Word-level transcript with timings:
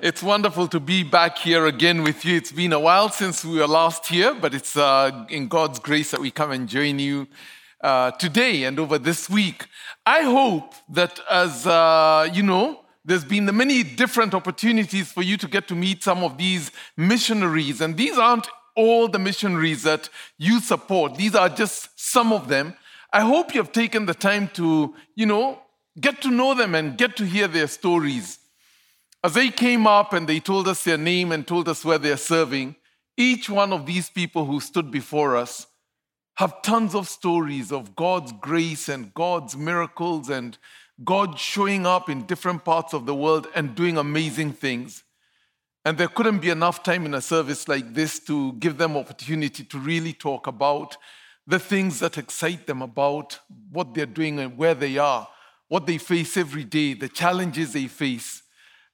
It's 0.00 0.22
wonderful 0.22 0.68
to 0.68 0.78
be 0.78 1.02
back 1.02 1.38
here 1.38 1.66
again 1.66 2.04
with 2.04 2.24
you. 2.24 2.36
It's 2.36 2.52
been 2.52 2.72
a 2.72 2.78
while 2.78 3.08
since 3.08 3.44
we 3.44 3.58
were 3.58 3.66
last 3.66 4.06
here, 4.06 4.32
but 4.32 4.54
it's 4.54 4.76
uh, 4.76 5.26
in 5.28 5.48
God's 5.48 5.80
grace 5.80 6.12
that 6.12 6.20
we 6.20 6.30
come 6.30 6.52
and 6.52 6.68
join 6.68 7.00
you 7.00 7.26
uh, 7.80 8.12
today 8.12 8.62
and 8.62 8.78
over 8.78 8.96
this 8.98 9.28
week. 9.28 9.66
I 10.06 10.20
hope 10.20 10.74
that 10.90 11.18
as 11.28 11.66
uh, 11.66 12.30
you 12.32 12.44
know, 12.44 12.84
there's 13.04 13.24
been 13.24 13.46
the 13.46 13.52
many 13.52 13.82
different 13.82 14.34
opportunities 14.34 15.10
for 15.10 15.22
you 15.22 15.36
to 15.36 15.48
get 15.48 15.66
to 15.66 15.74
meet 15.74 16.04
some 16.04 16.22
of 16.22 16.38
these 16.38 16.70
missionaries, 16.96 17.80
and 17.80 17.96
these 17.96 18.16
aren't 18.18 18.46
all 18.76 19.08
the 19.08 19.18
missionaries 19.18 19.82
that 19.82 20.08
you 20.36 20.60
support. 20.60 21.16
These 21.16 21.34
are 21.34 21.48
just 21.48 21.98
some 21.98 22.32
of 22.32 22.46
them. 22.46 22.74
I 23.12 23.22
hope 23.22 23.52
you 23.52 23.60
have 23.60 23.72
taken 23.72 24.06
the 24.06 24.14
time 24.14 24.48
to, 24.54 24.94
you 25.16 25.26
know, 25.26 25.58
get 26.00 26.22
to 26.22 26.30
know 26.30 26.54
them 26.54 26.76
and 26.76 26.96
get 26.96 27.16
to 27.16 27.24
hear 27.24 27.48
their 27.48 27.66
stories. 27.66 28.38
As 29.24 29.34
they 29.34 29.50
came 29.50 29.86
up 29.86 30.12
and 30.12 30.28
they 30.28 30.38
told 30.38 30.68
us 30.68 30.84
their 30.84 30.98
name 30.98 31.32
and 31.32 31.46
told 31.46 31.68
us 31.68 31.84
where 31.84 31.98
they're 31.98 32.16
serving, 32.16 32.76
each 33.16 33.50
one 33.50 33.72
of 33.72 33.84
these 33.84 34.08
people 34.08 34.44
who 34.44 34.60
stood 34.60 34.90
before 34.90 35.36
us 35.36 35.66
have 36.36 36.62
tons 36.62 36.94
of 36.94 37.08
stories 37.08 37.72
of 37.72 37.96
God's 37.96 38.32
grace 38.32 38.88
and 38.88 39.12
God's 39.12 39.56
miracles 39.56 40.28
and 40.28 40.56
God 41.04 41.36
showing 41.36 41.84
up 41.84 42.08
in 42.08 42.26
different 42.26 42.64
parts 42.64 42.94
of 42.94 43.06
the 43.06 43.14
world 43.14 43.48
and 43.56 43.74
doing 43.74 43.98
amazing 43.98 44.52
things. 44.52 45.02
And 45.84 45.98
there 45.98 46.06
couldn't 46.06 46.38
be 46.38 46.50
enough 46.50 46.84
time 46.84 47.06
in 47.06 47.14
a 47.14 47.20
service 47.20 47.66
like 47.66 47.94
this 47.94 48.20
to 48.20 48.52
give 48.54 48.78
them 48.78 48.96
opportunity 48.96 49.64
to 49.64 49.78
really 49.78 50.12
talk 50.12 50.46
about 50.46 50.96
the 51.44 51.58
things 51.58 51.98
that 52.00 52.18
excite 52.18 52.68
them 52.68 52.82
about 52.82 53.38
what 53.72 53.94
they're 53.94 54.06
doing 54.06 54.38
and 54.38 54.56
where 54.56 54.74
they 54.74 54.96
are, 54.98 55.26
what 55.66 55.86
they 55.86 55.98
face 55.98 56.36
every 56.36 56.64
day, 56.64 56.94
the 56.94 57.08
challenges 57.08 57.72
they 57.72 57.88
face. 57.88 58.42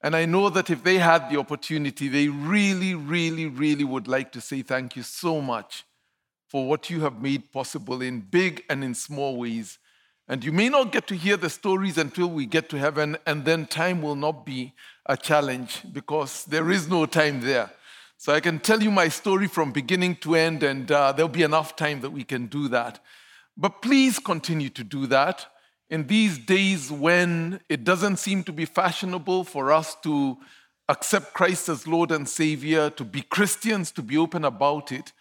And 0.04 0.14
I 0.14 0.26
know 0.26 0.50
that 0.50 0.68
if 0.68 0.84
they 0.84 0.98
had 0.98 1.30
the 1.30 1.38
opportunity, 1.38 2.08
they 2.08 2.28
really, 2.28 2.94
really, 2.94 3.46
really 3.46 3.84
would 3.84 4.06
like 4.06 4.32
to 4.32 4.40
say 4.42 4.60
thank 4.60 4.96
you 4.96 5.02
so 5.02 5.41
much 5.41 5.84
for 6.46 6.69
what 6.69 6.91
you 6.91 7.00
have 7.00 7.22
made 7.22 7.50
possible 7.50 8.02
in 8.02 8.20
big 8.20 8.64
and 8.69 8.84
in 8.84 8.94
small 8.94 9.38
ways. 9.38 9.78
And 10.28 10.44
you 10.44 10.52
may 10.52 10.69
not 10.69 10.92
get 10.92 11.06
to 11.06 11.16
hear 11.16 11.38
the 11.38 11.48
stories 11.48 11.96
until 11.96 12.27
we 12.27 12.44
get 12.44 12.69
to 12.69 12.78
heaven, 12.78 13.16
and 13.24 13.46
then 13.46 13.64
time 13.64 14.02
will 14.02 14.14
not 14.14 14.44
be 14.44 14.74
a 15.06 15.16
challenge 15.16 15.80
because 15.91 16.44
there 16.44 16.70
is 16.70 16.86
no 16.86 17.06
time 17.06 17.41
there. 17.41 17.70
So 18.18 18.34
I 18.34 18.41
can 18.41 18.58
tell 18.58 18.83
you 18.83 18.91
my 18.91 19.08
story 19.08 19.46
from 19.46 19.72
beginning 19.72 20.16
to 20.16 20.34
end, 20.34 20.62
and 20.62 20.92
uh, 20.92 21.12
there'll 21.12 21.30
be 21.30 21.44
enough 21.44 21.77
time 21.77 22.02
that 22.02 22.11
we 22.11 22.24
can 22.24 22.48
do 22.48 22.68
that. 22.68 23.00
But 23.56 23.80
please 23.80 24.18
continue 24.18 24.68
to 24.68 24.84
do 24.84 25.06
that 25.06 25.46
in 25.95 26.09
these 26.09 26.39
days 26.39 26.91
when 26.91 27.61
it 27.69 27.84
doesn't 27.84 28.17
seem 28.17 28.42
to 28.42 28.53
be 28.53 28.64
fashionable 28.64 29.45
for 29.45 29.70
us 29.70 29.95
to 30.03 30.36
accept 30.89 31.33
Christ 31.33 31.69
as 31.69 31.86
Lord 31.86 32.11
and 32.11 32.28
Savior, 32.28 32.91
to 32.91 33.05
be 33.05 33.23
Christians, 33.23 33.92
to 33.92 34.03
be 34.03 34.19
open 34.19 34.45
about 34.45 34.91
it, 34.91 35.12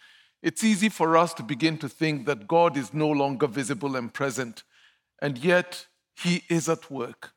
it's 0.42 0.64
easy 0.64 0.88
for 0.88 1.16
us 1.16 1.32
to 1.34 1.44
begin 1.44 1.78
to 1.78 1.88
think 1.88 2.26
that 2.26 2.48
God 2.48 2.76
is 2.76 2.92
no 2.92 3.08
longer 3.08 3.46
visible 3.46 3.94
and 3.94 4.12
present. 4.12 4.64
And 5.22 5.38
yet, 5.38 5.86
He 6.16 6.42
is 6.48 6.68
at 6.68 6.90
work 6.90 7.34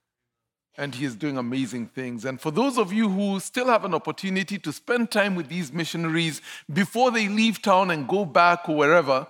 and 0.75 0.95
He 0.95 1.05
is 1.05 1.15
doing 1.15 1.37
amazing 1.37 1.89
things. 1.89 2.25
And 2.25 2.41
for 2.41 2.49
those 2.49 2.79
of 2.79 2.91
you 2.91 3.07
who 3.07 3.39
still 3.39 3.67
have 3.67 3.85
an 3.85 3.93
opportunity 3.93 4.57
to 4.57 4.73
spend 4.73 5.11
time 5.11 5.35
with 5.35 5.47
these 5.47 5.71
missionaries 5.71 6.41
before 6.73 7.11
they 7.11 7.27
leave 7.27 7.61
town 7.61 7.91
and 7.91 8.07
go 8.07 8.25
back 8.25 8.67
or 8.67 8.75
wherever, 8.75 9.27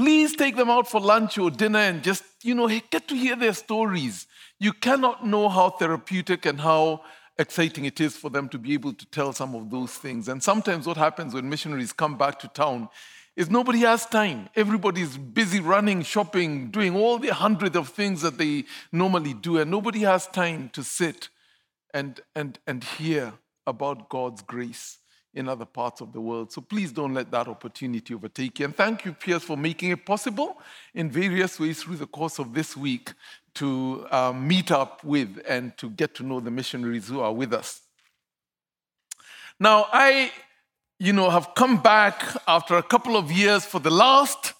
Please 0.00 0.34
take 0.34 0.56
them 0.56 0.70
out 0.70 0.88
for 0.88 0.98
lunch 0.98 1.36
or 1.36 1.50
dinner 1.50 1.78
and 1.78 2.02
just, 2.02 2.24
you 2.42 2.54
know, 2.54 2.66
get 2.88 3.06
to 3.06 3.14
hear 3.14 3.36
their 3.36 3.52
stories. 3.52 4.26
You 4.58 4.72
cannot 4.72 5.26
know 5.26 5.50
how 5.50 5.68
therapeutic 5.68 6.46
and 6.46 6.58
how 6.58 7.02
exciting 7.38 7.84
it 7.84 8.00
is 8.00 8.16
for 8.16 8.30
them 8.30 8.48
to 8.48 8.58
be 8.58 8.72
able 8.72 8.94
to 8.94 9.04
tell 9.04 9.34
some 9.34 9.54
of 9.54 9.68
those 9.70 9.92
things. 9.92 10.26
And 10.28 10.42
sometimes 10.42 10.86
what 10.86 10.96
happens 10.96 11.34
when 11.34 11.50
missionaries 11.50 11.92
come 11.92 12.16
back 12.16 12.38
to 12.38 12.48
town 12.48 12.88
is 13.36 13.50
nobody 13.50 13.80
has 13.80 14.06
time. 14.06 14.48
Everybody's 14.56 15.18
busy 15.18 15.60
running, 15.60 16.00
shopping, 16.00 16.70
doing 16.70 16.96
all 16.96 17.18
the 17.18 17.34
hundred 17.34 17.76
of 17.76 17.90
things 17.90 18.22
that 18.22 18.38
they 18.38 18.64
normally 18.92 19.34
do, 19.34 19.58
and 19.58 19.70
nobody 19.70 20.00
has 20.00 20.26
time 20.28 20.70
to 20.70 20.82
sit 20.82 21.28
and, 21.92 22.22
and, 22.34 22.58
and 22.66 22.84
hear 22.84 23.34
about 23.66 24.08
God's 24.08 24.40
grace 24.40 24.99
in 25.34 25.48
other 25.48 25.64
parts 25.64 26.00
of 26.00 26.12
the 26.12 26.20
world. 26.20 26.52
So 26.52 26.60
please 26.60 26.92
don't 26.92 27.14
let 27.14 27.30
that 27.30 27.46
opportunity 27.48 28.14
overtake 28.14 28.58
you. 28.58 28.64
And 28.66 28.76
thank 28.76 29.04
you, 29.04 29.12
Piers, 29.12 29.42
for 29.42 29.56
making 29.56 29.90
it 29.90 30.04
possible 30.04 30.60
in 30.94 31.10
various 31.10 31.60
ways 31.60 31.82
through 31.82 31.96
the 31.96 32.06
course 32.06 32.38
of 32.38 32.52
this 32.52 32.76
week 32.76 33.12
to 33.54 34.06
um, 34.10 34.46
meet 34.46 34.70
up 34.70 35.04
with 35.04 35.40
and 35.48 35.76
to 35.78 35.90
get 35.90 36.14
to 36.16 36.22
know 36.22 36.40
the 36.40 36.50
missionaries 36.50 37.08
who 37.08 37.20
are 37.20 37.32
with 37.32 37.52
us. 37.52 37.82
Now, 39.58 39.86
I, 39.92 40.32
you 40.98 41.12
know, 41.12 41.30
have 41.30 41.54
come 41.54 41.82
back 41.82 42.22
after 42.48 42.76
a 42.76 42.82
couple 42.82 43.16
of 43.16 43.30
years 43.30 43.64
for 43.64 43.78
the 43.78 43.90
last 43.90 44.54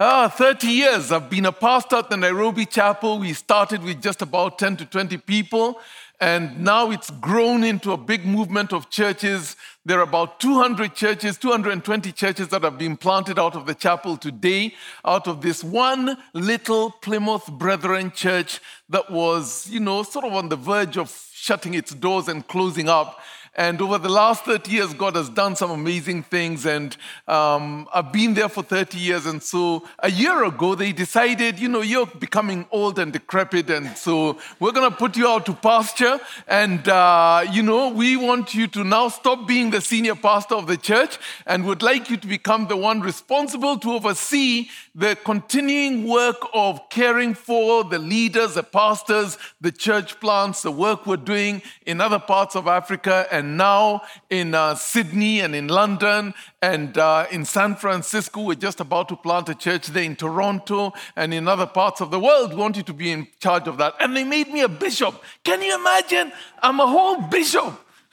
uh, 0.00 0.28
30 0.28 0.66
years. 0.66 1.12
I've 1.12 1.30
been 1.30 1.46
a 1.46 1.52
pastor 1.52 1.96
at 1.96 2.10
the 2.10 2.16
Nairobi 2.16 2.66
Chapel. 2.66 3.18
We 3.18 3.34
started 3.34 3.84
with 3.84 4.02
just 4.02 4.22
about 4.22 4.58
10 4.58 4.78
to 4.78 4.86
20 4.86 5.18
people. 5.18 5.80
And 6.22 6.60
now 6.60 6.92
it's 6.92 7.10
grown 7.10 7.64
into 7.64 7.90
a 7.90 7.96
big 7.96 8.24
movement 8.24 8.72
of 8.72 8.88
churches. 8.90 9.56
There 9.84 9.98
are 9.98 10.04
about 10.04 10.38
200 10.38 10.94
churches, 10.94 11.36
220 11.36 12.12
churches 12.12 12.46
that 12.50 12.62
have 12.62 12.78
been 12.78 12.96
planted 12.96 13.40
out 13.40 13.56
of 13.56 13.66
the 13.66 13.74
chapel 13.74 14.16
today, 14.16 14.72
out 15.04 15.26
of 15.26 15.42
this 15.42 15.64
one 15.64 16.16
little 16.32 16.92
Plymouth 16.92 17.48
Brethren 17.48 18.12
church 18.12 18.60
that 18.88 19.10
was, 19.10 19.68
you 19.68 19.80
know, 19.80 20.04
sort 20.04 20.24
of 20.24 20.34
on 20.34 20.48
the 20.48 20.54
verge 20.54 20.96
of 20.96 21.10
shutting 21.32 21.74
its 21.74 21.92
doors 21.92 22.28
and 22.28 22.46
closing 22.46 22.88
up. 22.88 23.18
And 23.54 23.82
over 23.82 23.98
the 23.98 24.08
last 24.08 24.46
30 24.46 24.70
years, 24.70 24.94
God 24.94 25.14
has 25.14 25.28
done 25.28 25.56
some 25.56 25.70
amazing 25.70 26.22
things. 26.22 26.64
And 26.64 26.96
um, 27.28 27.86
I've 27.92 28.10
been 28.10 28.32
there 28.32 28.48
for 28.48 28.62
30 28.62 28.96
years. 28.96 29.26
And 29.26 29.42
so 29.42 29.86
a 29.98 30.10
year 30.10 30.44
ago, 30.44 30.74
they 30.74 30.92
decided, 30.92 31.58
you 31.58 31.68
know, 31.68 31.82
you're 31.82 32.06
becoming 32.06 32.64
old 32.70 32.98
and 32.98 33.12
decrepit. 33.12 33.68
And 33.68 33.94
so 33.94 34.38
we're 34.58 34.72
going 34.72 34.90
to 34.90 34.96
put 34.96 35.18
you 35.18 35.28
out 35.28 35.44
to 35.46 35.52
pasture. 35.52 36.18
And, 36.48 36.88
uh, 36.88 37.44
you 37.52 37.62
know, 37.62 37.90
we 37.90 38.16
want 38.16 38.54
you 38.54 38.68
to 38.68 38.84
now 38.84 39.08
stop 39.08 39.46
being 39.46 39.68
the 39.68 39.82
senior 39.82 40.14
pastor 40.14 40.54
of 40.54 40.66
the 40.66 40.78
church 40.78 41.18
and 41.44 41.66
would 41.66 41.82
like 41.82 42.08
you 42.08 42.16
to 42.16 42.26
become 42.26 42.68
the 42.68 42.76
one 42.78 43.02
responsible 43.02 43.78
to 43.80 43.92
oversee 43.92 44.68
the 44.94 45.14
continuing 45.24 46.08
work 46.08 46.36
of 46.54 46.88
caring 46.88 47.34
for 47.34 47.84
the 47.84 47.98
leaders, 47.98 48.54
the 48.54 48.62
pastors, 48.62 49.36
the 49.60 49.72
church 49.72 50.18
plants, 50.20 50.62
the 50.62 50.70
work 50.70 51.06
we're 51.06 51.16
doing 51.18 51.60
in 51.84 52.00
other 52.00 52.18
parts 52.18 52.56
of 52.56 52.66
Africa 52.66 53.26
and 53.30 53.41
and 53.42 53.56
now 53.56 54.02
in 54.30 54.54
uh, 54.54 54.76
Sydney 54.76 55.40
and 55.40 55.52
in 55.52 55.66
London 55.66 56.32
and 56.62 56.96
uh, 56.96 57.26
in 57.32 57.44
San 57.44 57.74
Francisco. 57.74 58.42
We're 58.42 58.54
just 58.54 58.78
about 58.78 59.08
to 59.08 59.16
plant 59.16 59.48
a 59.48 59.54
church 59.56 59.88
there 59.88 60.04
in 60.04 60.14
Toronto 60.14 60.92
and 61.16 61.34
in 61.34 61.48
other 61.48 61.66
parts 61.66 62.00
of 62.00 62.12
the 62.12 62.20
world. 62.20 62.50
We 62.50 62.56
want 62.56 62.76
you 62.76 62.84
to 62.84 62.92
be 62.92 63.10
in 63.10 63.26
charge 63.40 63.66
of 63.66 63.78
that. 63.78 63.94
And 63.98 64.16
they 64.16 64.22
made 64.22 64.46
me 64.48 64.60
a 64.60 64.68
bishop. 64.68 65.20
Can 65.42 65.60
you 65.60 65.74
imagine? 65.74 66.30
I'm 66.62 66.78
a 66.78 66.86
whole 66.86 67.20
bishop. 67.22 67.80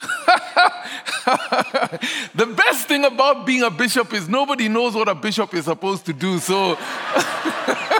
the 2.34 2.46
best 2.56 2.88
thing 2.88 3.04
about 3.04 3.46
being 3.46 3.62
a 3.62 3.70
bishop 3.70 4.12
is 4.12 4.28
nobody 4.28 4.68
knows 4.68 4.94
what 4.94 5.06
a 5.08 5.14
bishop 5.14 5.54
is 5.54 5.66
supposed 5.66 6.06
to 6.06 6.12
do. 6.12 6.40
So 6.40 6.76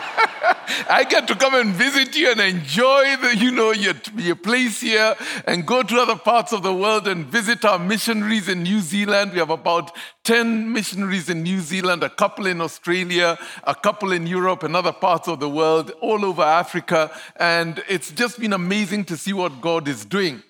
I 0.88 1.04
get 1.08 1.28
to 1.28 1.34
come 1.34 1.54
and 1.54 1.74
visit 1.74 2.16
you 2.16 2.30
and 2.30 2.40
enjoy 2.40 3.16
the, 3.16 3.36
you 3.36 3.50
know, 3.50 3.72
your, 3.72 3.94
your 4.16 4.36
place 4.36 4.80
here 4.80 5.14
and 5.46 5.66
go 5.66 5.82
to 5.82 5.96
other 5.96 6.16
parts 6.16 6.52
of 6.52 6.62
the 6.62 6.74
world 6.74 7.08
and 7.08 7.26
visit 7.26 7.64
our 7.64 7.78
missionaries 7.78 8.48
in 8.48 8.62
New 8.62 8.80
Zealand. 8.80 9.32
We 9.32 9.38
have 9.38 9.50
about 9.50 9.92
10 10.24 10.72
missionaries 10.72 11.28
in 11.28 11.42
New 11.42 11.60
Zealand, 11.60 12.02
a 12.02 12.10
couple 12.10 12.46
in 12.46 12.60
Australia, 12.60 13.38
a 13.64 13.74
couple 13.74 14.12
in 14.12 14.26
Europe 14.26 14.62
and 14.62 14.76
other 14.76 14.92
parts 14.92 15.28
of 15.28 15.40
the 15.40 15.48
world, 15.48 15.92
all 16.00 16.24
over 16.24 16.42
Africa. 16.42 17.10
And 17.36 17.82
it's 17.88 18.10
just 18.12 18.38
been 18.38 18.52
amazing 18.52 19.04
to 19.06 19.16
see 19.16 19.32
what 19.32 19.60
God 19.60 19.88
is 19.88 20.04
doing. 20.04 20.42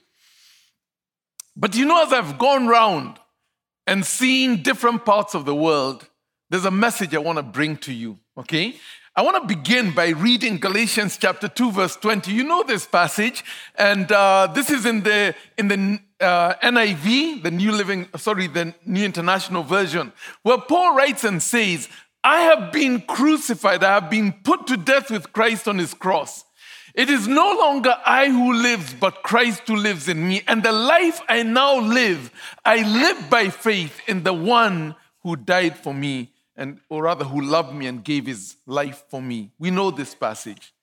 But 1.56 1.75
you 1.76 1.84
know, 1.84 2.02
as 2.02 2.12
I've 2.12 2.38
gone 2.38 2.66
round 2.66 3.19
and 3.87 4.05
seen 4.05 4.62
different 4.62 5.05
parts 5.05 5.34
of 5.34 5.44
the 5.44 5.55
world, 5.55 6.08
there's 6.49 6.64
a 6.64 6.70
message 6.70 7.14
I 7.14 7.19
want 7.19 7.38
to 7.38 7.43
bring 7.43 7.76
to 7.78 7.93
you, 7.93 8.19
okay? 8.37 8.75
I 9.20 9.22
want 9.22 9.37
to 9.37 9.55
begin 9.55 9.90
by 9.90 10.08
reading 10.08 10.56
Galatians 10.56 11.19
chapter 11.19 11.46
2, 11.46 11.72
verse 11.72 11.94
20. 11.94 12.32
You 12.32 12.43
know 12.43 12.62
this 12.62 12.87
passage, 12.87 13.44
and 13.75 14.11
uh, 14.11 14.50
this 14.55 14.70
is 14.70 14.87
in 14.87 15.02
the, 15.02 15.34
in 15.58 15.69
the 15.69 16.00
uh, 16.25 16.55
NIV, 16.62 17.43
the 17.43 17.50
New 17.50 17.70
Living, 17.70 18.08
sorry, 18.17 18.46
the 18.46 18.75
New 18.87 19.05
International 19.05 19.62
Version, 19.62 20.14
where 20.40 20.56
Paul 20.56 20.94
writes 20.94 21.22
and 21.25 21.43
says, 21.43 21.90
I 22.25 22.40
have 22.44 22.72
been 22.72 23.02
crucified, 23.02 23.84
I 23.84 23.93
have 23.93 24.08
been 24.08 24.32
put 24.32 24.67
to 24.69 24.78
death 24.78 25.11
with 25.11 25.34
Christ 25.34 25.69
on 25.69 25.76
his 25.76 25.93
cross. 25.93 26.46
It 26.94 27.11
is 27.11 27.28
no 27.28 27.58
longer 27.58 27.94
I 28.06 28.31
who 28.31 28.55
lives, 28.55 28.94
but 28.94 29.23
Christ 29.23 29.64
who 29.66 29.76
lives 29.76 30.08
in 30.08 30.26
me. 30.26 30.44
And 30.49 30.62
the 30.62 30.73
life 30.73 31.20
I 31.28 31.43
now 31.43 31.78
live, 31.78 32.32
I 32.64 32.76
live 32.90 33.28
by 33.28 33.50
faith 33.50 34.00
in 34.08 34.23
the 34.23 34.32
one 34.32 34.94
who 35.25 35.37
died 35.37 35.76
for 35.76 35.93
me 35.93 36.31
and 36.61 36.79
or 36.91 37.05
rather 37.05 37.25
who 37.25 37.41
loved 37.41 37.75
me 37.75 37.87
and 37.87 38.05
gave 38.05 38.27
his 38.27 38.57
life 38.67 39.03
for 39.09 39.21
me. 39.21 39.51
We 39.59 39.71
know 39.71 39.91
this 39.91 40.15
passage. 40.15 40.75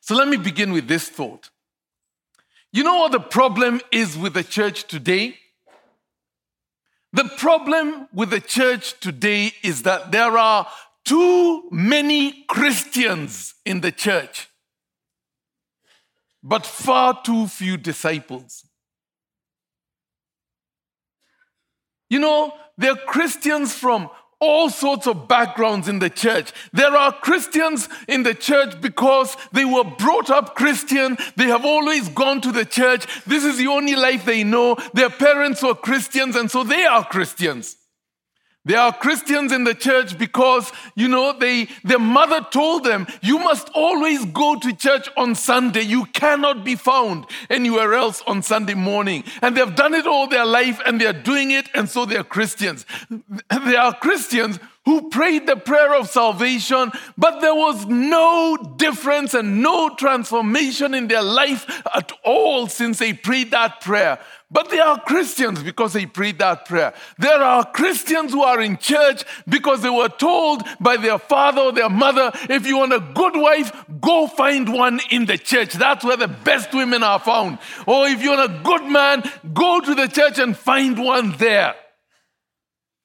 So 0.00 0.14
let 0.14 0.28
me 0.28 0.36
begin 0.36 0.72
with 0.72 0.86
this 0.86 1.08
thought. 1.08 1.50
You 2.72 2.84
know 2.84 2.98
what 2.98 3.12
the 3.12 3.20
problem 3.20 3.80
is 3.90 4.16
with 4.16 4.34
the 4.34 4.44
church 4.44 4.84
today? 4.84 5.36
The 7.12 7.24
problem 7.36 8.08
with 8.14 8.30
the 8.30 8.40
church 8.40 8.98
today 9.00 9.52
is 9.62 9.82
that 9.82 10.12
there 10.12 10.38
are 10.38 10.68
too 11.04 11.68
many 11.72 12.44
Christians 12.44 13.54
in 13.66 13.80
the 13.80 13.92
church, 13.92 14.48
but 16.42 16.64
far 16.64 17.20
too 17.22 17.48
few 17.48 17.76
disciples. 17.76 18.64
You 22.12 22.18
know, 22.18 22.52
there 22.76 22.92
are 22.92 23.06
Christians 23.06 23.72
from 23.72 24.10
all 24.38 24.68
sorts 24.68 25.06
of 25.06 25.28
backgrounds 25.28 25.88
in 25.88 25.98
the 25.98 26.10
church. 26.10 26.52
There 26.70 26.94
are 26.94 27.10
Christians 27.10 27.88
in 28.06 28.22
the 28.22 28.34
church 28.34 28.78
because 28.82 29.34
they 29.52 29.64
were 29.64 29.84
brought 29.84 30.28
up 30.28 30.54
Christian. 30.54 31.16
They 31.36 31.46
have 31.46 31.64
always 31.64 32.10
gone 32.10 32.42
to 32.42 32.52
the 32.52 32.66
church. 32.66 33.06
This 33.24 33.44
is 33.44 33.56
the 33.56 33.68
only 33.68 33.96
life 33.96 34.26
they 34.26 34.44
know. 34.44 34.76
Their 34.92 35.08
parents 35.08 35.62
were 35.62 35.74
Christians, 35.74 36.36
and 36.36 36.50
so 36.50 36.64
they 36.64 36.84
are 36.84 37.02
Christians. 37.02 37.78
There 38.64 38.78
are 38.78 38.92
Christians 38.92 39.50
in 39.50 39.64
the 39.64 39.74
church 39.74 40.16
because, 40.16 40.70
you 40.94 41.08
know, 41.08 41.36
they, 41.36 41.66
their 41.82 41.98
mother 41.98 42.46
told 42.52 42.84
them, 42.84 43.08
you 43.20 43.38
must 43.38 43.68
always 43.74 44.24
go 44.26 44.56
to 44.56 44.72
church 44.72 45.08
on 45.16 45.34
Sunday. 45.34 45.82
You 45.82 46.04
cannot 46.06 46.64
be 46.64 46.76
found 46.76 47.26
anywhere 47.50 47.94
else 47.94 48.22
on 48.24 48.40
Sunday 48.40 48.74
morning. 48.74 49.24
And 49.42 49.56
they've 49.56 49.74
done 49.74 49.94
it 49.94 50.06
all 50.06 50.28
their 50.28 50.46
life 50.46 50.80
and 50.86 51.00
they're 51.00 51.12
doing 51.12 51.50
it, 51.50 51.68
and 51.74 51.88
so 51.88 52.04
they're 52.04 52.22
Christians. 52.22 52.86
There 53.50 53.80
are 53.80 53.94
Christians 53.94 54.60
who 54.84 55.10
prayed 55.10 55.46
the 55.46 55.56
prayer 55.56 55.94
of 55.94 56.08
salvation, 56.08 56.90
but 57.16 57.40
there 57.40 57.54
was 57.54 57.86
no 57.86 58.56
difference 58.76 59.32
and 59.32 59.62
no 59.62 59.94
transformation 59.94 60.94
in 60.94 61.06
their 61.08 61.22
life 61.22 61.82
at 61.94 62.12
all 62.24 62.66
since 62.66 62.98
they 62.98 63.12
prayed 63.12 63.52
that 63.52 63.80
prayer. 63.80 64.18
But 64.52 64.68
they 64.68 64.78
are 64.80 65.00
Christians 65.00 65.62
because 65.62 65.94
they 65.94 66.04
prayed 66.04 66.38
that 66.40 66.66
prayer. 66.66 66.92
There 67.18 67.42
are 67.42 67.64
Christians 67.64 68.32
who 68.32 68.42
are 68.42 68.60
in 68.60 68.76
church 68.76 69.24
because 69.48 69.80
they 69.80 69.88
were 69.88 70.10
told 70.10 70.62
by 70.78 70.98
their 70.98 71.18
father 71.18 71.62
or 71.62 71.72
their 71.72 71.88
mother, 71.88 72.30
if 72.50 72.66
you 72.66 72.76
want 72.76 72.92
a 72.92 73.00
good 73.00 73.34
wife, 73.34 73.72
go 74.02 74.26
find 74.26 74.70
one 74.70 75.00
in 75.10 75.24
the 75.24 75.38
church. 75.38 75.72
That's 75.72 76.04
where 76.04 76.18
the 76.18 76.28
best 76.28 76.74
women 76.74 77.02
are 77.02 77.18
found. 77.18 77.58
Or 77.86 78.06
if 78.06 78.22
you 78.22 78.30
want 78.30 78.50
a 78.50 78.62
good 78.62 78.84
man, 78.84 79.22
go 79.54 79.80
to 79.80 79.94
the 79.94 80.06
church 80.06 80.38
and 80.38 80.54
find 80.54 81.02
one 81.02 81.32
there. 81.38 81.74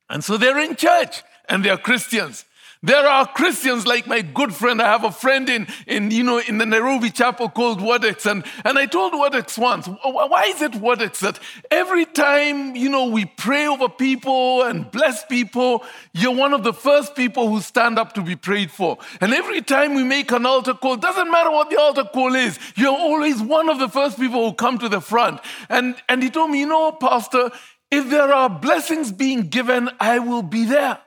And 0.10 0.24
so 0.24 0.36
they're 0.36 0.60
in 0.60 0.76
church 0.76 1.24
and 1.48 1.64
they're 1.64 1.78
Christians. 1.78 2.44
There 2.84 3.08
are 3.08 3.26
Christians 3.26 3.88
like 3.88 4.06
my 4.06 4.22
good 4.22 4.54
friend. 4.54 4.82
I 4.82 4.86
have 4.86 5.04
a 5.04 5.12
friend 5.12 5.50
in, 5.50 5.68
in 5.88 6.12
you 6.12 6.24
know, 6.24 6.38
in 6.38 6.60
the 6.60 6.66
Nairobi 6.66 7.10
chapel 7.10 7.50
called 7.50 7.80
Wadex. 7.80 8.30
And, 8.30 8.44
and 8.64 8.78
I 8.78 8.86
told 8.86 9.14
Wadex 9.14 9.58
once, 9.58 9.88
why 9.88 10.44
is 10.46 10.62
it 10.62 10.74
Wadex 10.74 11.20
that 11.20 11.40
every 11.72 12.06
time, 12.06 12.76
you 12.76 12.90
know, 12.90 13.06
we 13.06 13.26
pray 13.26 13.66
over 13.66 13.90
people 13.90 14.62
and 14.62 14.90
bless 14.92 15.26
people, 15.26 15.84
you're 16.14 16.36
one 16.36 16.54
of 16.54 16.64
the 16.64 16.74
first 16.74 17.16
people 17.16 17.50
who 17.50 17.62
stand 17.62 17.98
up 17.98 18.14
to 18.14 18.22
be 18.22 18.36
prayed 18.36 18.70
for. 18.70 18.98
And 19.22 19.34
every 19.34 19.62
time 19.62 19.96
we 19.96 20.04
make 20.04 20.32
an 20.32 20.46
altar 20.46 20.76
call, 20.76 20.98
doesn't 20.98 21.32
matter 21.32 21.50
what 21.50 21.72
the 21.72 21.80
altar 21.80 22.04
call 22.04 22.36
is, 22.36 22.60
you're 22.76 22.96
always 22.96 23.42
one 23.42 23.70
of 23.70 23.80
the 23.80 23.90
first 23.90 24.20
people 24.20 24.48
who 24.48 24.56
come 24.56 24.78
to 24.78 24.90
the 24.90 25.02
front. 25.02 25.42
And, 25.68 25.96
and 26.08 26.22
he 26.22 26.30
told 26.30 26.52
me, 26.52 26.60
you 26.60 26.68
know, 26.68 26.92
Pastor, 26.92 27.50
if 27.90 28.10
there 28.10 28.32
are 28.32 28.50
blessings 28.50 29.12
being 29.12 29.50
given, 29.50 29.90
I 30.00 30.20
will 30.20 30.44
be 30.44 30.66
there. 30.66 31.00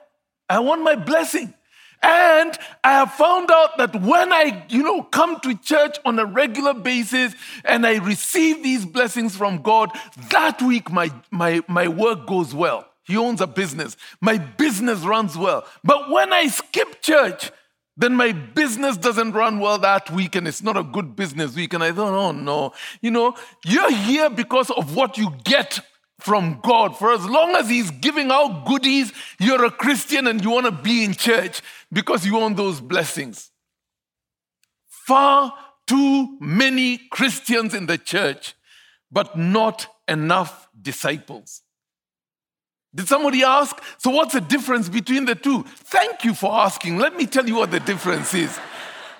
I 0.49 0.59
want 0.59 0.83
my 0.83 0.95
blessing. 0.95 1.53
And 2.03 2.57
I 2.83 2.93
have 2.93 3.13
found 3.13 3.51
out 3.51 3.77
that 3.77 4.01
when 4.01 4.33
I, 4.33 4.65
you 4.69 4.81
know, 4.81 5.03
come 5.03 5.39
to 5.41 5.55
church 5.55 5.97
on 6.03 6.17
a 6.17 6.25
regular 6.25 6.73
basis 6.73 7.35
and 7.63 7.85
I 7.85 7.97
receive 7.97 8.63
these 8.63 8.85
blessings 8.85 9.35
from 9.35 9.61
God, 9.61 9.91
that 10.31 10.61
week 10.61 10.91
my, 10.91 11.11
my, 11.29 11.61
my 11.67 11.87
work 11.87 12.25
goes 12.25 12.55
well. 12.55 12.87
He 13.03 13.17
owns 13.17 13.41
a 13.41 13.47
business. 13.47 13.97
My 14.19 14.37
business 14.37 15.01
runs 15.01 15.37
well. 15.37 15.65
But 15.83 16.09
when 16.09 16.33
I 16.33 16.47
skip 16.47 17.01
church, 17.01 17.51
then 17.97 18.15
my 18.15 18.31
business 18.31 18.97
doesn't 18.97 19.33
run 19.33 19.59
well 19.59 19.77
that 19.79 20.09
week 20.09 20.35
and 20.35 20.47
it's 20.47 20.63
not 20.63 20.77
a 20.77 20.83
good 20.83 21.15
business 21.15 21.55
week. 21.55 21.73
And 21.73 21.83
I 21.83 21.91
thought, 21.91 22.13
oh 22.13 22.31
no, 22.31 22.73
you 23.01 23.11
know, 23.11 23.35
you're 23.63 23.91
here 23.91 24.29
because 24.29 24.71
of 24.71 24.95
what 24.95 25.17
you 25.17 25.33
get 25.43 25.81
from 26.19 26.59
God. 26.63 26.97
For 26.97 27.11
as 27.11 27.25
long 27.25 27.55
as 27.55 27.67
He's 27.67 27.91
giving 27.91 28.31
out 28.31 28.65
goodies, 28.65 29.11
you're 29.39 29.65
a 29.65 29.71
Christian 29.71 30.27
and 30.27 30.43
you 30.43 30.51
want 30.51 30.67
to 30.67 30.71
be 30.71 31.03
in 31.03 31.13
church 31.13 31.61
because 31.91 32.25
you 32.25 32.35
want 32.35 32.57
those 32.57 32.81
blessings. 32.81 33.51
Far 34.87 35.53
too 35.87 36.37
many 36.39 36.97
Christians 37.09 37.73
in 37.73 37.85
the 37.85 37.97
church, 37.97 38.55
but 39.11 39.37
not 39.37 39.87
enough 40.07 40.69
disciples. 40.79 41.61
Did 42.93 43.07
somebody 43.07 43.43
ask? 43.43 43.81
So, 43.97 44.09
what's 44.09 44.33
the 44.33 44.41
difference 44.41 44.89
between 44.89 45.25
the 45.25 45.35
two? 45.35 45.63
Thank 45.63 46.25
you 46.25 46.33
for 46.33 46.53
asking. 46.53 46.97
Let 46.97 47.15
me 47.15 47.25
tell 47.25 47.47
you 47.47 47.55
what 47.55 47.71
the 47.71 47.79
difference 47.79 48.33
is. 48.33 48.59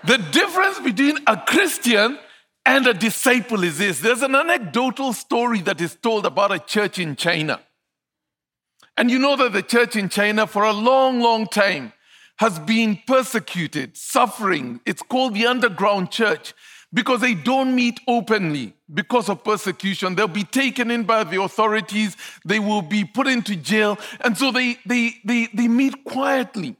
The 0.03 0.17
difference 0.17 0.79
between 0.79 1.19
a 1.27 1.37
Christian 1.37 2.17
and 2.65 2.87
a 2.87 2.93
disciple 2.93 3.63
is 3.63 3.77
this 3.77 3.99
there's 3.99 4.21
an 4.21 4.35
anecdotal 4.35 5.13
story 5.13 5.61
that 5.61 5.79
is 5.79 5.95
told 5.95 6.25
about 6.25 6.51
a 6.51 6.59
church 6.59 6.99
in 6.99 7.15
China. 7.15 7.61
And 8.97 9.09
you 9.09 9.19
know 9.19 9.37
that 9.37 9.53
the 9.53 9.63
church 9.63 9.95
in 9.95 10.09
China, 10.09 10.45
for 10.45 10.63
a 10.63 10.73
long, 10.73 11.21
long 11.21 11.47
time, 11.47 11.93
has 12.41 12.57
been 12.57 12.97
persecuted, 13.05 13.95
suffering. 13.95 14.81
It's 14.83 15.03
called 15.03 15.35
the 15.35 15.45
underground 15.45 16.09
church 16.09 16.55
because 16.91 17.21
they 17.21 17.35
don't 17.35 17.75
meet 17.75 17.99
openly 18.07 18.73
because 18.91 19.29
of 19.29 19.43
persecution. 19.43 20.15
They'll 20.15 20.27
be 20.27 20.43
taken 20.43 20.89
in 20.89 21.03
by 21.03 21.23
the 21.23 21.39
authorities, 21.39 22.17
they 22.43 22.57
will 22.57 22.81
be 22.81 23.05
put 23.05 23.27
into 23.27 23.55
jail, 23.55 23.99
and 24.21 24.35
so 24.35 24.51
they, 24.51 24.79
they, 24.87 25.17
they, 25.23 25.49
they 25.53 25.67
meet 25.67 26.03
quietly. 26.03 26.75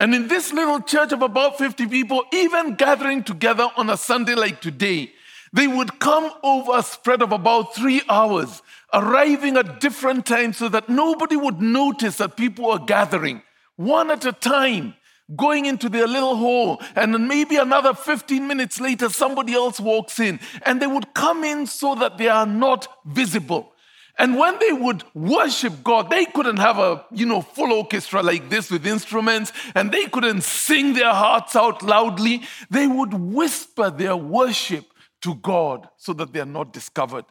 And 0.00 0.14
in 0.14 0.28
this 0.28 0.52
little 0.52 0.80
church 0.80 1.12
of 1.12 1.22
about 1.22 1.56
50 1.56 1.86
people, 1.86 2.22
even 2.34 2.74
gathering 2.74 3.24
together 3.24 3.66
on 3.78 3.88
a 3.88 3.96
Sunday 3.96 4.34
like 4.34 4.60
today, 4.60 5.10
they 5.54 5.66
would 5.66 5.98
come 5.98 6.30
over 6.42 6.76
a 6.76 6.82
spread 6.82 7.22
of 7.22 7.32
about 7.32 7.74
three 7.74 8.02
hours, 8.10 8.60
arriving 8.92 9.56
at 9.56 9.80
different 9.80 10.26
times 10.26 10.58
so 10.58 10.68
that 10.68 10.90
nobody 10.90 11.36
would 11.36 11.62
notice 11.62 12.18
that 12.18 12.36
people 12.36 12.70
are 12.70 12.84
gathering, 12.84 13.40
one 13.76 14.10
at 14.10 14.24
a 14.24 14.32
time, 14.32 14.94
going 15.36 15.66
into 15.66 15.88
their 15.88 16.06
little 16.06 16.36
hole. 16.36 16.82
And 16.94 17.14
then 17.14 17.28
maybe 17.28 17.56
another 17.56 17.94
15 17.94 18.46
minutes 18.46 18.80
later, 18.80 19.08
somebody 19.08 19.54
else 19.54 19.80
walks 19.80 20.20
in. 20.20 20.38
And 20.62 20.80
they 20.80 20.86
would 20.86 21.14
come 21.14 21.44
in 21.44 21.66
so 21.66 21.94
that 21.94 22.18
they 22.18 22.28
are 22.28 22.46
not 22.46 22.86
visible. 23.06 23.72
And 24.16 24.38
when 24.38 24.58
they 24.60 24.72
would 24.72 25.02
worship 25.12 25.82
God, 25.82 26.08
they 26.08 26.24
couldn't 26.26 26.58
have 26.58 26.78
a, 26.78 27.04
you 27.10 27.26
know, 27.26 27.40
full 27.40 27.72
orchestra 27.72 28.22
like 28.22 28.48
this 28.48 28.70
with 28.70 28.86
instruments, 28.86 29.52
and 29.74 29.90
they 29.90 30.06
couldn't 30.06 30.42
sing 30.42 30.92
their 30.94 31.12
hearts 31.12 31.56
out 31.56 31.82
loudly. 31.82 32.42
They 32.70 32.86
would 32.86 33.12
whisper 33.12 33.90
their 33.90 34.16
worship 34.16 34.84
to 35.22 35.34
God 35.34 35.88
so 35.96 36.12
that 36.12 36.32
they're 36.32 36.44
not 36.46 36.72
discovered. 36.72 37.24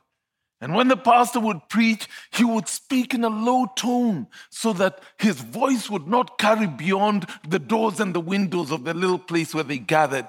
And 0.64 0.74
when 0.74 0.88
the 0.88 0.96
pastor 0.96 1.42
would 1.42 1.68
preach, 1.68 2.08
he 2.32 2.46
would 2.46 2.70
speak 2.70 3.14
in 3.14 3.26
a 3.26 3.30
low 3.30 3.66
tone 3.76 4.28
so 4.50 4.72
that 4.72 5.02
his 5.18 5.42
voice 5.42 5.90
would 5.90 6.08
not 6.08 6.38
carry 6.38 6.68
beyond 6.68 7.28
the 7.46 7.60
doors 7.60 8.00
and 8.00 8.14
the 8.14 8.22
windows 8.22 8.72
of 8.72 8.86
the 8.86 8.94
little 8.94 9.20
place 9.20 9.54
where 9.54 9.66
they 9.66 9.78
gathered. 9.78 10.28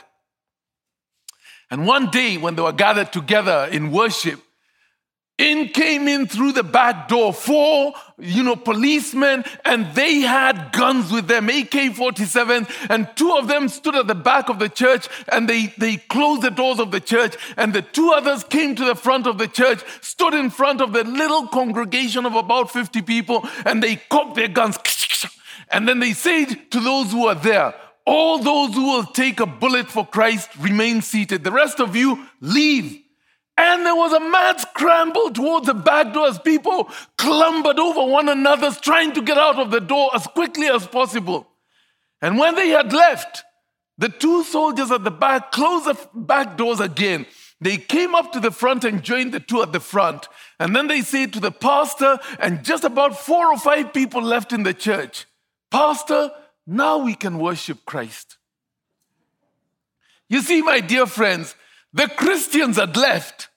And 1.71 1.87
one 1.87 2.11
day, 2.11 2.37
when 2.37 2.57
they 2.57 2.63
were 2.63 2.73
gathered 2.73 3.13
together 3.13 3.69
in 3.71 3.93
worship, 3.93 4.41
in 5.39 5.69
came 5.69 6.07
in 6.07 6.29
through 6.29 6.53
the 6.53 6.63
back 6.63 7.09
door 7.09 7.33
four 7.33 7.93
you 8.19 8.43
know 8.43 8.55
policemen 8.55 9.45
and 9.65 9.93
they 9.95 10.21
had 10.21 10.71
guns 10.71 11.11
with 11.11 11.27
them 11.27 11.51
ak-47 11.51 12.89
and 12.89 13.09
two 13.17 13.33
of 13.33 13.49
them 13.49 13.69
stood 13.69 13.97
at 13.97 14.07
the 14.07 14.15
back 14.15 14.49
of 14.49 14.61
the 14.61 14.69
church 14.69 15.09
and 15.33 15.49
they 15.49 15.75
they 15.77 15.97
closed 15.97 16.43
the 16.43 16.51
doors 16.51 16.79
of 16.79 16.93
the 16.93 17.01
church 17.01 17.37
and 17.57 17.73
the 17.73 17.83
two 17.83 18.13
others 18.13 18.45
came 18.45 18.77
to 18.77 18.85
the 18.85 18.95
front 18.95 19.27
of 19.27 19.39
the 19.39 19.49
church 19.49 19.83
stood 20.01 20.35
in 20.35 20.51
front 20.51 20.81
of 20.81 20.93
the 20.93 21.03
little 21.03 21.49
congregation 21.49 22.25
of 22.27 22.37
about 22.37 22.71
50 22.71 23.03
people 23.03 23.45
and 23.67 23.83
they 23.83 23.97
cocked 23.97 24.37
their 24.37 24.49
guns 24.49 24.79
and 25.71 25.89
then 25.89 25.99
they 25.99 26.13
said 26.13 26.71
to 26.71 26.79
those 26.79 27.11
who 27.11 27.27
are 27.27 27.35
there 27.35 27.75
all 28.07 28.39
those 28.39 28.75
who 28.75 28.85
will 28.85 29.05
take 29.05 29.41
a 29.41 29.47
bullet 29.47 29.91
for 29.91 30.07
christ 30.07 30.51
remain 30.61 31.01
seated. 31.01 31.43
The 31.43 31.51
rest 31.51 31.81
of 31.81 31.97
you 31.97 32.27
leave 32.41 33.04
and 33.57 33.87
there 33.87 33.95
was 33.95 34.13
a 34.13 34.21
mad 34.21 34.61
scramble 34.61 35.31
towards 35.31 35.67
the 35.67 35.75
back 35.75 36.13
door 36.13 36.27
as 36.27 36.39
people 36.39 36.91
clambered 37.17 37.79
over 37.79 38.05
one 38.05 38.29
another, 38.29 38.73
trying 38.73 39.13
to 39.13 39.23
get 39.23 39.39
out 39.39 39.59
of 39.59 39.71
the 39.71 39.81
door 39.81 40.11
as 40.15 40.27
quickly 40.27 40.67
as 40.67 40.87
possible. 40.87 41.47
And 42.21 42.39
when 42.39 42.57
they 42.57 42.69
had 42.69 42.93
left, 42.93 43.45
the 43.97 44.09
two 44.09 44.43
soldiers 44.45 44.91
at 44.91 45.05
the 45.05 45.11
back 45.11 45.53
closed 45.53 45.87
the 45.87 46.09
back 46.15 46.57
doors 46.57 46.81
again. 46.81 47.27
They 47.61 47.77
came 47.77 48.15
up 48.15 48.33
to 48.33 48.41
the 48.41 48.51
front 48.51 48.85
and 48.85 49.03
joined 49.03 49.33
the 49.33 49.41
two 49.41 49.63
at 49.63 49.73
the 49.73 49.81
front. 49.81 50.29
And 50.59 50.75
then 50.75 50.89
they 50.89 51.03
said 51.03 51.33
to 51.35 51.41
the 51.41 51.53
pastor 51.53 52.19
and 52.41 52.65
just 52.65 52.83
about 52.83 53.19
four 53.19 53.53
or 53.53 53.59
five 53.59 53.93
people 53.93 54.21
left 54.21 54.53
in 54.53 54.65
the 54.65 54.75
church, 54.75 55.27
Pastor, 55.71 56.31
now 56.67 56.99
we 56.99 57.15
can 57.15 57.39
worship 57.39 57.85
Christ. 57.85 58.37
You 60.29 60.41
see, 60.41 60.63
my 60.63 60.81
dear 60.81 61.07
friends, 61.07 61.55
the 61.95 62.09
Christians 62.09 62.77
had 62.77 62.97
left, 62.97 63.49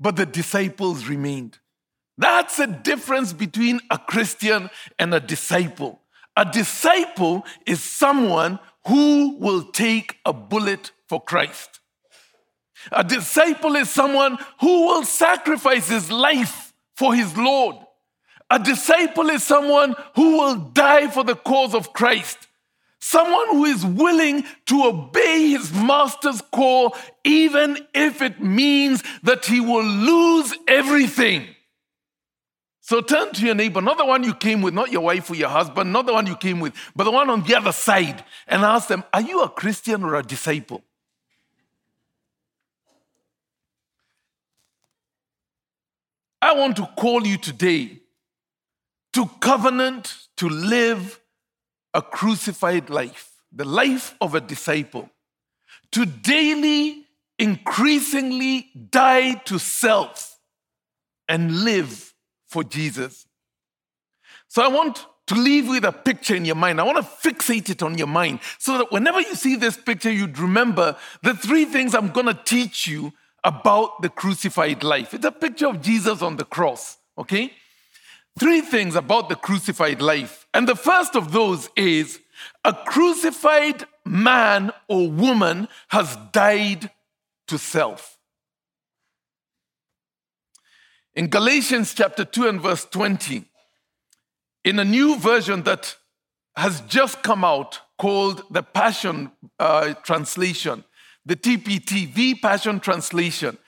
but 0.00 0.16
the 0.16 0.26
disciples 0.26 1.06
remained. 1.06 1.58
That's 2.18 2.58
a 2.58 2.66
difference 2.66 3.32
between 3.32 3.80
a 3.90 3.98
Christian 3.98 4.70
and 4.98 5.14
a 5.14 5.20
disciple. 5.20 6.00
A 6.36 6.46
disciple 6.46 7.44
is 7.66 7.82
someone 7.82 8.58
who 8.86 9.36
will 9.36 9.64
take 9.64 10.18
a 10.24 10.32
bullet 10.32 10.90
for 11.06 11.20
Christ. 11.20 11.80
A 12.90 13.04
disciple 13.04 13.76
is 13.76 13.90
someone 13.90 14.38
who 14.60 14.86
will 14.86 15.04
sacrifice 15.04 15.88
his 15.88 16.10
life 16.10 16.72
for 16.96 17.14
his 17.14 17.36
Lord. 17.36 17.76
A 18.50 18.58
disciple 18.58 19.28
is 19.28 19.44
someone 19.44 19.94
who 20.16 20.38
will 20.38 20.56
die 20.56 21.08
for 21.08 21.24
the 21.24 21.36
cause 21.36 21.74
of 21.74 21.92
Christ. 21.92 22.48
Someone 23.04 23.48
who 23.48 23.64
is 23.64 23.84
willing 23.84 24.44
to 24.66 24.84
obey 24.84 25.48
his 25.48 25.72
master's 25.72 26.40
call, 26.40 26.96
even 27.24 27.76
if 27.92 28.22
it 28.22 28.40
means 28.40 29.02
that 29.24 29.44
he 29.44 29.58
will 29.58 29.82
lose 29.82 30.54
everything. 30.68 31.48
So 32.80 33.00
turn 33.00 33.32
to 33.32 33.44
your 33.44 33.56
neighbor, 33.56 33.80
not 33.80 33.98
the 33.98 34.04
one 34.04 34.22
you 34.22 34.32
came 34.32 34.62
with, 34.62 34.72
not 34.72 34.92
your 34.92 35.00
wife 35.00 35.28
or 35.28 35.34
your 35.34 35.48
husband, 35.48 35.92
not 35.92 36.06
the 36.06 36.12
one 36.12 36.28
you 36.28 36.36
came 36.36 36.60
with, 36.60 36.74
but 36.94 37.02
the 37.02 37.10
one 37.10 37.28
on 37.28 37.42
the 37.42 37.56
other 37.56 37.72
side, 37.72 38.24
and 38.46 38.62
ask 38.62 38.86
them, 38.86 39.02
Are 39.12 39.20
you 39.20 39.42
a 39.42 39.48
Christian 39.48 40.04
or 40.04 40.14
a 40.14 40.22
disciple? 40.22 40.84
I 46.40 46.54
want 46.54 46.76
to 46.76 46.88
call 46.96 47.26
you 47.26 47.36
today 47.36 47.98
to 49.14 49.26
covenant 49.40 50.28
to 50.36 50.48
live 50.48 51.18
a 51.94 52.02
crucified 52.02 52.90
life, 52.90 53.30
the 53.52 53.64
life 53.64 54.14
of 54.20 54.34
a 54.34 54.40
disciple, 54.40 55.10
to 55.92 56.06
daily, 56.06 57.04
increasingly 57.38 58.70
die 58.90 59.34
to 59.34 59.58
self 59.58 60.38
and 61.28 61.64
live 61.64 62.14
for 62.48 62.64
Jesus. 62.64 63.26
So 64.48 64.62
I 64.62 64.68
want 64.68 65.06
to 65.28 65.34
leave 65.34 65.68
with 65.68 65.84
a 65.84 65.92
picture 65.92 66.34
in 66.34 66.44
your 66.44 66.56
mind. 66.56 66.80
I 66.80 66.84
want 66.84 66.98
to 66.98 67.30
fixate 67.30 67.70
it 67.70 67.82
on 67.82 67.96
your 67.96 68.06
mind 68.06 68.40
so 68.58 68.78
that 68.78 68.92
whenever 68.92 69.20
you 69.20 69.34
see 69.34 69.56
this 69.56 69.76
picture, 69.76 70.10
you'd 70.10 70.38
remember 70.38 70.96
the 71.22 71.34
three 71.34 71.64
things 71.64 71.94
I'm 71.94 72.08
going 72.08 72.26
to 72.26 72.34
teach 72.34 72.86
you 72.86 73.12
about 73.44 74.02
the 74.02 74.08
crucified 74.08 74.82
life. 74.82 75.14
It's 75.14 75.24
a 75.24 75.32
picture 75.32 75.68
of 75.68 75.80
Jesus 75.80 76.22
on 76.22 76.36
the 76.36 76.44
cross, 76.44 76.98
okay? 77.18 77.52
Three 78.38 78.60
things 78.60 78.94
about 78.94 79.28
the 79.28 79.36
crucified 79.36 80.00
life. 80.00 80.41
And 80.54 80.68
the 80.68 80.76
first 80.76 81.16
of 81.16 81.32
those 81.32 81.70
is 81.76 82.20
a 82.64 82.72
crucified 82.72 83.84
man 84.04 84.72
or 84.88 85.10
woman 85.10 85.68
has 85.88 86.16
died 86.32 86.90
to 87.48 87.58
self. 87.58 88.18
In 91.14 91.28
Galatians 91.28 91.94
chapter 91.94 92.24
2 92.24 92.48
and 92.48 92.60
verse 92.60 92.84
20, 92.86 93.44
in 94.64 94.78
a 94.78 94.84
new 94.84 95.18
version 95.18 95.62
that 95.64 95.96
has 96.56 96.80
just 96.82 97.22
come 97.22 97.44
out 97.44 97.80
called 97.98 98.42
the 98.50 98.62
Passion 98.62 99.30
uh, 99.58 99.94
Translation, 100.02 100.84
the 101.24 101.36
TPT, 101.36 102.12
the 102.12 102.34
Passion 102.36 102.80
Translation, 102.80 103.58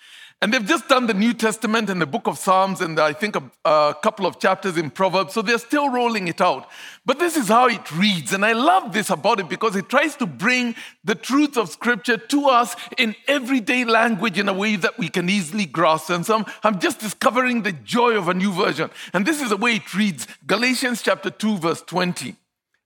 and 0.45 0.53
they've 0.53 0.67
just 0.67 0.89
done 0.89 1.07
the 1.07 1.15
New 1.15 1.33
Testament 1.33 1.89
and 1.89 2.03
the 2.03 2.07
book 2.07 2.27
of 2.27 2.37
Psalms 2.37 2.83
and 2.83 3.01
I 3.01 3.15
think 3.15 3.35
a, 3.35 3.43
a, 3.65 3.97
couple 4.03 4.27
of 4.27 4.39
chapters 4.39 4.77
in 4.77 4.91
Proverbs. 4.91 5.33
So 5.33 5.41
they're 5.41 5.57
still 5.57 5.89
rolling 5.89 6.29
it 6.29 6.39
out. 6.39 6.69
But 7.07 7.19
this 7.19 7.35
is 7.35 7.49
how 7.49 7.67
it 7.69 7.91
reads. 7.91 8.35
And 8.35 8.45
I 8.45 8.53
love 8.53 8.93
this 8.93 9.09
about 9.09 9.41
it 9.41 9.49
because 9.49 9.75
it 9.75 9.89
tries 9.89 10.17
to 10.17 10.27
bring 10.27 10.75
the 11.03 11.15
truth 11.15 11.57
of 11.57 11.71
Scripture 11.71 12.19
to 12.19 12.49
us 12.49 12.77
in 12.99 13.17
everyday 13.27 13.87
language 13.87 14.39
in 14.39 14.51
a 14.51 14.53
way 14.53 14.77
that 14.77 14.99
we 14.99 15.09
can 15.09 15.31
easily 15.31 15.65
grasp. 15.65 16.11
And 16.11 16.27
so 16.27 16.37
I'm, 16.41 16.45
I'm 16.63 16.79
just 16.79 17.01
discovering 17.01 17.63
the 17.63 17.73
joy 17.73 18.15
of 18.15 18.29
a 18.29 18.35
new 18.35 18.53
version. 18.53 18.91
And 19.15 19.25
this 19.25 19.41
is 19.41 19.49
the 19.49 19.57
way 19.57 19.77
it 19.77 19.95
reads 19.95 20.27
Galatians 20.47 21.01
chapter 21.01 21.31
2, 21.31 21.57
verse 21.57 21.81
20. 21.81 22.37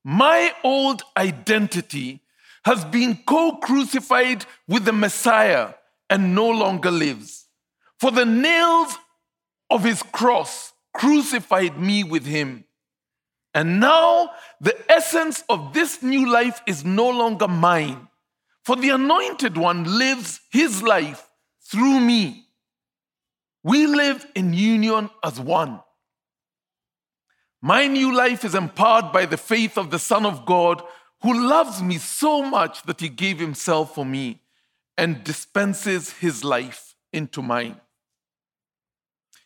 My 0.04 0.52
old 0.62 1.02
identity 1.16 2.20
has 2.64 2.84
been 2.84 3.18
co 3.26 3.56
crucified 3.56 4.46
with 4.68 4.84
the 4.84 4.92
Messiah 4.92 5.74
and 6.08 6.36
no 6.36 6.48
longer 6.48 6.92
lives. 6.92 7.46
For 8.00 8.10
the 8.10 8.26
nails 8.26 8.96
of 9.70 9.84
his 9.84 10.02
cross 10.02 10.72
crucified 10.94 11.78
me 11.78 12.04
with 12.04 12.24
him. 12.24 12.64
And 13.54 13.80
now 13.80 14.30
the 14.60 14.76
essence 14.90 15.42
of 15.48 15.72
this 15.72 16.02
new 16.02 16.30
life 16.30 16.60
is 16.66 16.84
no 16.84 17.10
longer 17.10 17.48
mine. 17.48 18.08
For 18.64 18.76
the 18.76 18.90
anointed 18.90 19.56
one 19.56 19.98
lives 19.98 20.40
his 20.50 20.82
life 20.82 21.28
through 21.70 22.00
me. 22.00 22.44
We 23.64 23.86
live 23.86 24.26
in 24.34 24.52
union 24.52 25.10
as 25.24 25.40
one. 25.40 25.80
My 27.60 27.88
new 27.88 28.14
life 28.14 28.44
is 28.44 28.54
empowered 28.54 29.12
by 29.12 29.26
the 29.26 29.36
faith 29.36 29.76
of 29.76 29.90
the 29.90 29.98
Son 29.98 30.24
of 30.24 30.46
God 30.46 30.82
who 31.22 31.48
loves 31.48 31.82
me 31.82 31.98
so 31.98 32.42
much 32.42 32.84
that 32.84 33.00
he 33.00 33.08
gave 33.08 33.40
himself 33.40 33.94
for 33.94 34.06
me 34.06 34.42
and 34.96 35.24
dispenses 35.24 36.12
his 36.12 36.44
life 36.44 36.94
into 37.12 37.42
mine. 37.42 37.80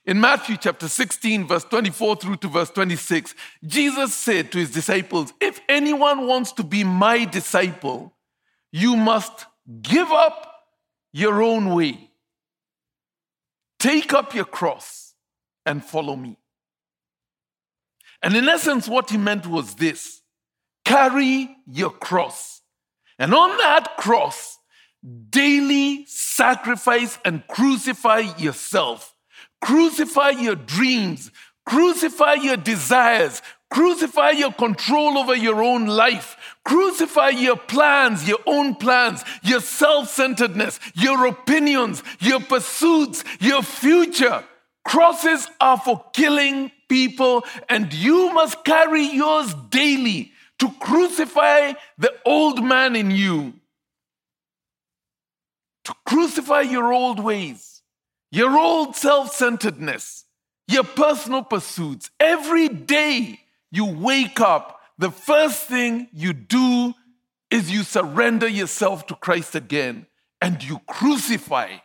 In 0.05 0.21
Matthew 0.21 0.57
chapter 0.57 0.89
16, 0.89 1.47
verse 1.47 1.63
24 1.65 2.17
through 2.17 2.37
to 2.39 2.49
verse 2.49 2.71
26, 2.71 3.37
Jesus 3.65 4.15
said 4.15 4.51
to 4.51 4.59
his 4.59 4.73
disciples, 4.73 5.33
If 5.41 5.61
anyone 5.69 6.27
wants 6.27 6.51
to 6.53 6.65
be 6.65 6.83
my 6.83 7.25
disciple, 7.25 8.13
you 8.73 8.97
must 8.97 9.47
give 9.81 10.11
up 10.11 10.53
your 11.13 11.41
own 11.41 11.73
way, 11.75 12.11
take 13.79 14.13
up 14.13 14.35
your 14.35 14.45
cross, 14.45 15.15
and 15.65 15.85
follow 15.85 16.17
me. 16.17 16.37
And 18.23 18.35
in 18.35 18.49
essence, 18.49 18.89
what 18.89 19.11
he 19.11 19.17
meant 19.17 19.47
was 19.47 19.77
this 19.77 20.23
carry 20.85 21.55
your 21.67 21.91
cross. 21.91 22.61
And 23.21 23.33
on 23.33 23.57
that 23.59 23.97
cross, 23.97 24.59
daily 25.31 26.07
sacrifice 26.07 27.19
and 27.25 27.47
crucify 27.47 28.21
yourself 28.37 29.12
Crucify 29.63 30.31
your 30.31 30.57
dreams, 30.57 31.31
crucify 31.65 32.35
your 32.35 32.57
desires, 32.57 33.41
crucify 33.71 34.31
your 34.31 34.53
control 34.53 35.17
over 35.17 35.37
your 35.37 35.63
own 35.63 35.87
life, 35.87 36.37
crucify 36.65 37.29
your 37.29 37.57
plans, 37.57 38.27
your 38.27 38.41
own 38.45 38.75
plans, 38.75 39.25
your 39.45 39.61
self 39.61 40.09
centeredness, 40.09 40.81
your 40.95 41.27
opinions, 41.27 42.03
your 42.19 42.41
pursuits, 42.41 43.23
your 43.41 43.63
future. 43.63 44.45
Crosses 44.85 45.49
are 45.61 45.79
for 45.79 46.05
killing 46.13 46.73
people, 46.89 47.45
and 47.69 47.95
you 47.95 48.35
must 48.35 48.65
carry 48.65 49.05
yours 49.05 49.55
daily 49.71 50.33
to 50.59 50.73
crucify 50.81 51.75
the 51.99 52.13
old 52.27 52.65
man 52.65 52.97
in 52.97 53.13
you, 53.13 53.55
to 55.85 55.95
crucify 56.05 56.63
your 56.63 56.93
old 56.93 57.21
ways 57.21 57.72
your 58.33 58.59
old 58.59 58.97
self 58.97 59.33
centeredness, 59.33 60.25
your 60.67 60.83
personal 60.83 61.45
pursuits. 61.45 62.11
Every 62.19 62.69
day 62.69 63.39
you 63.71 63.87
wake 63.87 64.41
up, 64.41 64.81
the 64.99 65.11
first 65.11 65.67
thing 65.69 66.09
you 66.13 66.33
do 66.33 66.95
is 67.51 67.71
you 67.71 67.83
surrender 67.83 68.49
yourself 68.49 69.07
to 69.09 69.15
Christ 69.15 69.55
again 69.55 70.07
and 70.41 70.65
you 70.65 70.81
crucify 70.89 71.77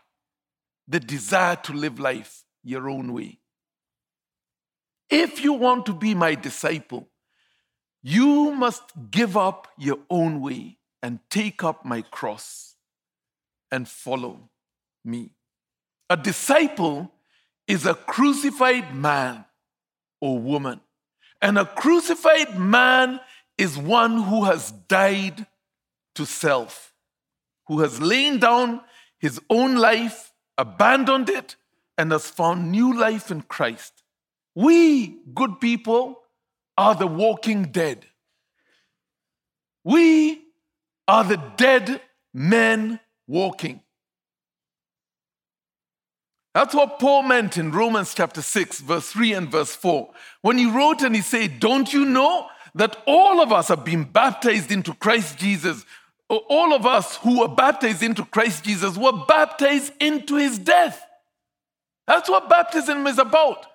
the 0.88 1.02
desire 1.02 1.58
to 1.58 1.74
live 1.74 2.00
life 2.00 2.46
your 2.64 2.90
own 2.90 3.14
way. 3.14 3.40
If 5.10 5.44
you 5.44 5.54
want 5.54 5.86
to 5.88 5.94
be 5.94 6.16
my 6.16 6.36
disciple, 6.36 7.10
you 8.02 8.52
must 8.54 8.84
give 9.12 9.36
up 9.36 9.68
your 9.78 10.00
own 10.10 10.42
way 10.42 10.78
and 11.04 11.20
take 11.30 11.64
up 11.64 11.84
my 11.84 12.02
cross 12.04 12.76
and 13.70 13.88
follow 13.88 14.50
me. 15.04 15.32
A 16.10 16.18
disciple 16.18 17.12
is 17.68 17.86
a 17.86 17.94
crucified 17.94 18.96
man 18.96 19.46
or 20.22 20.40
woman. 20.40 20.82
And 21.42 21.58
a 21.58 21.66
crucified 21.66 22.58
man 22.60 23.20
is 23.58 23.78
one 23.78 24.24
who 24.24 24.46
has 24.46 24.72
died 24.72 25.46
to 26.16 26.26
self, 26.26 26.94
who 27.68 27.82
has 27.82 28.02
lain 28.02 28.40
down 28.40 28.82
his 29.20 29.40
own 29.50 29.76
life, 29.76 30.34
abandoned 30.58 31.30
it, 31.30 31.56
and 31.98 32.12
has 32.12 32.30
found 32.30 32.72
new 32.72 32.98
life 32.98 33.32
in 33.32 33.42
Christ. 33.42 34.04
We, 34.56 35.18
good 35.34 35.60
people, 35.60 36.20
are 36.78 36.96
the 36.96 37.08
walking 37.08 37.66
dead. 37.66 38.06
We 39.84 40.42
are 41.08 41.24
the 41.24 41.42
dead 41.58 42.02
men 42.34 43.00
walking. 43.28 43.82
That's 46.58 46.74
what 46.74 46.98
Paul 46.98 47.22
meant 47.22 47.56
in 47.60 47.72
Romans 47.72 48.16
chapter 48.16 48.42
6, 48.42 48.80
verse 48.80 49.12
3 49.12 49.34
and 49.34 49.52
verse 49.52 49.76
4. 49.76 50.10
When 50.42 50.58
he 50.58 50.66
wrote 50.66 51.04
and 51.04 51.14
he 51.14 51.22
said, 51.22 51.60
Don't 51.60 51.94
you 51.94 52.04
know 52.04 52.48
that 52.74 52.98
all 53.06 53.42
of 53.42 53.54
us 53.54 53.68
have 53.68 53.86
been 53.86 54.06
baptized 54.06 54.72
into 54.72 54.96
Christ 54.96 55.38
Jesus? 55.38 55.86
All 56.30 56.74
of 56.74 56.84
us 56.88 57.18
who 57.18 57.42
were 57.42 57.48
baptized 57.48 58.02
into 58.02 58.26
Christ 58.26 58.64
Jesus 58.64 58.98
were 58.98 59.24
baptized 59.28 59.94
into 60.00 60.38
his 60.38 60.58
death. 60.58 61.00
That's 62.08 62.28
what 62.28 62.50
baptism 62.50 63.06
is 63.06 63.20
about. 63.20 63.68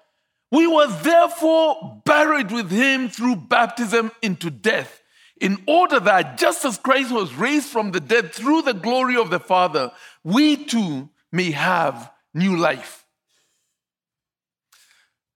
We 0.50 0.66
were 0.66 0.88
therefore 0.88 2.02
buried 2.04 2.50
with 2.50 2.72
him 2.72 3.08
through 3.08 3.36
baptism 3.36 4.10
into 4.22 4.50
death, 4.50 5.00
in 5.40 5.62
order 5.68 6.00
that 6.00 6.36
just 6.36 6.64
as 6.64 6.78
Christ 6.78 7.12
was 7.12 7.32
raised 7.32 7.68
from 7.68 7.92
the 7.92 8.00
dead 8.00 8.32
through 8.32 8.62
the 8.62 8.74
glory 8.74 9.14
of 9.14 9.30
the 9.30 9.38
Father, 9.38 9.92
we 10.24 10.56
too 10.56 11.10
may 11.30 11.52
have 11.52 12.10
new 12.34 12.56
life. 12.56 13.04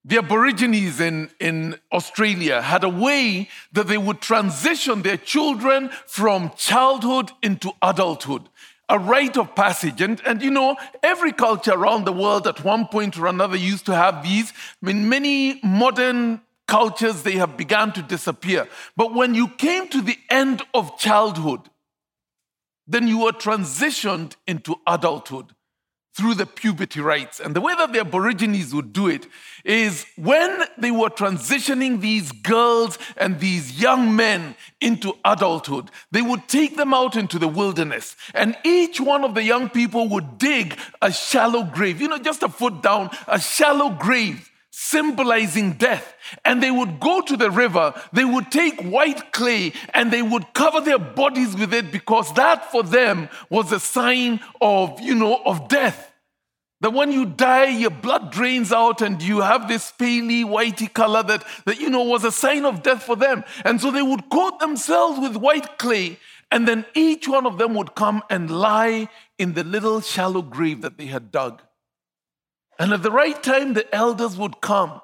The 0.05 0.19
Aborigines 0.19 1.01
in, 1.01 1.31
in 1.41 1.81
Australia 1.93 2.63
had 2.63 2.85
a 2.85 2.89
way 2.89 3.49
that 3.73 3.89
they 3.89 3.99
would 3.99 4.21
transition 4.21 5.03
their 5.03 5.17
children 5.17 5.91
from 6.07 6.53
childhood 6.57 7.33
into 7.43 7.73
adulthood 7.83 8.49
a 8.89 8.99
rite 8.99 9.37
of 9.37 9.55
passage. 9.55 10.01
And, 10.01 10.21
and 10.25 10.43
you 10.43 10.51
know, 10.51 10.77
every 11.03 11.33
culture 11.33 11.73
around 11.73 12.05
the 12.05 12.13
world 12.13 12.47
at 12.47 12.63
one 12.65 12.87
point 12.87 13.19
or 13.19 13.27
another 13.27 13.57
used 13.57 13.87
to 13.87 13.95
have 13.95 14.23
these. 14.23 14.53
I 14.83 14.87
mean, 14.87 15.09
many 15.09 15.61
modern 15.63 16.41
cultures, 16.69 17.23
they 17.23 17.33
have 17.33 17.57
begun 17.57 17.93
to 17.95 18.03
disappear. 18.03 18.69
But 18.97 19.15
when 19.15 19.35
you 19.35 19.49
came 19.49 19.89
to 19.89 20.01
the 20.01 20.17
end 20.31 20.63
of 20.75 20.99
childhood, 20.99 21.69
then 22.87 23.09
you 23.09 23.25
were 23.25 23.33
transitioned 23.33 24.37
into 24.47 24.77
adulthood 24.87 25.56
through 26.17 26.35
the 26.35 26.47
puberty 26.47 27.01
rites. 27.01 27.41
And 27.41 27.55
the 27.55 27.61
way 27.61 27.75
that 27.75 27.93
the 27.93 28.01
Aborigines 28.01 28.75
would 28.75 28.95
do 28.95 29.07
it 29.07 29.27
is 29.65 30.07
when 30.17 30.63
they 30.79 30.91
were 30.91 31.11
transitioning 31.11 32.01
these 32.01 32.33
girls 32.33 32.99
and 33.19 33.39
these 33.39 33.79
young 33.79 34.17
men 34.17 34.55
into 34.81 35.13
adulthood, 35.27 35.91
they 36.11 36.23
would 36.23 36.49
take 36.49 36.77
them 36.77 36.95
out 36.95 37.17
into 37.17 37.39
the 37.39 37.49
wilderness. 37.49 38.17
And 38.33 38.57
each 38.65 38.99
one 38.99 39.25
of 39.25 39.35
the 39.35 39.43
young 39.43 39.69
people 39.69 40.09
would 40.09 40.39
dig 40.39 40.79
a 41.03 41.13
shallow 41.13 41.65
grave, 41.65 42.01
you 42.01 42.09
know, 42.09 42.19
just 42.19 42.43
a 42.43 42.49
foot 42.49 42.83
down, 42.83 43.11
a 43.29 43.39
shallow 43.39 43.91
grave 43.91 44.51
symbolizing 44.79 45.73
death. 45.73 46.15
And 46.45 46.63
they 46.63 46.71
would 46.71 47.01
go 47.01 47.23
to 47.23 47.35
the 47.35 47.51
river, 47.51 47.95
they 48.13 48.27
would 48.27 48.53
take 48.53 48.79
white 48.83 49.33
clay 49.33 49.73
and 49.95 50.13
they 50.13 50.21
would 50.21 50.53
cover 50.53 50.83
their 50.83 50.99
bodies 50.99 51.57
with 51.57 51.73
it 51.73 51.91
because 51.91 52.31
that 52.35 52.71
for 52.71 52.83
them 52.83 53.31
was 53.49 53.73
a 53.73 53.81
sign 53.81 54.41
of, 54.61 55.01
you 55.01 55.15
know, 55.15 55.41
of 55.47 55.69
death. 55.69 56.13
That 56.83 56.93
when 56.93 57.11
you 57.11 57.25
die, 57.25 57.69
your 57.69 57.91
blood 57.91 58.31
drains 58.31 58.71
out 58.71 59.01
and 59.01 59.23
you 59.23 59.41
have 59.41 59.67
this 59.67 59.93
paley, 59.93 60.45
whitey 60.45 60.93
color 60.93 61.23
that, 61.23 61.43
that, 61.65 61.81
you 61.81 61.89
know, 61.89 62.03
was 62.03 62.23
a 62.25 62.31
sign 62.31 62.67
of 62.67 62.83
death 62.83 63.03
for 63.03 63.17
them. 63.17 63.45
And 63.65 63.81
so 63.81 63.91
they 63.91 64.03
would 64.03 64.29
coat 64.29 64.61
themselves 64.61 65.19
with 65.19 65.39
white 65.39 65.79
clay 65.79 66.19
and 66.51 66.69
then 66.69 66.85
each 66.95 67.27
one 67.27 67.47
of 67.47 67.57
them 67.57 67.73
would 67.75 67.95
come 67.95 68.23
and 68.29 68.51
lie 68.51 69.09
in 69.39 69.55
the 69.55 69.65
little 69.65 70.03
shallow 70.03 70.43
grave 70.43 70.83
that 70.83 70.99
they 70.99 71.07
had 71.07 71.33
dug. 71.33 71.63
And 72.79 72.93
at 72.93 73.03
the 73.03 73.11
right 73.11 73.41
time, 73.43 73.75
the 73.75 73.93
elders 73.95 74.37
would 74.37 74.61
come 74.61 75.01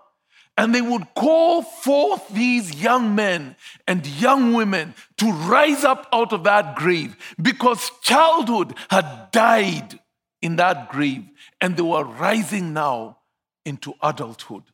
and 0.56 0.74
they 0.74 0.82
would 0.82 1.14
call 1.14 1.62
forth 1.62 2.28
these 2.28 2.82
young 2.82 3.14
men 3.14 3.56
and 3.86 4.06
young 4.06 4.52
women 4.52 4.94
to 5.16 5.32
rise 5.32 5.82
up 5.82 6.06
out 6.12 6.32
of 6.32 6.44
that 6.44 6.76
grave 6.76 7.16
because 7.40 7.90
childhood 8.02 8.74
had 8.90 9.30
died 9.32 9.98
in 10.42 10.56
that 10.56 10.90
grave 10.90 11.24
and 11.60 11.76
they 11.76 11.82
were 11.82 12.04
rising 12.04 12.72
now 12.74 13.18
into 13.64 13.94
adulthood. 14.02 14.64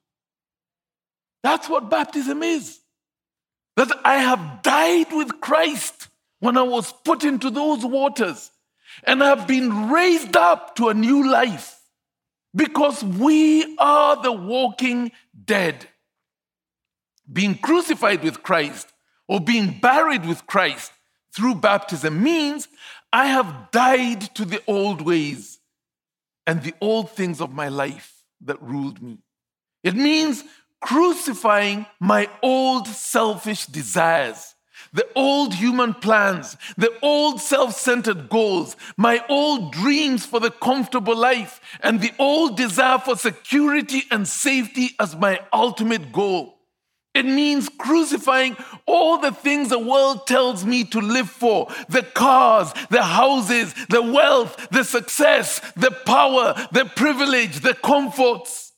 That's 1.43 1.69
what 1.69 1.91
baptism 1.91 2.43
is. 2.43 2.81
That 3.77 3.93
I 4.05 4.17
have 4.17 4.63
died 4.63 5.13
with 5.13 5.41
Christ 5.41 6.09
when 6.41 6.57
I 6.57 6.63
was 6.63 6.93
put 7.05 7.23
into 7.23 7.51
those 7.51 7.85
waters 7.85 8.51
and 9.05 9.23
I 9.23 9.29
have 9.29 9.47
been 9.47 9.91
raised 9.91 10.37
up 10.37 10.75
to 10.77 10.89
a 10.89 10.95
new 10.95 11.31
life. 11.31 11.78
Because 12.55 13.05
we 13.05 13.77
are 13.79 14.23
the 14.23 14.33
walking 14.33 15.13
dead. 15.45 15.89
Being 17.31 17.57
crucified 17.57 18.23
with 18.23 18.43
Christ 18.43 18.93
or 19.27 19.41
being 19.41 19.79
buried 19.81 20.25
with 20.25 20.47
Christ 20.47 20.93
through 21.35 21.57
baptism 21.57 22.23
means 22.23 22.69
I 23.13 23.27
have 23.27 23.71
died 23.71 24.23
to 24.35 24.45
the 24.45 24.63
old 24.67 25.03
ways 25.03 25.59
and 26.47 26.63
the 26.63 26.75
old 26.81 27.11
things 27.11 27.41
of 27.41 27.53
my 27.53 27.69
life 27.69 28.23
that 28.41 28.63
ruled 28.63 29.03
me. 29.03 29.19
It 29.85 29.95
means 29.95 30.45
crucifying 30.81 31.87
my 32.01 32.29
old 32.43 32.87
selfish 32.87 33.67
desires 33.67 34.55
the 34.93 35.07
old 35.15 35.55
human 35.55 35.95
plans, 35.95 36.57
the 36.77 36.93
old 37.03 37.41
self 37.41 37.75
centered 37.75 38.29
goals, 38.29 38.77
my 38.97 39.25
old 39.29 39.73
dreams 39.73 40.25
for 40.25 40.41
the 40.41 40.51
comfortable 40.51 41.17
life, 41.17 41.61
and 41.81 42.01
the 42.01 42.13
old 42.19 42.57
desire 42.57 42.99
for 42.99 43.17
security 43.17 44.03
and 44.11 44.27
safety 44.27 44.91
as 44.99 45.17
my 45.17 45.41
ultimate 45.53 46.13
goal. 46.13 46.59
It 47.15 47.25
means 47.25 47.69
crucifying 47.69 48.57
all 48.87 49.19
the 49.19 49.33
things 49.33 49.71
the 49.71 49.79
world 49.79 50.27
tells 50.27 50.65
me 50.65 50.85
to 50.85 51.01
live 51.01 51.29
for 51.29 51.69
the 51.89 52.03
cars, 52.03 52.73
the 52.91 53.03
houses, 53.03 53.75
the 53.89 54.03
wealth, 54.03 54.69
the 54.71 54.85
success, 54.85 55.61
the 55.75 55.91
power, 55.91 56.55
the 56.71 56.85
privilege, 56.85 57.61
the 57.61 57.75
comforts. 57.75 58.73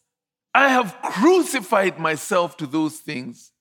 I 0.54 0.68
have 0.68 0.96
crucified 1.02 1.98
myself 1.98 2.56
to 2.58 2.66
those 2.66 2.96
things 2.96 3.52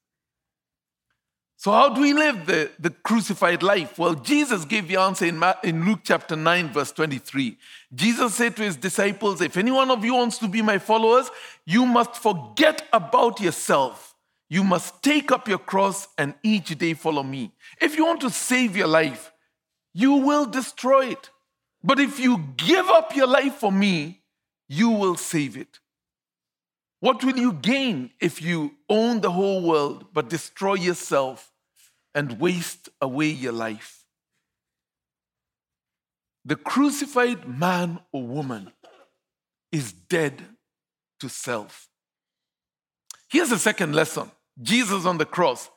so, 1.59 1.73
how 1.73 1.89
do 1.89 1.99
we 1.99 2.13
live 2.13 2.45
the, 2.45 2.71
the 2.79 2.89
crucified 2.89 3.63
life? 3.63 3.99
Well, 3.99 4.15
Jesus 4.15 4.63
gave 4.63 4.87
the 4.87 4.95
answer 4.95 5.25
in, 5.25 5.43
in 5.61 5.85
Luke 5.85 5.99
chapter 6.05 6.37
9, 6.37 6.71
verse 6.71 6.93
23. 6.93 7.57
Jesus 7.93 8.33
said 8.35 8.55
to 8.55 8.61
his 8.63 8.77
disciples, 8.77 9.41
If 9.41 9.57
any 9.57 9.69
one 9.69 9.91
of 9.91 10.05
you 10.05 10.13
wants 10.13 10.37
to 10.37 10.47
be 10.47 10.61
my 10.61 10.77
followers, 10.77 11.29
you 11.65 11.85
must 11.85 12.15
forget 12.15 12.87
about 12.93 13.41
yourself. 13.41 14.15
You 14.47 14.63
must 14.63 15.03
take 15.03 15.33
up 15.33 15.49
your 15.49 15.57
cross 15.57 16.07
and 16.17 16.33
each 16.43 16.77
day 16.77 16.93
follow 16.93 17.23
me. 17.23 17.51
If 17.81 17.97
you 17.97 18.05
want 18.05 18.21
to 18.21 18.29
save 18.29 18.77
your 18.77 18.87
life, 18.87 19.33
you 19.93 20.13
will 20.13 20.45
destroy 20.45 21.07
it. 21.07 21.29
But 21.83 21.99
if 21.99 22.21
you 22.21 22.37
give 22.55 22.87
up 22.87 23.13
your 23.13 23.27
life 23.27 23.55
for 23.55 23.71
me, 23.71 24.21
you 24.69 24.91
will 24.91 25.17
save 25.17 25.57
it. 25.57 25.79
What 27.01 27.21
will 27.21 27.37
you 27.37 27.51
gain 27.51 28.11
if 28.19 28.41
you 28.41 28.75
own 28.89 29.21
the 29.21 29.31
whole 29.31 29.61
world 29.61 30.05
but 30.13 30.29
destroy 30.29 30.75
yourself 30.75 31.48
and 32.19 32.37
waste 32.37 32.89
away 32.99 33.27
your 33.27 33.53
life? 33.53 34.03
The 36.43 36.57
crucified 36.57 37.47
man 37.47 37.99
or 38.11 38.23
woman 38.23 38.73
is 39.71 39.93
dead 39.93 40.43
to 41.21 41.29
self. 41.29 41.87
Here's 43.29 43.51
the 43.51 43.57
second 43.57 43.95
lesson 43.95 44.29
Jesus 44.61 45.05
on 45.05 45.17
the 45.17 45.25
cross. 45.25 45.69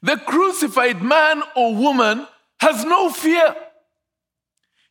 The 0.00 0.16
crucified 0.16 1.02
man 1.02 1.42
or 1.54 1.74
woman 1.74 2.26
has 2.60 2.82
no 2.86 3.10
fear. 3.10 3.54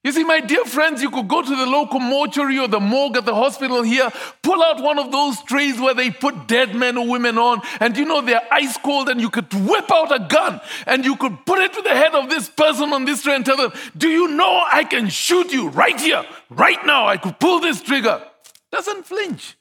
You 0.02 0.14
see, 0.14 0.24
my 0.24 0.40
dear 0.40 0.64
friends, 0.64 1.02
you 1.02 1.12
could 1.12 1.28
go 1.28 1.42
to 1.42 1.56
the 1.56 1.66
local 1.66 2.00
mortuary 2.00 2.58
or 2.58 2.70
the 2.70 2.80
morgue 2.80 3.18
at 3.18 3.26
the 3.26 3.36
hospital 3.36 3.84
here, 3.84 4.10
pull 4.42 4.64
out 4.64 4.82
one 4.82 4.98
of 4.98 5.12
those 5.12 5.42
trays 5.44 5.78
where 5.78 5.94
they 5.94 6.10
put 6.10 6.48
dead 6.48 6.74
men 6.74 6.98
or 6.98 7.06
women 7.06 7.38
on, 7.38 7.62
and 7.82 7.98
you 7.98 8.06
know 8.06 8.22
they're 8.22 8.48
ice 8.50 8.78
cold, 8.78 9.10
and 9.10 9.20
you 9.20 9.30
could 9.30 9.54
whip 9.54 9.92
out 9.92 10.16
a 10.16 10.26
gun 10.26 10.62
and 10.86 11.04
you 11.04 11.18
could 11.18 11.46
put 11.46 11.60
it 11.60 11.74
to 11.74 11.82
the 11.82 11.90
head 11.90 12.16
of 12.16 12.30
this 12.30 12.48
person 12.48 12.94
on 12.94 13.04
this 13.04 13.24
tray 13.24 13.36
and 13.36 13.46
tell 13.46 13.58
them, 13.58 13.74
Do 13.98 14.08
you 14.08 14.30
know 14.30 14.64
I 14.72 14.86
can 14.86 15.10
shoot 15.10 15.52
you 15.52 15.68
right 15.68 16.00
here, 16.00 16.24
right 16.50 16.86
now? 16.86 17.06
I 17.06 17.18
could 17.18 17.38
pull 17.38 17.60
this 17.60 17.82
trigger. 17.82 18.24
Doesn't 18.72 19.06
flinch. 19.06 19.58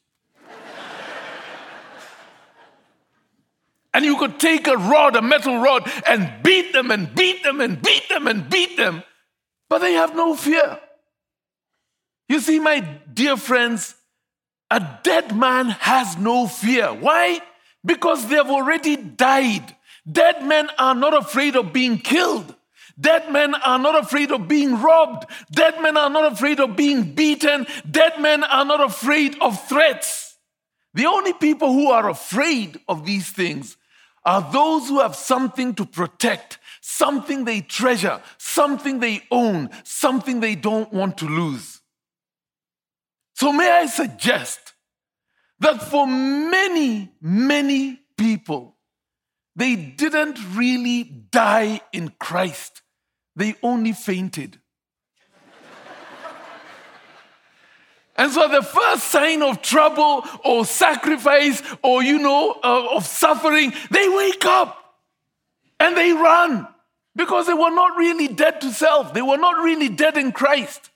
and 3.93 4.05
you 4.05 4.17
could 4.17 4.39
take 4.39 4.69
a 4.69 4.77
rod, 4.77 5.17
a 5.17 5.23
metal 5.23 5.61
rod, 5.61 5.91
and 6.07 6.45
beat 6.45 6.73
them 6.73 6.93
and 6.93 7.13
beat 7.13 7.43
them 7.43 7.61
and 7.61 7.83
beat 7.83 8.09
them 8.09 8.29
and 8.29 8.49
beat 8.49 8.77
them 8.77 9.03
but 9.69 9.79
they 9.79 9.95
have 9.95 10.15
no 10.15 10.35
fear. 10.35 10.81
You 12.29 12.41
see, 12.41 12.59
my 12.59 12.81
dear 13.13 13.37
friends, 13.37 13.95
a 14.71 14.99
dead 15.03 15.35
man 15.37 15.67
has 15.67 16.17
no 16.19 16.47
fear. 16.47 16.93
Why? 16.93 17.41
Because 17.85 18.27
they 18.27 18.37
have 18.37 18.51
already 18.51 18.97
died. 18.97 19.75
Dead 20.11 20.45
men 20.45 20.69
are 20.79 20.95
not 20.95 21.17
afraid 21.17 21.57
of 21.57 21.73
being 21.73 21.99
killed. 21.99 22.55
Dead 23.01 23.31
men 23.31 23.55
are 23.55 23.79
not 23.79 24.03
afraid 24.03 24.33
of 24.33 24.49
being 24.49 24.81
robbed. 24.81 25.31
Dead 25.53 25.81
men 25.81 25.97
are 25.97 26.11
not 26.11 26.33
afraid 26.33 26.59
of 26.61 26.77
being 26.77 27.15
beaten. 27.15 27.67
Dead 27.89 28.21
men 28.21 28.43
are 28.43 28.65
not 28.65 28.83
afraid 28.83 29.37
of 29.41 29.69
threats. 29.69 30.37
The 30.95 31.07
only 31.07 31.33
people 31.33 31.73
who 31.73 31.91
are 31.91 32.09
afraid 32.09 32.81
of 32.89 33.07
these 33.07 33.31
things 33.31 33.77
are 34.25 34.51
those 34.53 34.89
who 34.89 35.01
have 35.01 35.15
something 35.15 35.75
to 35.75 35.87
protect, 35.87 36.58
something 36.89 37.45
they 37.45 37.61
treasure, 37.61 38.19
something 38.39 38.99
they 38.99 39.21
own, 39.31 39.69
something 39.85 40.41
they 40.41 40.55
don't 40.55 40.91
want 40.91 41.19
to 41.19 41.27
lose. 41.27 41.83
So, 43.35 43.53
may 43.53 43.71
I 43.71 43.85
suggest 43.85 44.73
that 45.61 45.83
for 45.83 46.07
many, 46.07 47.13
many 47.21 48.01
people, 48.17 48.77
they 49.55 49.77
didn't 49.77 50.39
really 50.57 51.05
die 51.05 51.83
in 51.93 52.15
Christ, 52.19 52.81
they 53.37 53.55
only 53.63 53.93
fainted. 53.93 54.59
And 58.17 58.33
so 58.33 58.49
the 58.49 58.63
first 58.63 59.05
sign 59.05 59.43
of 59.43 59.63
trouble 59.63 60.25
or 60.45 60.65
sacrifice 60.65 61.63
or, 61.85 62.03
you 62.03 62.19
know, 62.19 62.59
uh, 62.65 62.97
of 62.97 63.07
suffering, 63.07 63.73
they 63.93 64.09
wake 64.09 64.45
up 64.45 64.77
and 65.79 65.97
they 65.97 66.13
run 66.13 66.67
because 67.19 67.49
they 67.49 67.53
were 67.53 67.73
not 67.73 67.99
really 67.99 68.29
dead 68.29 68.61
to 68.61 68.73
self. 68.73 69.13
They 69.13 69.23
were 69.23 69.37
not 69.37 69.63
really 69.63 69.89
dead 69.89 70.17
in 70.17 70.31
Christ. 70.31 70.91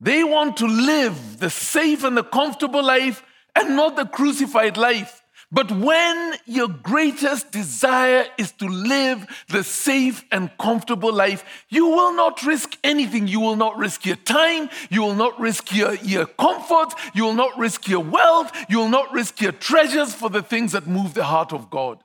They 0.00 0.24
want 0.24 0.56
to 0.56 0.66
live 0.66 1.38
the 1.40 1.50
safe 1.50 2.02
and 2.02 2.16
the 2.16 2.24
comfortable 2.24 2.82
life 2.82 3.22
and 3.54 3.76
not 3.76 3.96
the 3.96 4.06
crucified 4.06 4.78
life. 4.78 5.22
But 5.52 5.70
when 5.70 6.36
your 6.46 6.68
greatest 6.68 7.50
desire 7.50 8.24
is 8.38 8.52
to 8.52 8.66
live 8.66 9.26
the 9.48 9.62
safe 9.62 10.24
and 10.32 10.50
comfortable 10.58 11.12
life, 11.12 11.44
you 11.68 11.86
will 11.86 12.14
not 12.14 12.42
risk 12.44 12.78
anything. 12.82 13.28
You 13.28 13.40
will 13.40 13.56
not 13.56 13.76
risk 13.76 14.06
your 14.06 14.16
time. 14.16 14.70
You 14.88 15.02
will 15.02 15.16
not 15.16 15.38
risk 15.38 15.74
your, 15.74 15.94
your 15.96 16.24
comfort. 16.24 16.94
You 17.12 17.24
will 17.24 17.34
not 17.34 17.58
risk 17.58 17.88
your 17.88 18.00
wealth. 18.00 18.52
You 18.70 18.78
will 18.78 18.88
not 18.88 19.12
risk 19.12 19.42
your 19.42 19.52
treasures 19.52 20.14
for 20.14 20.30
the 20.30 20.42
things 20.42 20.72
that 20.72 20.86
move 20.86 21.12
the 21.12 21.24
heart 21.24 21.52
of 21.52 21.68
God. 21.68 22.02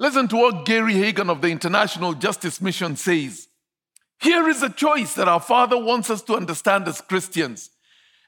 Listen 0.00 0.28
to 0.28 0.36
what 0.36 0.64
Gary 0.64 0.94
Haugen 0.94 1.28
of 1.28 1.42
the 1.42 1.48
International 1.48 2.14
Justice 2.14 2.62
Mission 2.62 2.96
says. 2.96 3.48
Here 4.18 4.48
is 4.48 4.62
a 4.62 4.70
choice 4.70 5.12
that 5.14 5.28
our 5.28 5.40
Father 5.40 5.78
wants 5.78 6.08
us 6.08 6.22
to 6.22 6.36
understand 6.36 6.88
as 6.88 7.02
Christians. 7.02 7.68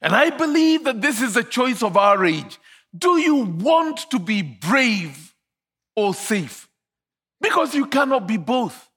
And 0.03 0.15
I 0.15 0.29
believe 0.29 0.85
that 0.85 1.01
this 1.01 1.23
is 1.23 1.35
a 1.35 1.43
choice 1.43 1.83
of 1.83 1.97
our 1.97 2.27
age. 2.27 2.59
Do 2.97 3.19
you 3.19 3.37
want 3.37 4.11
to 4.11 4.19
be 4.19 4.43
brave 4.43 5.35
or 5.97 6.13
safe? 6.13 6.69
Because 7.41 7.75
you 7.75 7.87
cannot 7.87 8.29
be 8.29 8.37
both. 8.37 8.91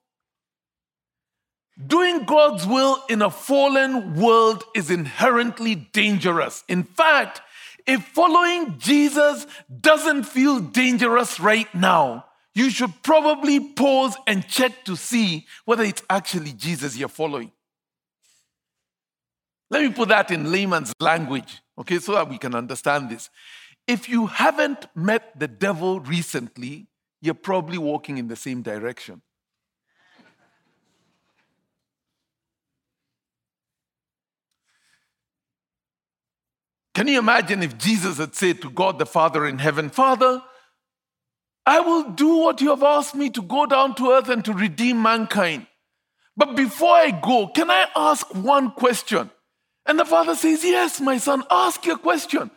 Doing 1.86 2.24
God's 2.24 2.66
will 2.66 3.02
in 3.08 3.22
a 3.22 3.30
fallen 3.30 4.20
world 4.20 4.64
is 4.74 4.90
inherently 4.90 5.76
dangerous. 5.76 6.62
In 6.68 6.82
fact, 6.82 7.40
if 7.86 8.04
following 8.04 8.78
Jesus 8.78 9.46
doesn't 9.80 10.24
feel 10.24 10.60
dangerous 10.60 11.40
right 11.40 11.74
now, 11.74 12.26
you 12.56 12.70
should 12.70 13.02
probably 13.02 13.60
pause 13.60 14.16
and 14.26 14.48
check 14.48 14.82
to 14.86 14.96
see 14.96 15.46
whether 15.66 15.84
it's 15.84 16.02
actually 16.08 16.54
Jesus 16.54 16.96
you're 16.96 17.06
following. 17.06 17.52
Let 19.68 19.82
me 19.82 19.90
put 19.90 20.08
that 20.08 20.30
in 20.30 20.50
layman's 20.50 20.94
language, 20.98 21.60
okay, 21.78 21.98
so 21.98 22.14
that 22.14 22.30
we 22.30 22.38
can 22.38 22.54
understand 22.54 23.10
this. 23.10 23.28
If 23.86 24.08
you 24.08 24.26
haven't 24.26 24.86
met 24.94 25.38
the 25.38 25.48
devil 25.48 26.00
recently, 26.00 26.86
you're 27.20 27.34
probably 27.34 27.76
walking 27.76 28.16
in 28.16 28.28
the 28.28 28.36
same 28.36 28.62
direction. 28.62 29.20
Can 36.94 37.08
you 37.08 37.18
imagine 37.18 37.62
if 37.62 37.76
Jesus 37.76 38.16
had 38.16 38.34
said 38.34 38.62
to 38.62 38.70
God 38.70 38.98
the 38.98 39.04
Father 39.04 39.44
in 39.44 39.58
heaven, 39.58 39.90
Father, 39.90 40.40
I 41.66 41.80
will 41.80 42.10
do 42.10 42.36
what 42.36 42.60
you 42.60 42.70
have 42.70 42.84
asked 42.84 43.16
me 43.16 43.28
to 43.30 43.42
go 43.42 43.66
down 43.66 43.96
to 43.96 44.12
earth 44.12 44.28
and 44.28 44.44
to 44.44 44.52
redeem 44.52 45.02
mankind. 45.02 45.66
But 46.36 46.54
before 46.54 46.94
I 46.94 47.10
go, 47.10 47.48
can 47.48 47.70
I 47.70 47.86
ask 47.96 48.32
one 48.34 48.70
question? 48.70 49.30
And 49.84 49.98
the 49.98 50.04
father 50.04 50.36
says, 50.36 50.64
Yes, 50.64 51.00
my 51.00 51.18
son, 51.18 51.42
ask 51.50 51.84
your 51.84 51.98
question. 51.98 52.50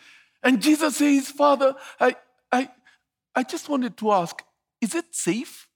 And 0.43 0.61
Jesus 0.61 0.97
says, 0.97 1.29
Father, 1.29 1.75
I, 1.99 2.15
I, 2.51 2.69
I 3.35 3.43
just 3.43 3.67
wanted 3.67 3.97
to 3.97 4.11
ask, 4.11 4.41
is 4.79 4.93
it 4.93 5.05
safe? 5.11 5.67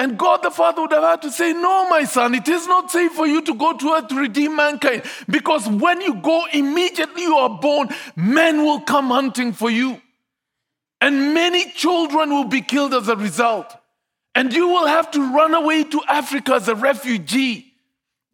And 0.00 0.16
God 0.16 0.44
the 0.44 0.50
Father 0.50 0.82
would 0.82 0.92
have 0.92 1.02
had 1.02 1.22
to 1.22 1.30
say, 1.30 1.52
No, 1.52 1.90
my 1.90 2.04
son, 2.04 2.34
it 2.34 2.48
is 2.48 2.66
not 2.68 2.90
safe 2.90 3.12
for 3.12 3.26
you 3.26 3.42
to 3.42 3.54
go 3.54 3.76
to 3.76 3.94
earth 3.94 4.08
to 4.08 4.14
redeem 4.14 4.54
mankind. 4.54 5.02
Because 5.28 5.68
when 5.68 6.00
you 6.00 6.14
go, 6.14 6.44
immediately 6.52 7.22
you 7.22 7.34
are 7.34 7.58
born, 7.60 7.88
men 8.14 8.64
will 8.64 8.80
come 8.80 9.08
hunting 9.08 9.52
for 9.52 9.70
you. 9.70 10.00
And 11.00 11.34
many 11.34 11.70
children 11.70 12.30
will 12.30 12.44
be 12.44 12.60
killed 12.60 12.94
as 12.94 13.08
a 13.08 13.16
result. 13.16 13.74
And 14.34 14.52
you 14.52 14.68
will 14.68 14.86
have 14.86 15.10
to 15.12 15.34
run 15.34 15.54
away 15.54 15.84
to 15.84 16.00
Africa 16.08 16.54
as 16.54 16.68
a 16.68 16.74
refugee. 16.74 17.68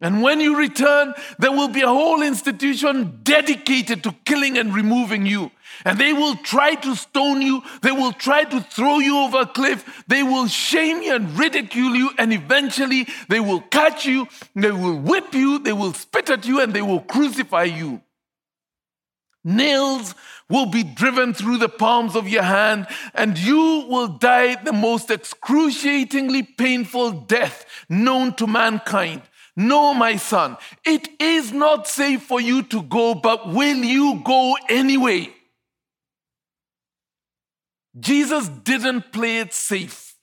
And 0.01 0.21
when 0.21 0.39
you 0.39 0.57
return, 0.57 1.13
there 1.39 1.51
will 1.51 1.69
be 1.69 1.81
a 1.81 1.87
whole 1.87 2.21
institution 2.21 3.21
dedicated 3.23 4.03
to 4.03 4.11
killing 4.25 4.57
and 4.57 4.73
removing 4.73 5.25
you. 5.25 5.51
And 5.83 5.97
they 5.97 6.13
will 6.13 6.35
try 6.35 6.75
to 6.75 6.95
stone 6.95 7.41
you. 7.41 7.63
They 7.81 7.91
will 7.91 8.11
try 8.11 8.43
to 8.43 8.61
throw 8.61 8.99
you 8.99 9.17
over 9.19 9.41
a 9.41 9.45
cliff. 9.45 10.03
They 10.07 10.21
will 10.21 10.47
shame 10.47 11.01
you 11.01 11.15
and 11.15 11.37
ridicule 11.39 11.95
you. 11.95 12.11
And 12.17 12.33
eventually, 12.33 13.07
they 13.29 13.39
will 13.39 13.61
catch 13.61 14.05
you. 14.05 14.27
They 14.53 14.71
will 14.71 14.97
whip 14.97 15.33
you. 15.33 15.59
They 15.59 15.73
will 15.73 15.93
spit 15.93 16.29
at 16.29 16.45
you 16.45 16.61
and 16.61 16.73
they 16.73 16.81
will 16.81 17.01
crucify 17.01 17.63
you. 17.63 18.01
Nails 19.43 20.15
will 20.49 20.67
be 20.67 20.83
driven 20.83 21.33
through 21.33 21.57
the 21.57 21.69
palms 21.69 22.15
of 22.15 22.27
your 22.27 22.43
hand, 22.43 22.87
and 23.13 23.37
you 23.37 23.85
will 23.87 24.07
die 24.07 24.61
the 24.63 24.73
most 24.73 25.09
excruciatingly 25.09 26.43
painful 26.43 27.11
death 27.11 27.65
known 27.89 28.33
to 28.35 28.45
mankind. 28.45 29.21
No, 29.57 29.93
my 29.93 30.17
son, 30.17 30.57
it 30.85 31.07
is 31.19 31.51
not 31.51 31.87
safe 31.87 32.23
for 32.23 32.41
you 32.41 32.61
to 32.63 32.83
go, 32.83 33.15
but 33.15 33.47
will 33.47 33.77
you 33.77 34.21
go 34.23 34.57
anyway? 34.69 35.33
Jesus 37.97 38.49
didn't 38.49 39.13
play 39.13 39.39
it 39.39 39.53
safe. 39.53 40.15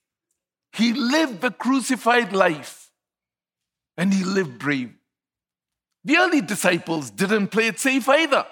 He 0.75 0.93
lived 0.93 1.41
the 1.41 1.51
crucified 1.51 2.33
life 2.33 2.91
and 3.97 4.13
he 4.13 4.25
lived 4.25 4.59
brave. 4.59 4.93
The 6.05 6.17
early 6.19 6.41
disciples 6.43 7.11
didn't 7.11 7.49
play 7.49 7.69
it 7.69 7.79
safe 7.79 8.09
either. 8.09 8.45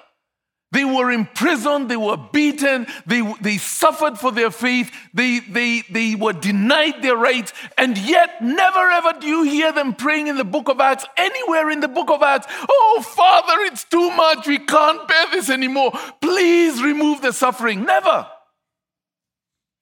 They 0.72 0.84
were 0.84 1.10
imprisoned, 1.10 1.90
they 1.90 1.96
were 1.96 2.16
beaten, 2.16 2.86
they, 3.04 3.22
they 3.40 3.56
suffered 3.56 4.18
for 4.18 4.30
their 4.30 4.52
faith, 4.52 4.92
they, 5.12 5.40
they, 5.40 5.82
they 5.90 6.14
were 6.14 6.32
denied 6.32 7.02
their 7.02 7.16
rights, 7.16 7.52
and 7.76 7.98
yet 7.98 8.40
never 8.40 8.78
ever 8.78 9.18
do 9.18 9.26
you 9.26 9.42
hear 9.42 9.72
them 9.72 9.94
praying 9.94 10.28
in 10.28 10.36
the 10.36 10.44
book 10.44 10.68
of 10.68 10.78
Acts, 10.78 11.04
anywhere 11.16 11.70
in 11.70 11.80
the 11.80 11.88
book 11.88 12.08
of 12.08 12.22
Acts, 12.22 12.46
oh 12.68 13.04
Father, 13.04 13.54
it's 13.64 13.82
too 13.82 14.10
much, 14.12 14.46
we 14.46 14.58
can't 14.58 15.08
bear 15.08 15.26
this 15.32 15.50
anymore. 15.50 15.92
Please 16.20 16.80
remove 16.80 17.20
the 17.20 17.32
suffering. 17.32 17.84
Never. 17.84 18.28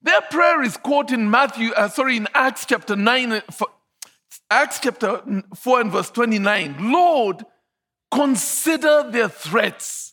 Their 0.00 0.22
prayer 0.22 0.62
is 0.62 0.78
quoted 0.78 1.18
in 1.18 1.30
Matthew, 1.30 1.72
uh, 1.72 1.88
sorry, 1.88 2.16
in 2.16 2.28
Acts 2.32 2.64
chapter 2.64 2.96
9, 2.96 3.32
uh, 3.32 3.40
Acts 4.50 4.80
chapter 4.80 5.22
4 5.54 5.80
and 5.82 5.92
verse 5.92 6.10
29. 6.10 6.92
Lord, 6.92 7.44
consider 8.10 9.10
their 9.10 9.28
threats 9.28 10.07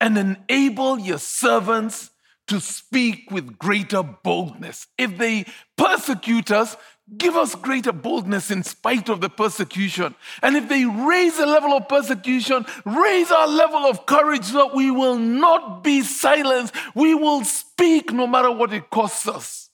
and 0.00 0.16
enable 0.16 0.98
your 0.98 1.18
servants 1.18 2.10
to 2.48 2.60
speak 2.60 3.30
with 3.30 3.58
greater 3.58 4.02
boldness. 4.02 4.86
If 4.98 5.18
they 5.18 5.44
persecute 5.76 6.50
us, 6.50 6.76
give 7.16 7.36
us 7.36 7.54
greater 7.54 7.92
boldness 7.92 8.50
in 8.50 8.62
spite 8.62 9.08
of 9.08 9.20
the 9.20 9.28
persecution. 9.28 10.14
And 10.42 10.56
if 10.56 10.68
they 10.68 10.84
raise 10.84 11.36
the 11.36 11.46
level 11.46 11.72
of 11.72 11.88
persecution, 11.88 12.66
raise 12.84 13.30
our 13.30 13.46
level 13.46 13.86
of 13.86 14.06
courage 14.06 14.44
so 14.44 14.58
that 14.58 14.74
we 14.74 14.90
will 14.90 15.16
not 15.16 15.84
be 15.84 16.02
silenced. 16.02 16.74
We 16.94 17.14
will 17.14 17.44
speak 17.44 18.12
no 18.12 18.26
matter 18.26 18.50
what 18.50 18.72
it 18.72 18.90
costs 18.90 19.28
us. 19.28 19.70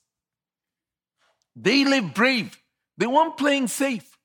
They 1.55 1.83
live 1.83 2.13
brave, 2.13 2.55
they 2.97 3.07
weren't 3.07 3.37
playing 3.37 3.67
safe. 3.69 4.17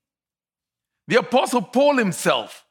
The 1.08 1.16
Apostle 1.16 1.62
Paul 1.62 1.96
himself 1.96 2.64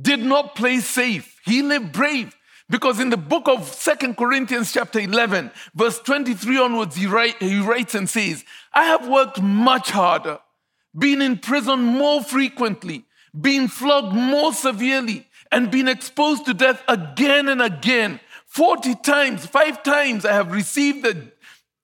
did 0.00 0.20
not 0.20 0.54
play 0.54 0.80
safe, 0.80 1.40
he 1.44 1.62
lived 1.62 1.92
brave. 1.92 2.34
Because 2.70 3.00
in 3.00 3.10
the 3.10 3.16
book 3.16 3.48
of 3.48 3.68
Second 3.68 4.16
Corinthians, 4.16 4.72
chapter 4.72 5.00
11, 5.00 5.50
verse 5.74 5.98
23 6.00 6.58
onwards, 6.58 6.96
he, 6.96 7.06
write, 7.06 7.36
he 7.38 7.60
writes 7.60 7.94
and 7.94 8.08
says, 8.08 8.44
I 8.72 8.84
have 8.84 9.08
worked 9.08 9.42
much 9.42 9.90
harder, 9.90 10.38
been 10.96 11.20
in 11.20 11.38
prison 11.38 11.80
more 11.80 12.22
frequently, 12.22 13.04
been 13.38 13.68
flogged 13.68 14.14
more 14.14 14.52
severely, 14.52 15.26
and 15.50 15.70
been 15.70 15.88
exposed 15.88 16.46
to 16.46 16.54
death 16.54 16.82
again 16.88 17.48
and 17.48 17.60
again. 17.60 18.20
40 18.46 18.94
times, 18.96 19.46
five 19.46 19.82
times, 19.82 20.24
I 20.24 20.32
have 20.32 20.52
received 20.52 21.04
the, 21.04 21.30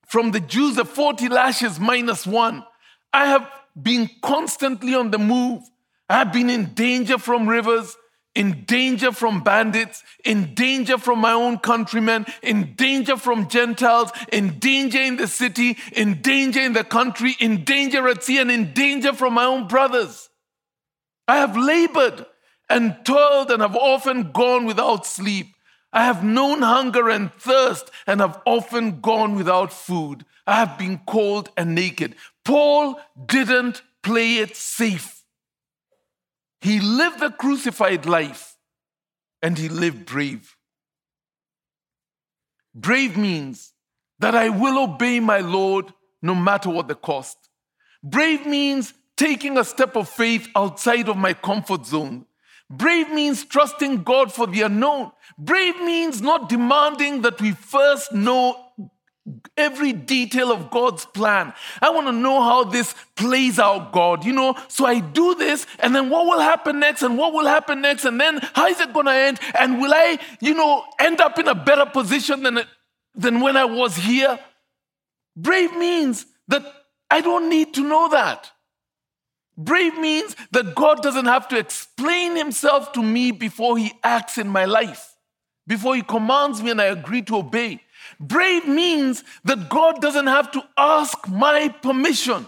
from 0.06 0.30
the 0.30 0.40
Jews 0.40 0.76
the 0.76 0.84
40 0.84 1.28
lashes 1.28 1.78
minus 1.78 2.26
one. 2.26 2.64
I 3.12 3.26
have 3.26 3.50
been 3.80 4.08
constantly 4.22 4.94
on 4.94 5.10
the 5.10 5.18
move. 5.18 5.62
I 6.08 6.18
have 6.18 6.32
been 6.32 6.48
in 6.48 6.72
danger 6.72 7.18
from 7.18 7.48
rivers 7.48 7.96
in 8.38 8.62
danger 8.66 9.10
from 9.10 9.42
bandits, 9.42 10.04
in 10.24 10.54
danger 10.54 10.96
from 10.96 11.18
my 11.18 11.32
own 11.32 11.58
countrymen, 11.58 12.24
in 12.40 12.72
danger 12.74 13.16
from 13.16 13.48
Gentiles, 13.48 14.12
in 14.32 14.60
danger 14.60 15.00
in 15.00 15.16
the 15.16 15.26
city, 15.26 15.76
in 15.90 16.22
danger 16.22 16.60
in 16.60 16.72
the 16.72 16.84
country, 16.84 17.34
in 17.40 17.64
danger 17.64 18.06
at 18.06 18.22
sea, 18.22 18.38
and 18.38 18.48
in 18.48 18.72
danger 18.72 19.12
from 19.12 19.34
my 19.34 19.44
own 19.44 19.66
brothers. 19.66 20.30
I 21.26 21.38
have 21.38 21.56
labored 21.56 22.26
and 22.70 22.96
toiled 23.04 23.50
and 23.50 23.60
have 23.60 23.74
often 23.74 24.30
gone 24.30 24.66
without 24.66 25.04
sleep. 25.04 25.48
I 25.92 26.04
have 26.04 26.22
known 26.22 26.62
hunger 26.62 27.08
and 27.08 27.32
thirst 27.34 27.90
and 28.06 28.20
have 28.20 28.40
often 28.46 29.00
gone 29.00 29.34
without 29.34 29.72
food. 29.72 30.24
I 30.46 30.60
have 30.60 30.78
been 30.78 31.00
cold 31.08 31.50
and 31.56 31.74
naked. 31.74 32.14
Paul 32.44 33.00
didn't 33.26 33.82
play 34.04 34.36
it 34.36 34.54
safe. 34.54 35.17
He 36.60 36.80
lived 36.80 37.20
the 37.20 37.30
crucified 37.30 38.06
life 38.06 38.56
and 39.42 39.56
he 39.56 39.68
lived 39.68 40.06
brave. 40.06 40.56
Brave 42.74 43.16
means 43.16 43.72
that 44.18 44.34
I 44.34 44.48
will 44.48 44.78
obey 44.82 45.20
my 45.20 45.38
Lord 45.40 45.92
no 46.20 46.34
matter 46.34 46.70
what 46.70 46.88
the 46.88 46.94
cost. 46.94 47.36
Brave 48.02 48.46
means 48.46 48.92
taking 49.16 49.58
a 49.58 49.64
step 49.64 49.96
of 49.96 50.08
faith 50.08 50.48
outside 50.54 51.08
of 51.08 51.16
my 51.16 51.34
comfort 51.34 51.86
zone. 51.86 52.26
Brave 52.70 53.10
means 53.10 53.44
trusting 53.44 54.02
God 54.02 54.32
for 54.32 54.46
the 54.46 54.62
unknown. 54.62 55.12
Brave 55.38 55.80
means 55.80 56.20
not 56.20 56.48
demanding 56.48 57.22
that 57.22 57.40
we 57.40 57.52
first 57.52 58.12
know 58.12 58.67
every 59.56 59.92
detail 59.92 60.50
of 60.52 60.70
God's 60.70 61.04
plan. 61.04 61.52
I 61.80 61.90
want 61.90 62.06
to 62.06 62.12
know 62.12 62.42
how 62.42 62.64
this 62.64 62.94
plays 63.16 63.58
out, 63.58 63.92
God. 63.92 64.24
You 64.24 64.32
know, 64.32 64.56
so 64.68 64.86
I 64.86 65.00
do 65.00 65.34
this, 65.34 65.66
and 65.80 65.94
then 65.94 66.10
what 66.10 66.26
will 66.26 66.40
happen 66.40 66.80
next, 66.80 67.02
and 67.02 67.18
what 67.18 67.32
will 67.32 67.46
happen 67.46 67.80
next, 67.80 68.04
and 68.04 68.20
then 68.20 68.40
how 68.54 68.66
is 68.66 68.80
it 68.80 68.92
going 68.92 69.06
to 69.06 69.12
end? 69.12 69.40
And 69.58 69.80
will 69.80 69.92
I, 69.92 70.18
you 70.40 70.54
know, 70.54 70.84
end 70.98 71.20
up 71.20 71.38
in 71.38 71.48
a 71.48 71.54
better 71.54 71.86
position 71.86 72.42
than, 72.42 72.60
than 73.14 73.40
when 73.40 73.56
I 73.56 73.64
was 73.64 73.96
here? 73.96 74.38
Brave 75.36 75.76
means 75.76 76.26
that 76.48 76.64
I 77.10 77.20
don't 77.20 77.48
need 77.48 77.74
to 77.74 77.80
know 77.82 78.08
that. 78.10 78.50
Brave 79.56 79.98
means 79.98 80.36
that 80.52 80.76
God 80.76 81.02
doesn't 81.02 81.24
have 81.26 81.48
to 81.48 81.58
explain 81.58 82.36
himself 82.36 82.92
to 82.92 83.02
me 83.02 83.32
before 83.32 83.76
he 83.76 83.92
acts 84.04 84.38
in 84.38 84.48
my 84.48 84.66
life, 84.66 85.16
before 85.66 85.96
he 85.96 86.02
commands 86.02 86.62
me 86.62 86.70
and 86.70 86.80
I 86.80 86.86
agree 86.86 87.22
to 87.22 87.38
obey. 87.38 87.82
Brave 88.20 88.66
means 88.66 89.22
that 89.44 89.68
God 89.68 90.00
doesn't 90.00 90.26
have 90.26 90.50
to 90.52 90.62
ask 90.76 91.28
my 91.28 91.68
permission 91.68 92.46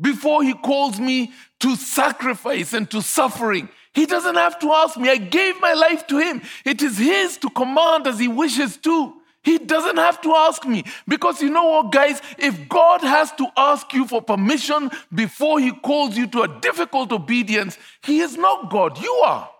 before 0.00 0.42
He 0.42 0.54
calls 0.54 0.98
me 0.98 1.32
to 1.60 1.76
sacrifice 1.76 2.72
and 2.72 2.90
to 2.90 3.02
suffering. 3.02 3.68
He 3.94 4.06
doesn't 4.06 4.36
have 4.36 4.58
to 4.60 4.72
ask 4.72 4.96
me. 4.96 5.10
I 5.10 5.16
gave 5.16 5.60
my 5.60 5.74
life 5.74 6.06
to 6.08 6.18
Him. 6.18 6.42
It 6.64 6.82
is 6.82 6.96
His 6.96 7.36
to 7.38 7.50
command 7.50 8.06
as 8.06 8.18
He 8.18 8.28
wishes 8.28 8.78
to. 8.78 9.14
He 9.44 9.58
doesn't 9.58 9.96
have 9.96 10.20
to 10.22 10.32
ask 10.34 10.64
me. 10.64 10.84
Because 11.06 11.42
you 11.42 11.50
know 11.50 11.66
what, 11.66 11.92
guys? 11.92 12.22
If 12.38 12.68
God 12.68 13.02
has 13.02 13.32
to 13.32 13.46
ask 13.56 13.92
you 13.92 14.06
for 14.06 14.22
permission 14.22 14.90
before 15.14 15.60
He 15.60 15.72
calls 15.72 16.16
you 16.16 16.26
to 16.28 16.42
a 16.42 16.60
difficult 16.60 17.12
obedience, 17.12 17.76
He 18.02 18.20
is 18.20 18.36
not 18.36 18.70
God. 18.70 18.98
You 18.98 19.12
are. 19.26 19.50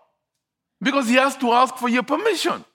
Because 0.81 1.07
He 1.07 1.15
has 1.15 1.35
to 1.37 1.51
ask 1.51 1.75
for 1.75 1.89
your 1.89 2.03
permission. 2.03 2.65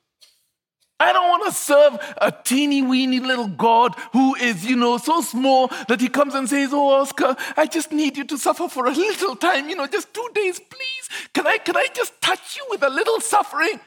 I 1.00 1.12
don't 1.12 1.28
want 1.28 1.44
to 1.46 1.52
serve 1.52 2.14
a 2.20 2.32
teeny 2.32 2.82
weeny 2.82 3.20
little 3.20 3.46
God 3.46 3.94
who 4.12 4.34
is, 4.34 4.64
you 4.64 4.74
know, 4.74 4.98
so 4.98 5.20
small 5.20 5.68
that 5.88 6.00
he 6.00 6.08
comes 6.08 6.34
and 6.34 6.48
says, 6.48 6.70
Oh, 6.72 7.00
Oscar, 7.00 7.36
I 7.56 7.66
just 7.66 7.92
need 7.92 8.16
you 8.16 8.24
to 8.24 8.36
suffer 8.36 8.68
for 8.68 8.86
a 8.86 8.90
little 8.90 9.36
time, 9.36 9.68
you 9.68 9.76
know, 9.76 9.86
just 9.86 10.12
two 10.12 10.28
days, 10.34 10.58
please. 10.58 11.28
Can 11.32 11.46
I, 11.46 11.58
can 11.58 11.76
I 11.76 11.86
just 11.94 12.20
touch 12.20 12.56
you 12.56 12.66
with 12.70 12.82
a 12.82 12.90
little 12.90 13.20
suffering? 13.20 13.78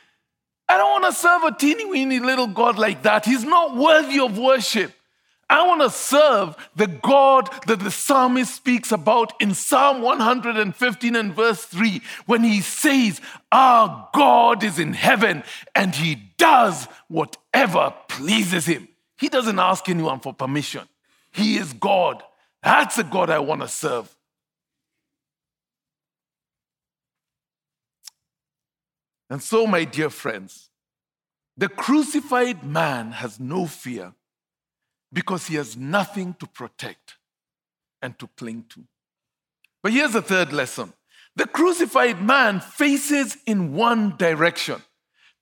I 0.69 0.78
don't 0.78 1.02
want 1.02 1.13
to 1.13 1.19
serve 1.19 1.43
a 1.43 1.52
teeny 1.54 1.86
weeny 1.86 2.19
little 2.19 2.47
God 2.47 2.78
like 2.78 3.04
that. 3.04 3.26
He's 3.26 3.43
not 3.43 3.76
worthy 3.76 4.19
of 4.19 4.38
worship. 4.38 4.93
I 5.51 5.67
want 5.67 5.81
to 5.81 5.89
serve 5.89 6.55
the 6.77 6.87
God 6.87 7.49
that 7.67 7.81
the 7.81 7.91
psalmist 7.91 8.55
speaks 8.55 8.89
about 8.89 9.33
in 9.41 9.53
Psalm 9.53 10.01
115 10.01 11.13
and 11.13 11.35
verse 11.35 11.65
3 11.65 12.01
when 12.25 12.45
he 12.45 12.61
says, 12.61 13.19
Our 13.51 14.07
God 14.13 14.63
is 14.63 14.79
in 14.79 14.93
heaven 14.93 15.43
and 15.75 15.93
he 15.93 16.15
does 16.37 16.85
whatever 17.09 17.93
pleases 18.07 18.65
him. 18.65 18.87
He 19.17 19.27
doesn't 19.27 19.59
ask 19.59 19.89
anyone 19.89 20.21
for 20.21 20.33
permission. 20.33 20.87
He 21.33 21.57
is 21.57 21.73
God. 21.73 22.23
That's 22.63 22.95
the 22.95 23.03
God 23.03 23.29
I 23.29 23.39
want 23.39 23.59
to 23.59 23.67
serve. 23.67 24.15
And 29.29 29.43
so, 29.43 29.67
my 29.67 29.83
dear 29.83 30.09
friends, 30.09 30.69
the 31.57 31.67
crucified 31.67 32.63
man 32.63 33.11
has 33.11 33.37
no 33.37 33.65
fear 33.65 34.13
because 35.12 35.47
he 35.47 35.56
has 35.56 35.76
nothing 35.76 36.36
to 36.39 36.47
protect 36.47 37.15
and 38.02 38.17
to 38.19 38.28
cling 38.38 38.65
to. 38.69 38.84
But 39.84 39.93
here's 39.93 40.13
the 40.13 40.21
third 40.21 40.54
lesson 40.54 40.93
the 41.36 41.47
crucified 41.47 42.21
man 42.21 42.60
faces 42.60 43.38
in 43.45 43.74
one 43.74 44.17
direction. 44.17 44.82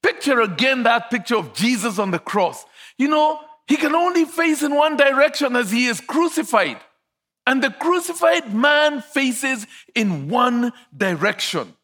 Picture 0.01 0.39
again 0.39 0.83
that 0.83 1.09
picture 1.09 1.35
of 1.35 1.53
Jesus 1.53 1.99
on 1.99 2.11
the 2.11 2.19
cross. 2.19 2.65
You 2.97 3.07
know, 3.09 3.39
he 3.67 3.75
can 3.75 3.95
only 3.95 4.25
face 4.25 4.63
in 4.63 4.75
one 4.75 4.97
direction 4.97 5.55
as 5.55 5.71
he 5.71 5.87
is 5.87 5.99
crucified. 5.99 6.79
And 7.45 7.63
the 7.63 7.71
crucified 7.71 8.53
man 8.53 9.01
faces 9.01 9.65
in 9.95 10.29
one 10.29 10.71
direction. 10.95 11.75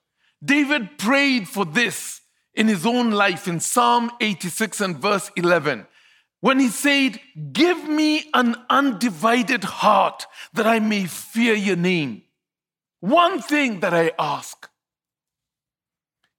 David 0.43 0.97
prayed 0.97 1.47
for 1.47 1.65
this 1.65 2.21
in 2.53 2.67
his 2.67 2.85
own 2.85 3.11
life 3.11 3.47
in 3.47 3.59
Psalm 3.59 4.11
86 4.21 4.79
and 4.81 4.97
verse 4.97 5.31
11 5.35 5.87
when 6.41 6.59
he 6.59 6.69
said, 6.69 7.19
Give 7.51 7.87
me 7.87 8.29
an 8.33 8.55
undivided 8.69 9.63
heart 9.63 10.25
that 10.53 10.67
I 10.67 10.79
may 10.79 11.05
fear 11.05 11.53
your 11.53 11.75
name. 11.75 12.23
One 12.99 13.41
thing 13.41 13.79
that 13.81 13.93
I 13.93 14.11
ask. 14.17 14.69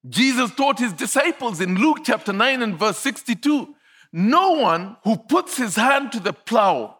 Jesus 0.08 0.54
taught 0.54 0.78
his 0.78 0.92
disciples 0.92 1.60
in 1.60 1.74
Luke 1.76 1.98
chapter 2.04 2.32
9 2.32 2.62
and 2.62 2.78
verse 2.78 2.98
62 2.98 3.74
No 4.12 4.52
one 4.52 4.96
who 5.04 5.16
puts 5.16 5.56
his 5.56 5.76
hand 5.76 6.12
to 6.12 6.20
the 6.20 6.32
plow 6.32 6.98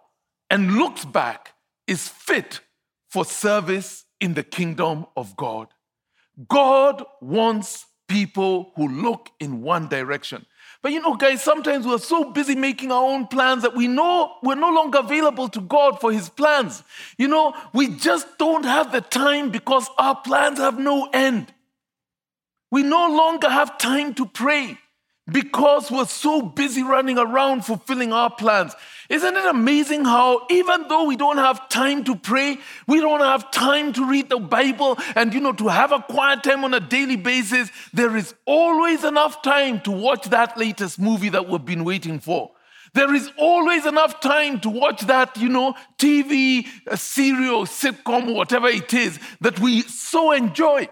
and 0.51 0.75
looks 0.75 1.05
back 1.05 1.55
is 1.87 2.09
fit 2.09 2.61
for 3.09 3.25
service 3.25 4.05
in 4.21 4.35
the 4.35 4.43
kingdom 4.43 5.07
of 5.17 5.37
God. 5.37 5.69
God 6.49 7.05
wants 7.21 7.87
people 8.09 8.73
who 8.77 8.89
look 8.89 9.31
in 9.41 9.63
one 9.63 9.89
direction. 9.89 10.47
But 10.83 10.93
you 10.93 11.01
know, 11.01 11.17
guys, 11.17 11.43
sometimes 11.43 11.87
we're 11.87 11.99
so 11.99 12.31
busy 12.31 12.55
making 12.55 12.93
our 12.93 13.03
own 13.03 13.27
plans 13.27 13.63
that 13.63 13.75
we 13.75 13.89
know 13.89 14.35
we're 14.43 14.55
no 14.55 14.71
longer 14.71 14.99
available 14.99 15.49
to 15.49 15.61
God 15.61 16.01
for 16.01 16.13
His 16.13 16.29
plans. 16.29 16.83
You 17.19 17.29
know, 17.29 17.55
we 17.73 17.89
just 17.97 18.39
don't 18.39 18.65
have 18.65 18.93
the 18.93 19.01
time 19.01 19.51
because 19.51 19.89
our 19.99 20.17
plans 20.17 20.59
have 20.59 20.79
no 20.79 21.09
end. 21.13 21.53
We 22.71 22.83
no 22.83 23.09
longer 23.09 23.49
have 23.49 23.79
time 23.79 24.15
to 24.15 24.27
pray 24.27 24.79
because 25.31 25.91
we're 25.91 26.07
so 26.07 26.41
busy 26.41 26.83
running 26.83 27.19
around 27.19 27.65
fulfilling 27.65 28.13
our 28.13 28.31
plans. 28.31 28.75
Isn't 29.09 29.37
it 29.37 29.45
amazing 29.47 30.05
how, 30.05 30.47
even 30.51 30.89
though 30.89 31.05
we 31.05 31.17
don't 31.17 31.39
have 31.39 31.69
time 31.69 32.05
to 32.05 32.17
pray, 32.17 32.59
we 32.87 33.01
don't 33.01 33.21
have 33.21 33.51
time 33.51 33.93
to 33.95 34.09
read 34.09 34.29
the 34.29 34.39
Bible, 34.39 34.99
and 35.15 35.35
you 35.35 35.41
know, 35.41 35.53
to 35.53 35.69
have 35.69 35.93
a 35.93 36.01
quiet 36.01 36.43
time 36.43 36.65
on 36.65 36.75
a 36.75 36.81
daily 36.81 37.17
basis, 37.17 37.71
there 37.93 38.17
is 38.17 38.35
always 38.47 39.05
enough 39.05 39.43
time 39.43 39.81
to 39.83 39.91
watch 39.91 40.27
that 40.31 40.57
latest 40.57 40.99
movie 40.99 41.29
that 41.29 41.49
we've 41.49 41.65
been 41.65 41.85
waiting 41.85 42.19
for. 42.21 42.51
There 42.95 43.15
is 43.15 43.31
always 43.37 43.85
enough 43.85 44.21
time 44.21 44.61
to 44.61 44.71
watch 44.71 45.03
that, 45.03 45.37
you 45.37 45.49
know, 45.49 45.75
TV, 45.99 46.67
serial, 46.97 47.67
sitcom, 47.67 48.35
whatever 48.35 48.69
it 48.69 48.95
is 48.95 49.19
that 49.41 49.61
we 49.61 49.83
so 49.83 50.33
enjoy. 50.33 50.89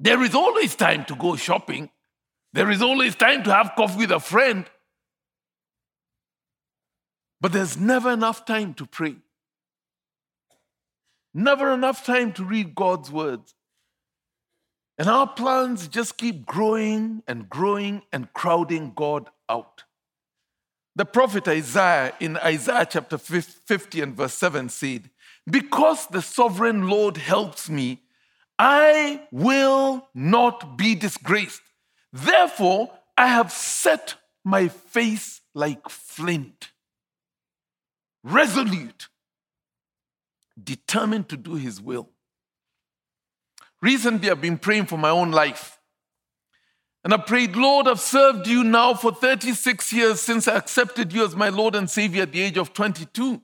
There 0.00 0.22
is 0.22 0.34
always 0.34 0.74
time 0.74 1.04
to 1.04 1.14
go 1.14 1.36
shopping. 1.36 1.88
There 2.54 2.70
is 2.70 2.82
always 2.82 3.16
time 3.16 3.42
to 3.42 3.52
have 3.52 3.72
coffee 3.76 3.98
with 3.98 4.12
a 4.12 4.20
friend. 4.20 4.64
But 7.40 7.52
there's 7.52 7.76
never 7.76 8.12
enough 8.12 8.44
time 8.44 8.74
to 8.74 8.86
pray. 8.86 9.16
Never 11.34 11.74
enough 11.74 12.06
time 12.06 12.32
to 12.34 12.44
read 12.44 12.76
God's 12.76 13.10
words. 13.10 13.54
And 14.96 15.08
our 15.08 15.26
plans 15.26 15.88
just 15.88 16.16
keep 16.16 16.46
growing 16.46 17.24
and 17.26 17.50
growing 17.50 18.02
and 18.12 18.32
crowding 18.32 18.92
God 18.94 19.30
out. 19.48 19.82
The 20.94 21.04
prophet 21.04 21.48
Isaiah 21.48 22.12
in 22.20 22.36
Isaiah 22.36 22.86
chapter 22.88 23.18
50 23.18 24.00
and 24.00 24.16
verse 24.16 24.34
7 24.34 24.68
said, 24.68 25.10
Because 25.50 26.06
the 26.06 26.22
sovereign 26.22 26.86
Lord 26.86 27.16
helps 27.16 27.68
me, 27.68 28.02
I 28.60 29.26
will 29.32 30.06
not 30.14 30.78
be 30.78 30.94
disgraced. 30.94 31.60
Therefore, 32.14 32.92
I 33.18 33.26
have 33.26 33.50
set 33.50 34.14
my 34.44 34.68
face 34.68 35.40
like 35.52 35.88
flint, 35.88 36.70
resolute, 38.22 39.08
determined 40.62 41.28
to 41.30 41.36
do 41.36 41.56
his 41.56 41.80
will. 41.80 42.10
Recently, 43.82 44.30
I've 44.30 44.40
been 44.40 44.58
praying 44.58 44.86
for 44.86 44.96
my 44.96 45.10
own 45.10 45.32
life. 45.32 45.80
And 47.02 47.12
I 47.12 47.16
prayed, 47.16 47.56
Lord, 47.56 47.88
I've 47.88 47.98
served 47.98 48.46
you 48.46 48.62
now 48.62 48.94
for 48.94 49.12
36 49.12 49.92
years 49.92 50.20
since 50.20 50.46
I 50.46 50.54
accepted 50.54 51.12
you 51.12 51.24
as 51.24 51.34
my 51.34 51.48
Lord 51.48 51.74
and 51.74 51.90
Savior 51.90 52.22
at 52.22 52.30
the 52.30 52.42
age 52.42 52.56
of 52.56 52.72
22. 52.72 53.42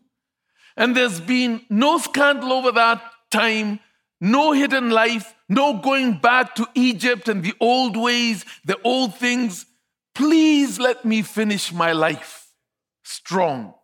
And 0.76 0.96
there's 0.96 1.20
been 1.20 1.62
no 1.68 1.98
scandal 1.98 2.52
over 2.52 2.70
that 2.70 3.02
time, 3.33 3.80
no 4.20 4.52
hidden 4.52 4.90
life, 4.90 5.35
no 5.50 5.78
going 5.78 6.14
back 6.14 6.54
to 6.54 6.66
Egypt 6.74 7.28
and 7.28 7.42
the 7.42 7.54
old 7.60 7.96
ways, 7.96 8.46
the 8.64 8.78
old 8.84 9.16
things. 9.16 9.66
Please 10.14 10.78
let 10.78 11.04
me 11.04 11.22
finish 11.22 11.72
my 11.72 11.92
life 11.92 12.48
strong. 13.02 13.74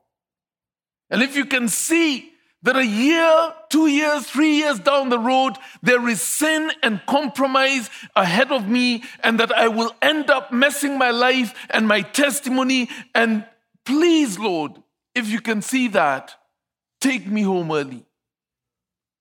And 1.11 1.22
if 1.22 1.35
you 1.37 1.44
can 1.44 1.68
see 1.68 2.31
that 2.62 2.76
a 2.76 2.87
year, 2.87 3.52
two 3.68 3.88
years, 3.88 4.26
three 4.26 4.59
years 4.59 4.79
down 4.79 5.09
the 5.09 5.18
road, 5.18 5.57
there 5.83 6.09
is 6.09 6.22
sin 6.22 6.70
and 6.85 7.05
compromise 7.07 7.90
ahead 8.14 8.52
of 8.52 8.68
me, 8.68 9.02
and 9.24 9.40
that 9.40 9.52
I 9.52 9.66
will 9.66 9.92
end 10.00 10.31
up 10.31 10.52
messing 10.52 10.96
my 10.96 11.11
life 11.11 11.52
and 11.70 11.88
my 11.88 12.02
testimony. 12.02 12.88
And 13.12 13.44
please, 13.85 14.38
Lord, 14.38 14.81
if 15.16 15.29
you 15.29 15.40
can 15.40 15.62
see 15.62 15.88
that, 15.88 16.37
take 17.00 17.26
me 17.26 17.42
home 17.42 17.72
early. 17.72 18.06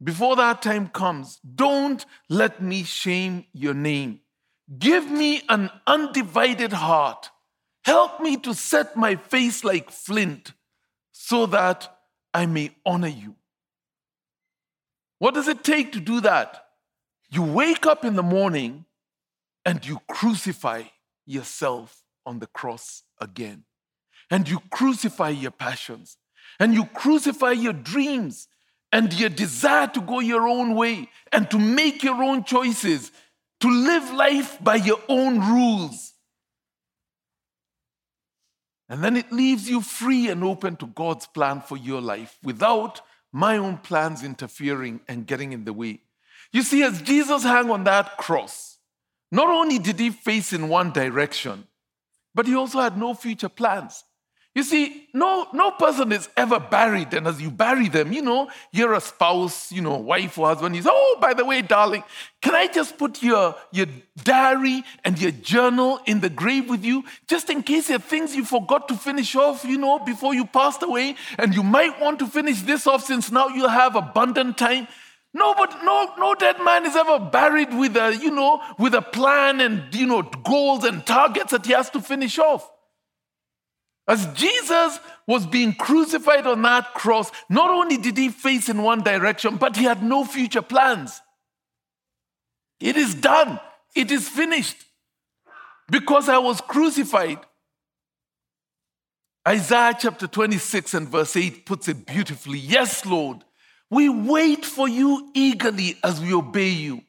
Before 0.03 0.35
that 0.35 0.61
time 0.61 0.87
comes, 0.89 1.39
don't 1.39 2.05
let 2.29 2.61
me 2.61 2.83
shame 2.83 3.45
your 3.53 3.73
name. 3.73 4.19
Give 4.77 5.09
me 5.09 5.41
an 5.47 5.69
undivided 5.87 6.73
heart. 6.73 7.29
Help 7.83 8.19
me 8.19 8.37
to 8.37 8.53
set 8.53 8.97
my 8.97 9.15
face 9.15 9.63
like 9.63 9.91
flint 9.91 10.53
so 11.11 11.45
that 11.47 11.97
I 12.33 12.45
may 12.45 12.75
honor 12.85 13.07
you. 13.07 13.35
What 15.19 15.35
does 15.35 15.47
it 15.47 15.63
take 15.63 15.93
to 15.93 15.99
do 15.99 16.19
that? 16.21 16.65
You 17.29 17.43
wake 17.43 17.85
up 17.85 18.03
in 18.03 18.15
the 18.15 18.23
morning 18.23 18.85
and 19.63 19.85
you 19.85 20.01
crucify 20.09 20.83
yourself 21.25 22.03
on 22.25 22.39
the 22.39 22.47
cross 22.47 23.03
again. 23.19 23.63
And 24.29 24.49
you 24.49 24.59
crucify 24.71 25.29
your 25.29 25.51
passions. 25.51 26.17
And 26.59 26.73
you 26.73 26.85
crucify 26.85 27.51
your 27.51 27.73
dreams 27.73 28.47
and 28.95 29.11
your 29.19 29.27
desire 29.27 29.87
to 29.87 29.99
go 29.99 30.21
your 30.21 30.47
own 30.47 30.73
way 30.73 31.09
and 31.33 31.51
to 31.51 31.59
make 31.59 32.01
your 32.01 32.23
own 32.23 32.45
choices, 32.45 33.11
to 33.59 33.67
live 33.67 34.09
life 34.13 34.57
by 34.63 34.75
your 34.75 35.01
own 35.09 35.37
rules. 35.37 36.13
And 38.87 39.03
then 39.03 39.17
it 39.17 39.33
leaves 39.33 39.69
you 39.69 39.81
free 39.81 40.29
and 40.29 40.45
open 40.45 40.77
to 40.77 40.87
God's 40.87 41.27
plan 41.27 41.59
for 41.59 41.75
your 41.75 41.99
life 41.99 42.37
without 42.41 43.01
my 43.33 43.57
own 43.57 43.79
plans 43.79 44.23
interfering 44.23 45.01
and 45.09 45.27
getting 45.27 45.51
in 45.51 45.65
the 45.65 45.73
way. 45.73 45.99
You 46.53 46.61
see, 46.61 46.81
as 46.81 47.01
Jesus 47.01 47.43
hung 47.43 47.69
on 47.71 47.83
that 47.83 48.15
cross, 48.15 48.77
not 49.29 49.49
only 49.49 49.77
did 49.77 49.99
he 49.99 50.09
face 50.09 50.53
in 50.53 50.69
one 50.69 50.93
direction, 50.93 51.67
but 52.33 52.47
he 52.47 52.55
also 52.55 52.79
had 52.79 52.97
no 52.97 53.13
future 53.13 53.49
plans. 53.49 54.05
You 54.55 54.63
see, 54.63 55.09
no, 55.13 55.47
no 55.51 55.71
person 55.71 56.13
is 56.13 56.29
ever 56.37 56.61
buried, 56.61 57.13
and 57.13 57.27
as 57.27 57.41
you 57.41 57.51
bury 57.51 57.89
them, 57.89 58.13
you 58.13 58.21
know, 58.21 58.49
you're 58.71 58.93
a 58.93 59.01
spouse, 59.01 59.69
you 59.69 59.81
know, 59.81 59.97
wife 59.97 60.37
or 60.37 60.47
husband. 60.47 60.75
He's, 60.75 60.87
oh, 60.89 61.17
by 61.19 61.33
the 61.33 61.43
way, 61.43 61.61
darling, 61.61 62.05
can 62.41 62.55
I 62.55 62.67
just 62.67 62.97
put 62.97 63.21
your, 63.21 63.53
your 63.73 63.87
diary 64.23 64.83
and 65.03 65.19
your 65.19 65.31
journal 65.31 65.99
in 66.05 66.21
the 66.21 66.29
grave 66.29 66.69
with 66.69 66.85
you, 66.85 67.03
just 67.27 67.49
in 67.49 67.63
case 67.63 67.89
there 67.89 67.97
are 67.97 67.99
things 67.99 68.33
you 68.33 68.45
forgot 68.45 68.87
to 68.87 68.95
finish 68.95 69.35
off, 69.35 69.65
you 69.65 69.77
know, 69.77 69.99
before 69.99 70.33
you 70.33 70.45
passed 70.45 70.83
away, 70.83 71.17
and 71.37 71.53
you 71.53 71.61
might 71.61 71.99
want 71.99 72.19
to 72.19 72.25
finish 72.25 72.61
this 72.61 72.87
off 72.87 73.03
since 73.03 73.29
now 73.33 73.49
you 73.49 73.67
have 73.67 73.97
abundant 73.97 74.57
time. 74.57 74.87
No, 75.33 75.53
but 75.53 75.83
no, 75.83 76.13
no 76.17 76.33
dead 76.33 76.61
man 76.63 76.85
is 76.85 76.95
ever 76.95 77.19
buried 77.19 77.73
with 77.73 77.97
a, 77.97 78.15
you 78.15 78.31
know, 78.31 78.61
with 78.79 78.93
a 78.93 79.01
plan 79.01 79.59
and 79.59 79.93
you 79.93 80.05
know 80.05 80.21
goals 80.21 80.85
and 80.85 81.05
targets 81.05 81.51
that 81.51 81.65
he 81.65 81.73
has 81.73 81.89
to 81.89 81.99
finish 81.99 82.39
off. 82.39 82.71
As 84.07 84.27
Jesus 84.33 84.99
was 85.27 85.47
being 85.47 85.73
crucified 85.73 86.45
on 86.45 86.61
that 86.61 86.93
cross, 86.93 87.31
not 87.49 87.71
only 87.71 87.97
did 87.97 88.17
he 88.17 88.29
face 88.29 88.69
in 88.69 88.83
one 88.83 89.01
direction, 89.01 89.57
but 89.57 89.75
he 89.75 89.83
had 89.83 90.03
no 90.03 90.23
future 90.23 90.61
plans. 90.61 91.21
It 92.79 92.97
is 92.97 93.15
done, 93.15 93.59
it 93.95 94.11
is 94.11 94.29
finished. 94.29 94.77
Because 95.89 96.29
I 96.29 96.39
was 96.39 96.61
crucified. 96.61 97.39
Isaiah 99.47 99.95
chapter 99.97 100.27
26 100.27 100.95
and 100.95 101.09
verse 101.09 101.35
8 101.35 101.65
puts 101.65 101.87
it 101.87 102.05
beautifully. 102.05 102.57
Yes, 102.57 103.05
Lord, 103.05 103.43
we 103.91 104.09
wait 104.09 104.65
for 104.65 104.87
you 104.87 105.29
eagerly 105.35 105.97
as 106.03 106.19
we 106.19 106.33
obey 106.33 106.69
you. 106.69 107.01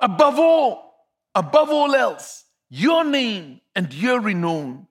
Above 0.00 0.38
all, 0.38 0.94
above 1.34 1.70
all 1.70 1.94
else, 1.94 2.44
your 2.68 3.04
name 3.04 3.60
and 3.76 3.92
your 3.94 4.20
renown 4.20 4.88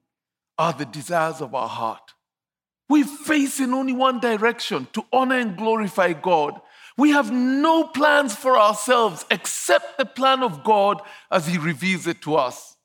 are 0.60 0.74
the 0.74 0.86
desires 0.86 1.41
of 1.41 1.56
our 1.56 1.69
heart. 1.69 2.13
We 2.89 3.04
face 3.04 3.60
in 3.60 3.74
only 3.74 3.93
one 3.93 4.19
direction 4.19 4.88
to 4.93 5.06
honor 5.13 5.38
and 5.39 5.58
glorify 5.58 6.13
God. 6.13 6.60
We 6.98 7.12
have 7.12 7.32
no 7.32 7.86
plans 7.86 8.36
for 8.36 8.60
ourselves 8.60 9.26
except 9.32 9.98
the 9.98 10.06
plan 10.06 10.43
of 10.43 10.65
God 10.65 11.02
as 11.32 11.48
He 11.48 11.58
reveals 11.58 12.08
it 12.08 12.22
to 12.24 12.36
us. 12.36 12.76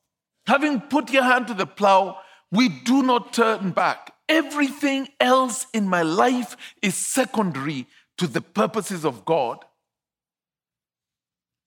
Having 0.47 0.83
put 0.83 1.11
your 1.11 1.25
hand 1.25 1.49
to 1.49 1.55
the 1.55 1.67
plow, 1.67 2.19
we 2.53 2.69
do 2.69 3.03
not 3.03 3.33
turn 3.33 3.73
back. 3.73 4.13
Everything 4.29 5.09
else 5.19 5.67
in 5.75 5.89
my 5.89 6.03
life 6.03 6.57
is 6.81 6.95
secondary 6.95 7.87
to 8.19 8.29
the 8.29 8.41
purposes 8.41 9.05
of 9.05 9.25
God. 9.25 9.65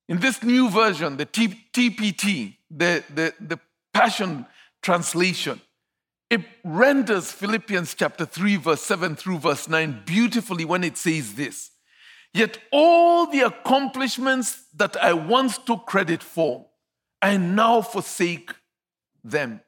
In 0.08 0.20
this 0.20 0.42
new 0.42 0.70
version, 0.70 1.18
the 1.18 1.26
TPT, 1.26 2.56
the, 2.72 3.04
the, 3.14 3.34
the 3.42 3.60
Passion 3.94 4.46
Translation, 4.82 5.60
it 6.30 6.42
renders 6.64 7.32
Philippians 7.32 7.94
chapter 7.94 8.26
3, 8.26 8.58
verse 8.58 8.82
7 8.82 9.16
through 9.16 9.40
verse 9.40 9.68
9 9.68 10.04
beautifully 10.06 10.66
when 10.66 10.84
it 10.84 10.98
says 10.98 11.36
this 11.36 11.72
Yet 12.34 12.60
all 12.72 13.28
the 13.28 13.42
accomplishments 13.42 14.66
that 14.76 14.98
I 15.02 15.14
once 15.14 15.58
took 15.58 15.86
credit 15.86 16.22
for, 16.22 16.68
I 17.22 17.38
now 17.38 17.82
forsake 17.82 18.52
them. 19.24 19.62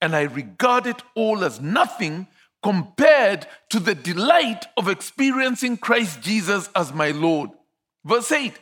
And 0.00 0.14
I 0.14 0.22
regard 0.22 0.86
it 0.86 1.02
all 1.16 1.44
as 1.44 1.60
nothing 1.60 2.28
compared 2.62 3.46
to 3.70 3.80
the 3.80 3.94
delight 3.94 4.66
of 4.76 4.88
experiencing 4.88 5.76
Christ 5.76 6.22
Jesus 6.22 6.70
as 6.74 6.92
my 6.92 7.10
Lord. 7.10 7.50
Verse 8.04 8.30
8 8.30 8.58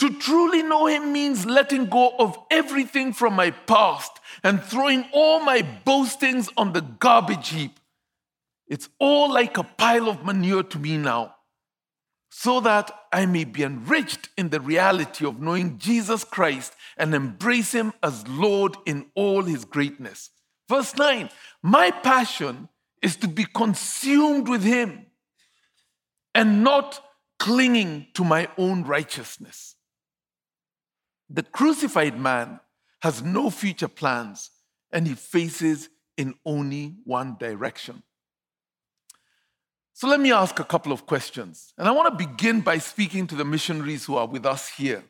To 0.00 0.10
truly 0.18 0.62
know 0.62 0.86
him 0.86 1.12
means 1.12 1.46
letting 1.46 1.86
go 1.86 2.14
of 2.18 2.36
everything 2.50 3.12
from 3.12 3.34
my 3.34 3.50
past 3.50 4.12
and 4.42 4.62
throwing 4.62 5.04
all 5.12 5.40
my 5.40 5.62
boastings 5.84 6.48
on 6.56 6.72
the 6.72 6.80
garbage 6.80 7.50
heap. 7.50 7.78
It's 8.66 8.88
all 8.98 9.32
like 9.32 9.56
a 9.56 9.62
pile 9.62 10.08
of 10.08 10.24
manure 10.24 10.62
to 10.64 10.78
me 10.78 10.96
now, 10.96 11.36
so 12.30 12.60
that 12.60 12.90
I 13.12 13.26
may 13.26 13.44
be 13.44 13.62
enriched 13.62 14.30
in 14.36 14.48
the 14.48 14.60
reality 14.60 15.24
of 15.24 15.40
knowing 15.40 15.78
Jesus 15.78 16.24
Christ 16.24 16.74
and 16.96 17.14
embrace 17.14 17.72
him 17.72 17.92
as 18.02 18.26
Lord 18.26 18.76
in 18.86 19.06
all 19.14 19.42
his 19.42 19.64
greatness. 19.64 20.30
Verse 20.68 20.96
9 20.96 21.30
My 21.62 21.90
passion 21.90 22.68
is 23.00 23.16
to 23.16 23.28
be 23.28 23.44
consumed 23.44 24.48
with 24.48 24.64
him 24.64 25.06
and 26.34 26.64
not 26.64 27.00
clinging 27.38 28.06
to 28.14 28.24
my 28.24 28.48
own 28.56 28.82
righteousness. 28.82 29.76
The 31.34 31.42
crucified 31.42 32.16
man 32.16 32.60
has 33.02 33.20
no 33.20 33.50
future 33.50 33.88
plans, 33.88 34.50
and 34.92 35.04
he 35.04 35.14
faces 35.14 35.88
in 36.16 36.34
only 36.46 36.94
one 37.02 37.36
direction. 37.40 38.04
So 39.94 40.06
let 40.06 40.20
me 40.20 40.30
ask 40.30 40.60
a 40.60 40.64
couple 40.64 40.92
of 40.92 41.06
questions. 41.06 41.72
And 41.76 41.88
I 41.88 41.90
want 41.90 42.16
to 42.16 42.26
begin 42.26 42.60
by 42.60 42.78
speaking 42.78 43.26
to 43.26 43.34
the 43.34 43.44
missionaries 43.44 44.04
who 44.04 44.14
are 44.14 44.28
with 44.28 44.46
us 44.46 44.68
here. 44.68 45.02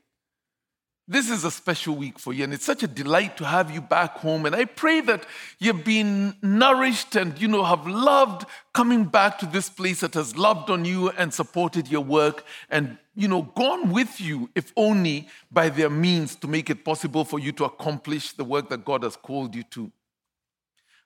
This 1.07 1.29
is 1.29 1.45
a 1.45 1.51
special 1.51 1.95
week 1.95 2.19
for 2.19 2.33
you, 2.33 2.45
and 2.45 2.55
it's 2.55 2.65
such 2.65 2.83
a 2.83 2.87
delight 2.87 3.37
to 3.37 3.45
have 3.45 3.71
you 3.71 3.83
back 3.83 4.17
home. 4.17 4.47
And 4.47 4.57
I 4.57 4.65
pray 4.65 5.03
that 5.03 5.27
you've 5.59 5.85
been 5.85 6.35
nourished 6.41 7.15
and 7.15 7.39
you 7.39 7.47
know 7.47 7.63
have 7.63 7.87
loved 7.87 8.47
coming 8.73 9.05
back 9.05 9.39
to 9.41 9.47
this 9.47 9.69
place 9.69 10.01
that 10.01 10.15
has 10.15 10.35
loved 10.35 10.71
on 10.71 10.87
you 10.87 11.11
and 11.11 11.35
supported 11.35 11.89
your 11.89 12.01
work 12.01 12.47
and 12.71 12.97
you 13.15 13.29
know 13.29 13.43
gone 13.43 13.93
with 13.93 14.19
you, 14.19 14.49
if 14.55 14.73
only 14.79 15.29
by 15.53 15.69
their 15.69 15.91
means, 15.91 16.37
to 16.37 16.49
make 16.49 16.71
it 16.71 16.87
possible 16.87 17.27
for 17.27 17.39
you 17.39 17.53
to 17.53 17.67
accomplish 17.67 18.33
the 18.33 18.45
work 18.45 18.71
that 18.71 18.87
God 18.87 19.03
has 19.03 19.15
called 19.15 19.55
you 19.55 19.63
to. 19.73 19.93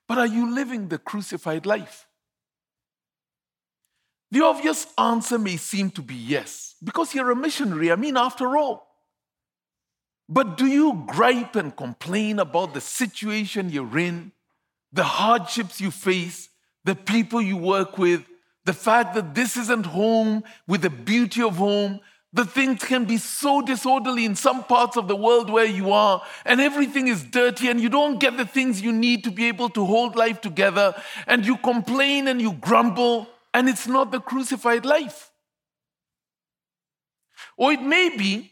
But 0.07 0.17
are 0.17 0.27
you 0.27 0.49
living 0.49 0.87
the 0.87 0.97
crucified 0.97 1.65
life? 1.65 2.07
The 4.31 4.45
obvious 4.45 4.87
answer 4.97 5.37
may 5.37 5.57
seem 5.57 5.91
to 5.91 6.01
be 6.01 6.15
yes, 6.15 6.75
because 6.81 7.13
you're 7.13 7.31
a 7.31 7.35
missionary. 7.35 7.91
I 7.91 7.97
mean, 7.97 8.15
after 8.15 8.55
all. 8.55 8.88
But 10.31 10.57
do 10.57 10.67
you 10.67 11.05
gripe 11.07 11.55
and 11.55 11.75
complain 11.75 12.37
about 12.37 12.75
the 12.75 12.81
situation 12.81 13.71
you're 13.71 13.97
in, 13.97 14.31
the 14.93 15.03
hardships 15.03 15.81
you 15.81 15.89
face, 15.89 16.49
the 16.85 16.93
people 16.93 17.41
you 17.41 17.57
work 17.57 17.97
with, 17.97 18.23
the 18.63 18.73
fact 18.73 19.15
that 19.15 19.33
this 19.33 19.57
isn't 19.57 19.87
home 19.87 20.43
with 20.67 20.83
the 20.83 20.91
beauty 20.91 21.41
of 21.41 21.55
home? 21.55 21.99
The 22.31 22.45
things 22.45 22.83
can 22.83 23.05
be 23.05 23.17
so 23.17 23.63
disorderly 23.63 24.23
in 24.23 24.35
some 24.35 24.63
parts 24.63 24.97
of 24.97 25.07
the 25.07 25.15
world 25.15 25.49
where 25.49 25.65
you 25.65 25.91
are, 25.91 26.21
and 26.45 26.61
everything 26.61 27.07
is 27.07 27.23
dirty, 27.23 27.67
and 27.67 27.81
you 27.81 27.89
don't 27.89 28.19
get 28.19 28.37
the 28.37 28.45
things 28.45 28.83
you 28.83 28.91
need 28.91 29.23
to 29.23 29.31
be 29.31 29.47
able 29.47 29.69
to 29.69 29.83
hold 29.83 30.15
life 30.15 30.41
together, 30.41 30.93
and 31.25 31.43
you 31.43 31.57
complain 31.57 32.27
and 32.27 32.39
you 32.39 32.53
grumble, 32.53 33.27
and 33.51 33.67
it's 33.67 33.87
not 33.87 34.11
the 34.11 34.19
crucified 34.19 34.85
life. 34.85 35.31
Or 37.57 37.71
it 37.71 37.81
may 37.81 38.15
be 38.15 38.51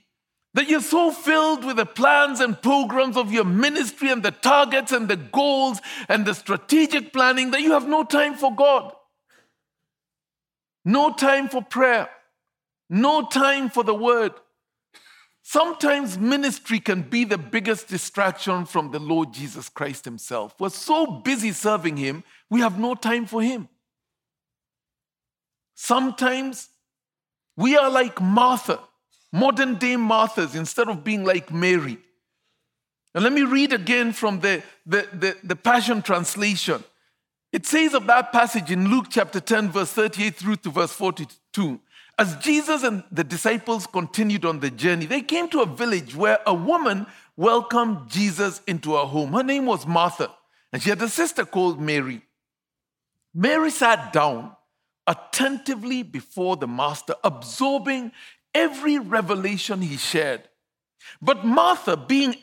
that 0.54 0.70
you're 0.70 0.82
so 0.82 1.12
filled 1.12 1.64
with 1.66 1.78
the 1.78 1.86
plans 1.86 2.39
and 2.39 2.62
programs 2.62 3.16
of 3.18 3.32
your 3.32 3.43
ministry 3.43 4.10
and 4.10 4.24
the 4.24 4.32
targets 4.32 4.91
and 4.91 5.08
the 5.08 5.16
goals 5.16 5.80
and 6.10 6.26
the 6.26 6.34
strategic 6.34 7.14
planning 7.14 7.52
that 7.52 7.62
you 7.62 7.72
have 7.74 7.88
no 7.88 8.04
time 8.04 8.36
for 8.36 8.56
God. 8.56 8.93
no 10.86 11.12
time 11.12 11.50
for 11.50 11.62
prayer, 11.62 12.10
no 12.89 13.26
time 13.26 13.70
for 13.70 13.84
the 13.84 13.93
word. 13.93 14.32
Sometimes 15.43 16.18
ministry 16.18 16.80
can 16.80 17.02
be 17.04 17.26
the 17.26 17.38
biggest 17.38 17.88
distraction 17.88 18.66
from 18.66 18.91
the 18.91 19.00
Lord 19.00 19.34
Jesus 19.34 19.70
Christ 19.70 20.06
Himself. 20.06 20.56
We're 20.60 20.70
so 20.70 21.06
busy 21.06 21.52
serving 21.52 21.98
Him, 21.98 22.24
we 22.50 22.62
have 22.62 22.80
no 22.80 22.95
time 22.95 23.26
for 23.26 23.41
Him. 23.41 23.68
Sometimes 25.76 26.70
we 27.56 27.78
are 27.78 27.89
like 27.89 28.22
Martha, 28.22 28.80
modern 29.32 29.75
day 29.75 29.95
Marthas, 29.95 30.55
instead 30.55 30.89
of 30.89 31.03
being 31.03 31.23
like 31.23 31.51
Mary. 31.51 31.97
And 33.13 33.23
let 33.23 33.34
me 33.34 33.43
read 33.43 33.73
again 33.73 34.13
from 34.13 34.41
the, 34.41 34.61
the, 34.86 35.07
the, 35.13 35.38
the 35.43 35.55
Passion 35.55 36.01
Translation. 36.01 36.84
It 37.51 37.65
says 37.65 37.93
of 37.93 38.05
that 38.07 38.32
passage 38.32 38.71
in 38.71 38.89
Luke 38.89 39.07
chapter 39.09 39.39
10, 39.39 39.71
verse 39.71 39.91
38 39.91 40.36
through 40.36 40.55
to 40.57 40.69
verse 40.69 40.91
42. 40.91 41.80
As 42.19 42.36
Jesus 42.38 42.84
and 42.84 43.03
the 43.11 43.23
disciples 43.23 43.88
continued 43.88 44.43
on 44.43 44.59
the 44.59 44.69
journey, 44.71 45.05
they 45.05 45.21
came 45.21 45.47
to 45.49 45.61
a 45.61 45.65
village 45.65 46.15
where 46.15 46.39
a 46.45 46.53
woman 46.53 47.05
welcomed 47.36 48.09
Jesus 48.09 48.61
into 48.67 48.93
her 48.95 49.05
home. 49.05 49.34
Her 49.34 49.43
name 49.43 49.65
was 49.65 49.86
Martha, 49.86 50.32
and 50.73 50.82
she 50.82 50.89
had 50.89 51.01
a 51.01 51.09
sister 51.09 51.45
called 51.45 51.80
Mary. 51.80 52.21
Mary 53.34 53.69
sat 53.69 54.11
down 54.11 54.51
attentively 55.05 56.03
before 56.03 56.57
the 56.57 56.67
Master, 56.67 57.15
absorbing 57.23 58.11
every 58.58 58.97
revelation 58.97 59.82
he 59.82 59.97
shared. 59.97 60.41
But 61.22 61.45
Martha, 61.45 61.95
being 61.95 62.36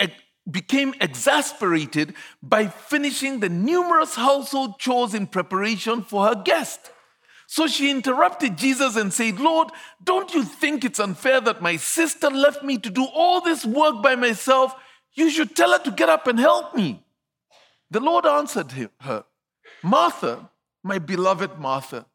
became 0.50 0.94
exasperated 1.00 2.14
by 2.42 2.66
finishing 2.68 3.40
the 3.40 3.48
numerous 3.48 4.14
household 4.14 4.78
chores 4.78 5.14
in 5.14 5.26
preparation 5.26 6.02
for 6.02 6.26
her 6.28 6.34
guest. 6.34 6.90
So 7.46 7.66
she 7.66 7.90
interrupted 7.90 8.56
Jesus 8.56 8.96
and 8.96 9.12
said, 9.12 9.40
Lord, 9.40 9.68
don't 10.02 10.32
you 10.34 10.44
think 10.44 10.84
it's 10.84 11.00
unfair 11.00 11.40
that 11.42 11.62
my 11.62 11.76
sister 11.76 12.30
left 12.30 12.62
me 12.62 12.78
to 12.78 12.90
do 12.90 13.04
all 13.04 13.40
this 13.40 13.64
work 13.64 14.02
by 14.02 14.14
myself? 14.16 14.74
You 15.14 15.30
should 15.30 15.54
tell 15.54 15.72
her 15.72 15.82
to 15.84 15.90
get 15.90 16.08
up 16.08 16.26
and 16.26 16.38
help 16.38 16.74
me. 16.74 17.02
The 17.90 18.00
Lord 18.00 18.26
answered 18.26 18.72
her, 19.00 19.24
Martha, 19.82 20.50
my 20.82 20.98
beloved 20.98 21.58
Martha, 21.58 22.06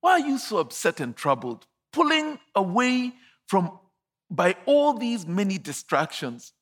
why 0.00 0.12
are 0.12 0.26
you 0.26 0.38
so 0.38 0.58
upset 0.58 1.00
and 1.00 1.14
troubled, 1.14 1.66
pulling 1.98 2.38
away 2.54 3.12
from 3.48 3.76
by 4.30 4.54
all 4.66 4.92
these 4.92 5.26
many 5.26 5.58
distractions? 5.58 6.52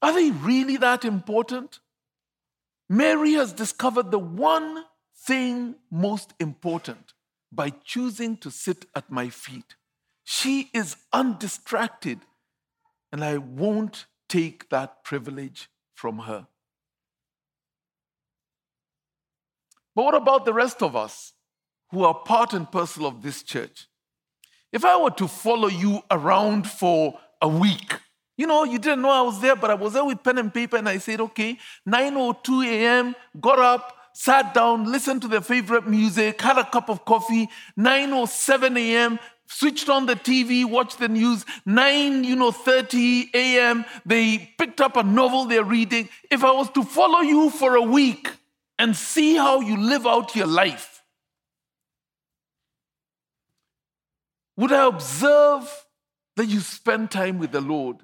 Are 0.00 0.14
they 0.14 0.30
really 0.30 0.76
that 0.76 1.04
important? 1.04 1.80
Mary 2.88 3.32
has 3.32 3.52
discovered 3.52 4.12
the 4.12 4.18
one 4.20 4.84
thing 5.26 5.74
most 5.90 6.32
important 6.38 7.12
by 7.50 7.70
choosing 7.70 8.36
to 8.36 8.52
sit 8.52 8.86
at 8.94 9.10
my 9.10 9.30
feet. 9.30 9.74
She 10.22 10.70
is 10.72 10.94
undistracted, 11.12 12.20
and 13.10 13.24
I 13.24 13.38
won't 13.38 14.06
take 14.28 14.68
that 14.68 15.02
privilege 15.02 15.68
from 15.94 16.20
her. 16.20 16.46
But 19.96 20.04
what 20.04 20.14
about 20.14 20.44
the 20.44 20.54
rest 20.54 20.82
of 20.82 20.94
us 20.94 21.32
who 21.90 22.04
are 22.04 22.14
part 22.14 22.52
and 22.52 22.70
parcel 22.70 23.06
of 23.06 23.22
this 23.22 23.42
church? 23.42 23.87
If 24.72 24.84
I 24.84 24.96
were 25.00 25.10
to 25.12 25.28
follow 25.28 25.68
you 25.68 26.02
around 26.10 26.68
for 26.68 27.18
a 27.40 27.48
week, 27.48 27.94
you 28.36 28.46
know, 28.46 28.64
you 28.64 28.78
didn't 28.78 29.02
know 29.02 29.10
I 29.10 29.22
was 29.22 29.40
there, 29.40 29.56
but 29.56 29.70
I 29.70 29.74
was 29.74 29.94
there 29.94 30.04
with 30.04 30.22
pen 30.22 30.38
and 30.38 30.52
paper, 30.52 30.76
and 30.76 30.88
I 30.88 30.98
said, 30.98 31.20
okay, 31.20 31.58
9.02 31.88 32.66
a.m., 32.66 33.14
got 33.40 33.58
up, 33.58 33.96
sat 34.12 34.54
down, 34.54 34.90
listened 34.90 35.22
to 35.22 35.28
their 35.28 35.40
favorite 35.40 35.88
music, 35.88 36.40
had 36.40 36.58
a 36.58 36.64
cup 36.64 36.88
of 36.88 37.04
coffee. 37.04 37.48
9.07 37.78 38.76
a.m., 38.78 39.18
switched 39.46 39.88
on 39.88 40.06
the 40.06 40.14
TV, 40.14 40.64
watched 40.64 40.98
the 40.98 41.08
news. 41.08 41.44
9, 41.66 42.22
you 42.22 42.36
know, 42.36 42.52
30 42.52 43.30
a.m., 43.34 43.84
they 44.04 44.54
picked 44.58 44.80
up 44.80 44.96
a 44.96 45.02
novel 45.02 45.46
they're 45.46 45.64
reading. 45.64 46.08
If 46.30 46.44
I 46.44 46.52
was 46.52 46.70
to 46.70 46.84
follow 46.84 47.20
you 47.20 47.50
for 47.50 47.74
a 47.74 47.82
week 47.82 48.30
and 48.78 48.94
see 48.94 49.34
how 49.34 49.60
you 49.60 49.76
live 49.76 50.06
out 50.06 50.36
your 50.36 50.46
life, 50.46 50.97
would 54.58 54.72
I 54.72 54.88
observe 54.88 55.86
that 56.36 56.46
you 56.46 56.58
spend 56.58 57.12
time 57.12 57.38
with 57.38 57.52
the 57.52 57.60
Lord 57.60 57.96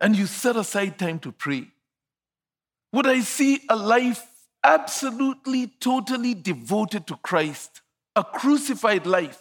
and 0.00 0.16
you 0.16 0.26
set 0.26 0.56
aside 0.56 0.98
time 0.98 1.20
to 1.20 1.30
pray? 1.30 1.68
Would 2.92 3.06
I 3.06 3.20
see 3.20 3.60
a 3.68 3.76
life 3.76 4.26
absolutely, 4.64 5.68
totally 5.68 6.34
devoted 6.34 7.06
to 7.06 7.16
Christ, 7.16 7.82
a 8.16 8.24
crucified 8.24 9.06
life? 9.06 9.40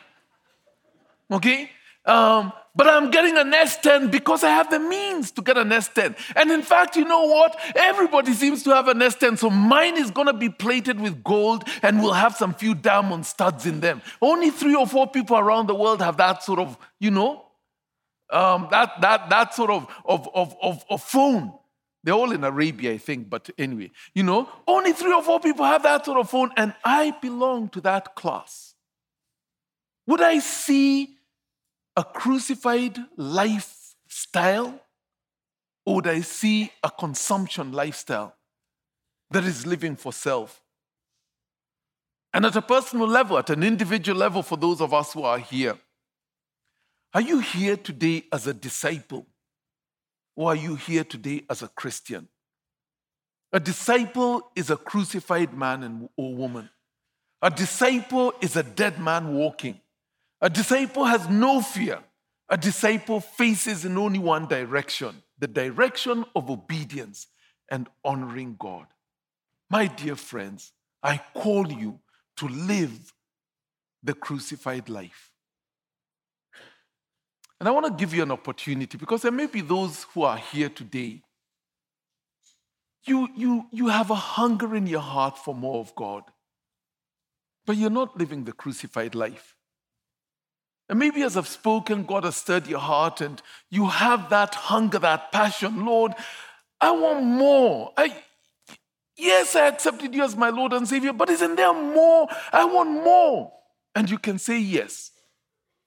Okay? 1.32 1.70
Um, 2.04 2.52
but 2.76 2.86
I'm 2.86 3.10
getting 3.10 3.38
an 3.38 3.52
S10 3.52 4.10
because 4.10 4.44
I 4.44 4.50
have 4.50 4.70
the 4.70 4.78
means 4.78 5.30
to 5.32 5.42
get 5.42 5.56
an 5.56 5.70
S10. 5.70 6.14
And 6.36 6.50
in 6.50 6.60
fact, 6.60 6.94
you 6.94 7.06
know 7.06 7.24
what? 7.24 7.58
Everybody 7.74 8.34
seems 8.34 8.62
to 8.64 8.74
have 8.74 8.86
an 8.88 8.98
S10. 8.98 9.38
So 9.38 9.48
mine 9.48 9.96
is 9.96 10.10
going 10.10 10.26
to 10.26 10.34
be 10.34 10.50
plated 10.50 11.00
with 11.00 11.24
gold 11.24 11.64
and 11.82 12.02
will 12.02 12.12
have 12.12 12.36
some 12.36 12.52
few 12.52 12.74
diamond 12.74 13.24
studs 13.24 13.64
in 13.64 13.80
them. 13.80 14.02
Only 14.20 14.50
three 14.50 14.74
or 14.74 14.86
four 14.86 15.06
people 15.06 15.38
around 15.38 15.68
the 15.68 15.74
world 15.74 16.02
have 16.02 16.18
that 16.18 16.42
sort 16.42 16.58
of, 16.58 16.76
you 17.00 17.10
know, 17.10 17.46
um, 18.30 18.68
that, 18.70 19.00
that, 19.00 19.30
that 19.30 19.54
sort 19.54 19.70
of, 19.70 19.86
of, 20.04 20.28
of, 20.34 20.54
of, 20.60 20.84
of 20.90 21.02
phone. 21.02 21.52
They're 22.04 22.14
all 22.14 22.30
in 22.30 22.44
Arabia, 22.44 22.92
I 22.92 22.98
think, 22.98 23.30
but 23.30 23.48
anyway, 23.58 23.90
you 24.14 24.22
know, 24.22 24.48
only 24.68 24.92
three 24.92 25.12
or 25.12 25.22
four 25.22 25.40
people 25.40 25.64
have 25.64 25.82
that 25.84 26.04
sort 26.04 26.20
of 26.20 26.30
phone, 26.30 26.52
and 26.56 26.74
I 26.84 27.12
belong 27.22 27.70
to 27.70 27.80
that 27.80 28.14
class. 28.14 28.74
Would 30.06 30.20
I 30.20 30.38
see 30.38 31.15
a 31.96 32.04
crucified 32.04 32.98
lifestyle, 33.16 34.80
or 35.84 35.96
would 35.96 36.06
I 36.06 36.20
see 36.20 36.70
a 36.82 36.90
consumption 36.90 37.72
lifestyle 37.72 38.34
that 39.30 39.44
is 39.44 39.66
living 39.66 39.96
for 39.96 40.12
self? 40.12 40.62
And 42.34 42.44
at 42.44 42.56
a 42.56 42.62
personal 42.62 43.08
level, 43.08 43.38
at 43.38 43.48
an 43.48 43.62
individual 43.62 44.18
level, 44.18 44.42
for 44.42 44.58
those 44.58 44.80
of 44.80 44.92
us 44.92 45.14
who 45.14 45.22
are 45.22 45.38
here, 45.38 45.78
are 47.14 47.22
you 47.22 47.38
here 47.38 47.78
today 47.78 48.24
as 48.30 48.46
a 48.46 48.52
disciple? 48.52 49.26
Or 50.34 50.50
are 50.50 50.56
you 50.56 50.74
here 50.74 51.04
today 51.04 51.44
as 51.48 51.62
a 51.62 51.68
Christian? 51.68 52.28
A 53.54 53.60
disciple 53.60 54.50
is 54.54 54.68
a 54.68 54.76
crucified 54.76 55.54
man 55.54 56.10
or 56.14 56.34
woman. 56.34 56.68
A 57.40 57.48
disciple 57.48 58.34
is 58.42 58.54
a 58.56 58.62
dead 58.62 59.00
man 59.00 59.32
walking. 59.32 59.80
A 60.40 60.50
disciple 60.50 61.04
has 61.04 61.28
no 61.28 61.60
fear. 61.60 62.00
A 62.48 62.56
disciple 62.56 63.20
faces 63.20 63.84
in 63.84 63.98
only 63.98 64.18
one 64.18 64.46
direction 64.46 65.22
the 65.38 65.46
direction 65.46 66.24
of 66.34 66.48
obedience 66.48 67.26
and 67.70 67.88
honoring 68.04 68.56
God. 68.58 68.86
My 69.68 69.86
dear 69.86 70.16
friends, 70.16 70.72
I 71.02 71.20
call 71.34 71.70
you 71.70 72.00
to 72.38 72.48
live 72.48 73.12
the 74.02 74.14
crucified 74.14 74.88
life. 74.88 75.30
And 77.58 77.68
I 77.68 77.72
want 77.72 77.86
to 77.86 77.92
give 77.92 78.14
you 78.14 78.22
an 78.22 78.30
opportunity 78.30 78.96
because 78.98 79.22
there 79.22 79.32
may 79.32 79.46
be 79.46 79.60
those 79.60 80.04
who 80.14 80.22
are 80.22 80.36
here 80.36 80.68
today. 80.68 81.22
you, 83.06 83.28
you, 83.36 83.66
you 83.72 83.88
have 83.88 84.10
a 84.10 84.14
hunger 84.14 84.74
in 84.74 84.86
your 84.86 85.00
heart 85.00 85.38
for 85.38 85.54
more 85.54 85.80
of 85.80 85.94
God, 85.94 86.24
but 87.64 87.76
you're 87.76 87.90
not 87.90 88.16
living 88.16 88.44
the 88.44 88.52
crucified 88.52 89.14
life. 89.14 89.55
And 90.88 90.98
maybe 90.98 91.22
as 91.22 91.36
I've 91.36 91.48
spoken, 91.48 92.04
God 92.04 92.24
has 92.24 92.36
stirred 92.36 92.66
your 92.66 92.78
heart 92.78 93.20
and 93.20 93.42
you 93.70 93.88
have 93.88 94.30
that 94.30 94.54
hunger, 94.54 94.98
that 95.00 95.32
passion. 95.32 95.84
Lord, 95.84 96.12
I 96.80 96.92
want 96.92 97.24
more. 97.24 97.92
I, 97.96 98.16
yes, 99.16 99.56
I 99.56 99.66
accepted 99.66 100.14
you 100.14 100.22
as 100.22 100.36
my 100.36 100.50
Lord 100.50 100.72
and 100.72 100.86
Savior, 100.86 101.12
but 101.12 101.28
isn't 101.30 101.56
there 101.56 101.74
more? 101.74 102.28
I 102.52 102.64
want 102.64 102.90
more. 102.90 103.52
And 103.94 104.08
you 104.08 104.18
can 104.18 104.38
say 104.38 104.58
yes. 104.58 105.10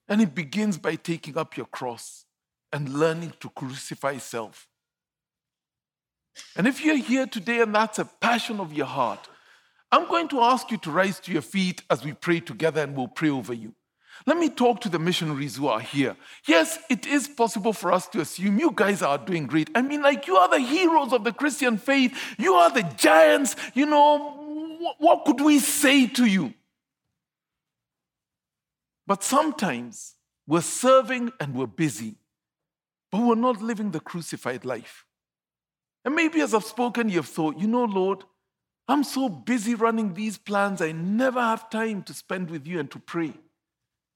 And 0.10 0.22
it 0.22 0.36
begins 0.36 0.78
by 0.78 0.96
taking 0.96 1.38
up 1.38 1.56
your 1.56 1.68
cross 1.68 2.26
and 2.74 2.90
learning 2.90 3.34
to 3.40 3.50
crucify 3.50 4.18
self. 4.18 4.68
And 6.56 6.68
if 6.68 6.84
you're 6.84 6.98
here 6.98 7.26
today 7.26 7.62
and 7.62 7.74
that's 7.74 8.00
a 8.00 8.06
passion 8.06 8.60
of 8.60 8.74
your 8.74 8.86
heart, 8.86 9.30
I'm 9.92 10.08
going 10.08 10.28
to 10.30 10.42
ask 10.42 10.70
you 10.72 10.78
to 10.80 10.92
rise 10.92 11.20
to 11.22 11.32
your 11.32 11.42
feet 11.42 11.84
as 11.90 12.04
we 12.04 12.14
pray 12.14 12.40
together 12.40 12.82
and 12.82 12.96
we'll 12.96 13.08
pray 13.08 13.30
over 13.30 13.54
you. 13.54 13.74
Let 14.30 14.38
me 14.38 14.48
talk 14.48 14.80
to 14.82 14.90
the 14.90 15.00
missionaries 15.00 15.56
who 15.56 15.66
are 15.66 15.80
here. 15.80 16.16
Yes, 16.46 16.78
it 16.88 17.08
is 17.08 17.28
possible 17.28 17.74
for 17.74 17.92
us 17.92 18.08
to 18.10 18.22
assume 18.22 18.60
you 18.60 18.72
guys 18.72 19.02
are 19.02 19.18
doing 19.18 19.48
great. 19.48 19.72
I 19.74 19.82
mean, 19.82 20.04
like, 20.04 20.28
you 20.28 20.38
are 20.38 20.48
the 20.48 20.60
heroes 20.60 21.14
of 21.14 21.24
the 21.24 21.34
Christian 21.34 21.80
faith, 21.80 22.16
you 22.38 22.54
are 22.54 22.70
the 22.70 22.84
giants. 22.96 23.56
You 23.74 23.88
know, 23.88 24.86
what 25.00 25.26
could 25.26 25.42
we 25.42 25.58
say 25.58 26.06
to 26.06 26.26
you? 26.26 26.54
But 29.08 29.24
sometimes 29.24 30.14
we're 30.46 30.62
serving 30.62 31.32
and 31.40 31.56
we're 31.56 31.66
busy, 31.66 32.14
but 33.12 33.22
we're 33.22 33.34
not 33.34 33.64
living 33.64 33.90
the 33.90 34.00
crucified 34.00 34.64
life. 34.64 35.06
And 36.06 36.14
maybe 36.14 36.40
as 36.42 36.54
I've 36.54 36.66
spoken, 36.66 37.10
you've 37.10 37.26
thought, 37.26 37.58
you 37.58 37.66
know, 37.66 37.86
Lord, 37.86 38.26
I'm 38.88 39.04
so 39.04 39.28
busy 39.28 39.74
running 39.74 40.14
these 40.14 40.38
plans, 40.38 40.84
I 40.84 40.92
never 40.92 41.42
have 41.42 41.72
time 41.72 42.04
to 42.04 42.14
spend 42.14 42.52
with 42.52 42.68
you 42.68 42.80
and 42.80 42.92
to 42.92 43.00
pray. 43.00 43.34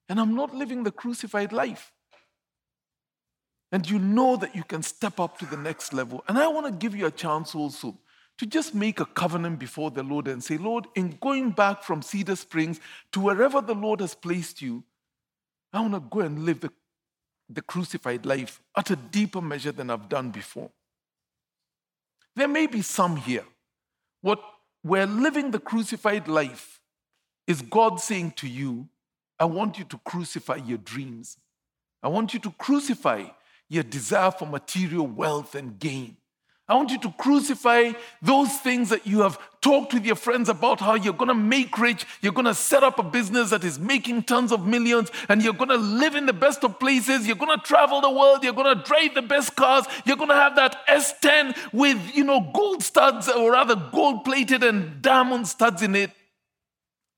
And 0.09 0.19
I'm 0.19 0.35
not 0.35 0.53
living 0.53 0.83
the 0.83 0.91
crucified 0.91 1.51
life. 1.51 1.91
And 3.71 3.89
you 3.89 3.97
know 3.97 4.35
that 4.35 4.55
you 4.55 4.63
can 4.63 4.83
step 4.83 5.19
up 5.19 5.39
to 5.39 5.45
the 5.45 5.57
next 5.57 5.93
level. 5.93 6.23
And 6.27 6.37
I 6.37 6.47
want 6.47 6.67
to 6.67 6.71
give 6.71 6.95
you 6.95 7.07
a 7.07 7.11
chance 7.11 7.55
also 7.55 7.97
to 8.37 8.45
just 8.45 8.75
make 8.75 8.99
a 8.99 9.05
covenant 9.05 9.59
before 9.59 9.91
the 9.91 10.03
Lord 10.03 10.27
and 10.27 10.43
say, 10.43 10.57
Lord, 10.57 10.87
in 10.95 11.17
going 11.21 11.51
back 11.51 11.83
from 11.83 12.01
Cedar 12.01 12.35
Springs 12.35 12.79
to 13.11 13.19
wherever 13.19 13.61
the 13.61 13.75
Lord 13.75 13.99
has 13.99 14.15
placed 14.15 14.61
you, 14.61 14.83
I 15.71 15.81
want 15.81 15.93
to 15.93 15.99
go 15.99 16.19
and 16.19 16.45
live 16.45 16.59
the, 16.59 16.71
the 17.49 17.61
crucified 17.61 18.25
life 18.25 18.61
at 18.77 18.91
a 18.91 18.95
deeper 18.95 19.41
measure 19.41 19.71
than 19.71 19.89
I've 19.89 20.09
done 20.09 20.29
before. 20.29 20.69
There 22.35 22.47
may 22.47 22.67
be 22.67 22.81
some 22.81 23.15
here. 23.15 23.45
What 24.21 24.39
we're 24.83 25.05
living 25.05 25.51
the 25.51 25.59
crucified 25.59 26.27
life 26.27 26.79
is 27.47 27.61
God 27.61 27.99
saying 27.99 28.33
to 28.37 28.47
you, 28.47 28.87
I 29.43 29.45
want 29.45 29.77
you 29.77 29.83
to 29.83 29.99
crucify 30.05 30.55
your 30.55 30.77
dreams. 30.77 31.37
I 32.01 32.07
want 32.07 32.33
you 32.33 32.39
to 32.39 32.51
crucify 32.51 33.25
your 33.67 33.83
desire 33.83 34.31
for 34.31 34.45
material 34.45 35.05
wealth 35.05 35.53
and 35.53 35.77
gain. 35.77 36.15
I 36.69 36.75
want 36.75 36.91
you 36.91 36.99
to 36.99 37.13
crucify 37.19 37.91
those 38.21 38.57
things 38.59 38.87
that 38.87 39.05
you 39.05 39.19
have 39.19 39.37
talked 39.59 39.93
with 39.93 40.05
your 40.05 40.15
friends 40.15 40.47
about 40.47 40.79
how 40.79 40.93
you're 40.93 41.11
going 41.11 41.27
to 41.27 41.33
make 41.33 41.77
rich, 41.77 42.05
you're 42.21 42.31
going 42.31 42.45
to 42.45 42.53
set 42.53 42.83
up 42.83 42.99
a 42.99 43.03
business 43.03 43.49
that 43.49 43.65
is 43.65 43.77
making 43.77 44.23
tons 44.23 44.53
of 44.53 44.65
millions, 44.65 45.11
and 45.27 45.43
you're 45.43 45.51
going 45.51 45.67
to 45.67 45.75
live 45.75 46.15
in 46.15 46.25
the 46.25 46.31
best 46.31 46.63
of 46.63 46.79
places, 46.79 47.27
you're 47.27 47.35
going 47.35 47.59
to 47.59 47.65
travel 47.65 47.99
the 47.99 48.09
world, 48.09 48.45
you're 48.45 48.53
going 48.53 48.77
to 48.77 48.81
drive 48.85 49.13
the 49.13 49.21
best 49.21 49.57
cars, 49.57 49.83
you're 50.05 50.15
going 50.15 50.29
to 50.29 50.35
have 50.35 50.55
that 50.55 50.87
S10 50.87 51.73
with, 51.73 52.15
you 52.15 52.23
know, 52.23 52.49
gold 52.53 52.81
studs 52.81 53.27
or 53.27 53.51
rather 53.51 53.75
gold 53.75 54.23
plated 54.23 54.63
and 54.63 55.01
diamond 55.01 55.49
studs 55.49 55.81
in 55.81 55.97
it. 55.97 56.11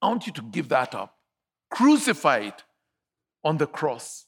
I 0.01 0.07
want 0.07 0.25
you 0.25 0.33
to 0.33 0.41
give 0.41 0.69
that 0.69 0.95
up 0.95 1.14
crucified 1.75 2.53
on 3.43 3.57
the 3.57 3.67
cross 3.67 4.27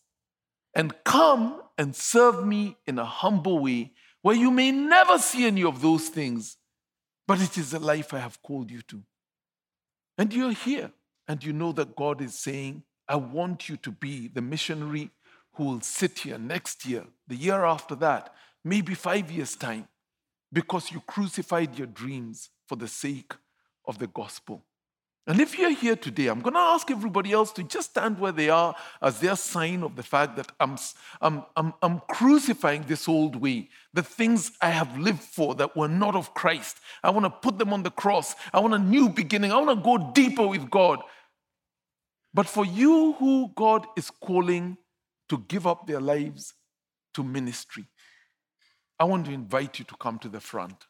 and 0.76 0.94
come 1.06 1.62
and 1.78 1.96
serve 1.96 2.46
me 2.46 2.76
in 2.86 3.00
a 3.00 3.06
humble 3.06 3.60
way 3.60 3.94
where 4.22 4.36
you 4.36 4.52
may 4.52 4.70
never 4.70 5.18
see 5.18 5.46
any 5.46 5.64
of 5.64 5.82
those 5.82 6.10
things, 6.10 6.58
but 7.26 7.42
it 7.42 7.58
is 7.58 7.72
the 7.72 7.80
life 7.80 8.14
I 8.14 8.20
have 8.20 8.42
called 8.42 8.70
you 8.70 8.82
to. 8.90 9.02
And 10.18 10.34
you're 10.34 10.52
here 10.52 10.92
and 11.26 11.42
you 11.42 11.54
know 11.54 11.72
that 11.72 11.96
God 11.96 12.22
is 12.22 12.38
saying, 12.38 12.84
I 13.08 13.16
want 13.16 13.70
you 13.70 13.78
to 13.78 13.92
be 13.92 14.28
the 14.28 14.42
missionary 14.42 15.10
who 15.54 15.64
will 15.64 15.82
sit 15.82 16.20
here 16.20 16.38
next 16.38 16.86
year, 16.86 17.06
the 17.30 17.36
year 17.36 17.64
after 17.64 17.96
that, 17.96 18.34
maybe 18.66 18.94
five 18.94 19.32
years' 19.32 19.56
time, 19.56 19.88
because 20.52 20.92
you 20.92 21.00
crucified 21.00 21.78
your 21.78 21.88
dreams 21.88 22.50
for 22.68 22.76
the 22.76 22.90
sake 22.90 23.34
of 23.86 24.00
the 24.00 24.08
gospel. 24.08 24.66
And 25.28 25.42
if 25.42 25.60
you're 25.60 25.72
here 25.72 25.98
today, 25.98 26.28
I'm 26.28 26.40
going 26.40 26.54
to 26.54 26.60
ask 26.60 26.90
everybody 26.90 27.34
else 27.34 27.52
to 27.54 27.64
just 27.64 27.90
stand 27.90 28.18
where 28.18 28.32
they 28.32 28.50
are 28.50 28.74
as 29.02 29.20
their 29.20 29.36
sign 29.36 29.84
of 29.84 29.98
the 29.98 30.04
fact 30.04 30.38
that 30.38 30.54
I'm, 30.58 30.78
I'm, 31.20 31.44
I'm, 31.58 31.74
I'm, 31.82 32.02
crucifying 32.10 32.86
this 32.88 33.10
old 33.10 33.36
way, 33.36 33.68
the 33.94 34.04
things 34.04 34.54
I 34.62 34.70
have 34.70 34.98
lived 34.98 35.22
for 35.22 35.54
that 35.56 35.76
were 35.76 35.90
not 35.90 36.16
of 36.16 36.34
Christ. 36.34 36.78
I 37.04 37.10
want 37.10 37.26
to 37.26 37.30
put 37.30 37.58
them 37.58 37.74
on 37.74 37.84
the 37.84 37.92
cross. 37.92 38.36
I 38.54 38.62
want 38.62 38.74
a 38.74 38.80
new 38.80 39.10
beginning. 39.10 39.52
I 39.52 39.58
want 39.58 39.78
to 39.78 39.84
go 39.84 40.12
deeper 40.14 40.48
with 40.48 40.70
God. 40.70 41.00
But 42.34 42.48
for 42.48 42.66
you 42.66 43.14
who 43.20 43.52
God 43.54 43.86
is 43.98 44.10
calling 44.10 44.78
to 45.28 45.44
give 45.50 45.68
up 45.68 45.88
their 45.88 46.00
lives 46.00 46.54
to 47.16 47.24
ministry, 47.24 47.84
I 48.98 49.04
want 49.04 49.26
to 49.26 49.34
invite 49.34 49.78
you 49.78 49.84
to 49.86 49.96
come 49.98 50.20
to 50.20 50.30
the 50.30 50.40
front 50.40 50.86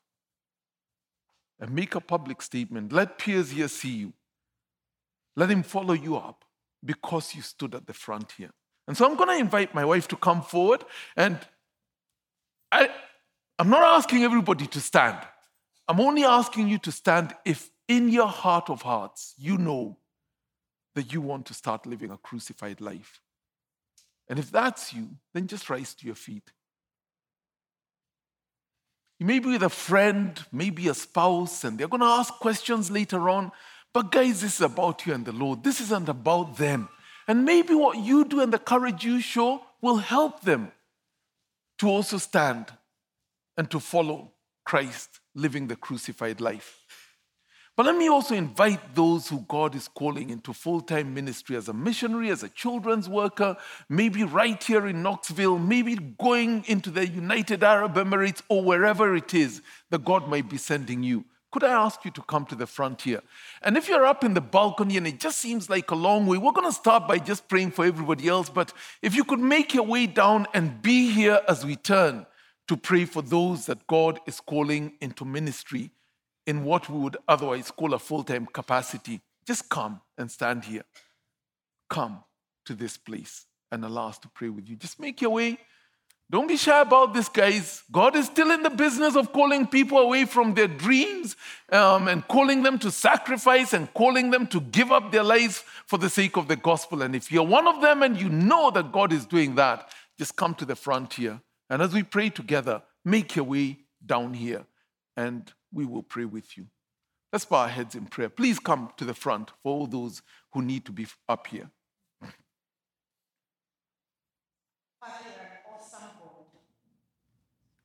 and 1.59 1.71
make 1.71 1.95
a 1.95 2.01
public 2.01 2.43
statement. 2.43 2.93
Let 2.93 3.17
peers 3.17 3.49
here 3.49 3.67
see 3.67 3.95
you. 3.95 4.13
Let 5.37 5.49
him 5.51 5.63
follow 5.63 5.93
you 5.93 6.17
up 6.17 6.43
because 6.83 7.35
you 7.35 7.41
stood 7.41 7.75
at 7.75 7.85
the 7.85 7.93
front 7.93 8.33
here. 8.33 8.49
And 8.87 8.97
so 8.97 9.05
I'm 9.05 9.15
going 9.15 9.29
to 9.29 9.37
invite 9.37 9.75
my 9.75 9.85
wife 9.85 10.07
to 10.09 10.17
come 10.17 10.41
forward. 10.41 10.83
And 11.15 11.37
I, 12.71 12.89
I'm 13.59 13.69
not 13.69 13.83
asking 13.83 14.23
everybody 14.23 14.65
to 14.67 14.81
stand. 14.81 15.19
I'm 15.87 16.01
only 16.01 16.23
asking 16.23 16.67
you 16.67 16.79
to 16.79 16.91
stand 16.91 17.35
if 17.45 17.69
in 17.87 18.09
your 18.09 18.27
heart 18.27 18.69
of 18.69 18.81
hearts 18.81 19.35
you 19.37 19.57
know 19.57 19.97
that 20.95 21.13
you 21.13 21.21
want 21.21 21.45
to 21.45 21.53
start 21.53 21.85
living 21.85 22.11
a 22.11 22.17
crucified 22.17 22.81
life. 22.81 23.21
And 24.27 24.39
if 24.39 24.51
that's 24.51 24.91
you, 24.91 25.09
then 25.33 25.47
just 25.47 25.69
rise 25.69 25.93
to 25.93 26.05
your 26.05 26.15
feet. 26.15 26.51
You 29.19 29.25
may 29.25 29.39
be 29.39 29.49
with 29.49 29.63
a 29.63 29.69
friend, 29.69 30.39
maybe 30.51 30.87
a 30.87 30.93
spouse, 30.93 31.63
and 31.63 31.77
they're 31.77 31.87
going 31.87 32.01
to 32.01 32.07
ask 32.07 32.33
questions 32.35 32.91
later 32.91 33.29
on. 33.29 33.51
But, 33.93 34.11
guys, 34.11 34.41
this 34.41 34.55
is 34.55 34.61
about 34.61 35.05
you 35.05 35.13
and 35.13 35.25
the 35.25 35.31
Lord. 35.31 35.63
This 35.63 35.81
isn't 35.81 36.09
about 36.09 36.57
them. 36.57 36.89
And 37.27 37.43
maybe 37.43 37.73
what 37.73 37.97
you 37.97 38.25
do 38.25 38.41
and 38.41 38.53
the 38.53 38.59
courage 38.59 39.03
you 39.03 39.19
show 39.19 39.61
will 39.81 39.97
help 39.97 40.41
them 40.41 40.71
to 41.79 41.87
also 41.89 42.17
stand 42.17 42.71
and 43.57 43.69
to 43.71 43.79
follow 43.79 44.31
Christ 44.65 45.19
living 45.35 45.67
the 45.67 45.75
crucified 45.75 46.41
life. 46.41 46.83
But 47.77 47.85
let 47.85 47.95
me 47.95 48.09
also 48.09 48.33
invite 48.33 48.95
those 48.95 49.29
who 49.29 49.45
God 49.47 49.75
is 49.75 49.87
calling 49.87 50.31
into 50.31 50.51
full 50.51 50.81
time 50.81 51.13
ministry 51.13 51.55
as 51.55 51.67
a 51.67 51.73
missionary, 51.73 52.31
as 52.31 52.41
a 52.41 52.49
children's 52.49 53.07
worker, 53.07 53.55
maybe 53.87 54.23
right 54.23 54.61
here 54.61 54.87
in 54.87 55.03
Knoxville, 55.03 55.59
maybe 55.59 55.95
going 55.95 56.65
into 56.65 56.89
the 56.89 57.07
United 57.07 57.63
Arab 57.63 57.93
Emirates 57.93 58.41
or 58.49 58.63
wherever 58.63 59.15
it 59.15 59.35
is 59.35 59.61
that 59.91 60.03
God 60.03 60.27
might 60.27 60.49
be 60.49 60.57
sending 60.57 61.03
you. 61.03 61.23
Could 61.51 61.63
I 61.63 61.71
ask 61.71 62.03
you 62.03 62.11
to 62.11 62.21
come 62.23 62.45
to 62.47 62.55
the 62.55 62.67
front 62.67 63.03
here? 63.03 63.21
And 63.61 63.77
if 63.77 63.87
you're 63.87 64.05
up 64.05 64.23
in 64.23 64.33
the 64.33 64.41
balcony 64.41 64.97
and 64.97 65.07
it 65.07 65.19
just 65.19 65.39
seems 65.39 65.69
like 65.69 65.89
a 65.91 65.95
long 65.95 66.27
way, 66.27 66.37
we're 66.37 66.51
going 66.51 66.67
to 66.67 66.75
start 66.75 67.07
by 67.07 67.19
just 67.19 67.47
praying 67.47 67.71
for 67.71 67.85
everybody 67.85 68.27
else. 68.27 68.49
But 68.49 68.73
if 69.01 69.15
you 69.15 69.23
could 69.23 69.39
make 69.39 69.73
your 69.73 69.85
way 69.85 70.07
down 70.07 70.47
and 70.53 70.81
be 70.81 71.09
here 71.09 71.41
as 71.47 71.65
we 71.65 71.77
turn 71.77 72.25
to 72.67 72.75
pray 72.75 73.05
for 73.05 73.21
those 73.21 73.65
that 73.67 73.87
God 73.87 74.19
is 74.27 74.41
calling 74.41 74.93
into 74.99 75.23
ministry 75.23 75.91
in 76.45 76.65
what 76.65 76.89
we 76.89 76.99
would 76.99 77.17
otherwise 77.27 77.71
call 77.71 77.93
a 77.93 77.99
full 77.99 78.23
time 78.23 78.45
capacity, 78.45 79.21
just 79.45 79.69
come 79.69 80.01
and 80.17 80.29
stand 80.29 80.65
here. 80.65 80.83
Come 81.89 82.23
to 82.65 82.73
this 82.73 82.97
place 82.97 83.45
and 83.71 83.85
allow 83.85 84.09
us 84.09 84.17
to 84.19 84.27
pray 84.27 84.49
with 84.49 84.67
you. 84.67 84.75
Just 84.75 84.99
make 84.99 85.21
your 85.21 85.31
way 85.31 85.57
don't 86.29 86.47
be 86.47 86.57
shy 86.57 86.81
about 86.81 87.13
this, 87.13 87.29
guys. 87.29 87.83
God 87.89 88.15
is 88.17 88.25
still 88.25 88.51
in 88.51 88.61
the 88.61 88.69
business 88.69 89.15
of 89.15 89.31
calling 89.31 89.65
people 89.65 89.97
away 89.97 90.25
from 90.25 90.55
their 90.55 90.67
dreams 90.67 91.37
um, 91.71 92.09
and 92.09 92.27
calling 92.27 92.63
them 92.63 92.77
to 92.79 92.91
sacrifice 92.91 93.71
and 93.71 93.93
calling 93.93 94.29
them 94.31 94.45
to 94.47 94.59
give 94.59 94.91
up 94.91 95.11
their 95.11 95.23
lives 95.23 95.63
for 95.85 95.97
the 95.97 96.09
sake 96.09 96.35
of 96.35 96.49
the 96.49 96.57
gospel. 96.57 97.01
And 97.01 97.15
if 97.15 97.31
you're 97.31 97.43
one 97.43 97.65
of 97.65 97.81
them 97.81 98.03
and 98.03 98.19
you 98.19 98.27
know 98.27 98.71
that 98.71 98.91
God 98.91 99.13
is 99.13 99.25
doing 99.25 99.55
that, 99.55 99.89
just 100.17 100.35
come 100.35 100.53
to 100.55 100.65
the 100.65 100.75
front 100.75 101.13
here. 101.13 101.39
And 101.69 101.81
as 101.81 101.93
we 101.93 102.03
pray 102.03 102.29
together, 102.29 102.81
make 103.05 103.37
your 103.37 103.45
way 103.45 103.77
down 104.05 104.33
here 104.33 104.65
and 105.15 105.51
we 105.71 105.85
will 105.85 106.03
pray 106.03 106.25
with 106.25 106.57
you. 106.57 106.67
Let's 107.31 107.45
bow 107.45 107.59
our 107.59 107.67
heads 107.69 107.95
in 107.95 108.05
prayer. 108.05 108.29
Please 108.29 108.59
come 108.59 108.91
to 108.97 109.05
the 109.05 109.13
front 109.13 109.51
for 109.63 109.73
all 109.73 109.87
those 109.87 110.21
who 110.51 110.61
need 110.61 110.83
to 110.85 110.91
be 110.91 111.07
up 111.29 111.47
here. 111.47 111.69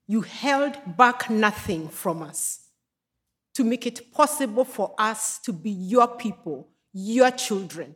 You 0.06 0.22
held 0.22 0.96
back 0.96 1.30
nothing 1.30 1.88
from 1.88 2.22
us. 2.22 2.62
to 3.54 3.64
make 3.64 3.86
it 3.86 4.12
possible 4.12 4.64
for 4.64 4.94
us 4.98 5.38
to 5.40 5.52
be 5.52 5.70
your 5.70 6.08
people, 6.08 6.68
your 6.92 7.30
children. 7.30 7.94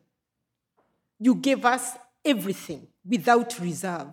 You 1.18 1.34
gave 1.34 1.64
us 1.64 1.96
everything 2.24 2.86
without 3.04 3.58
reserve. 3.58 4.12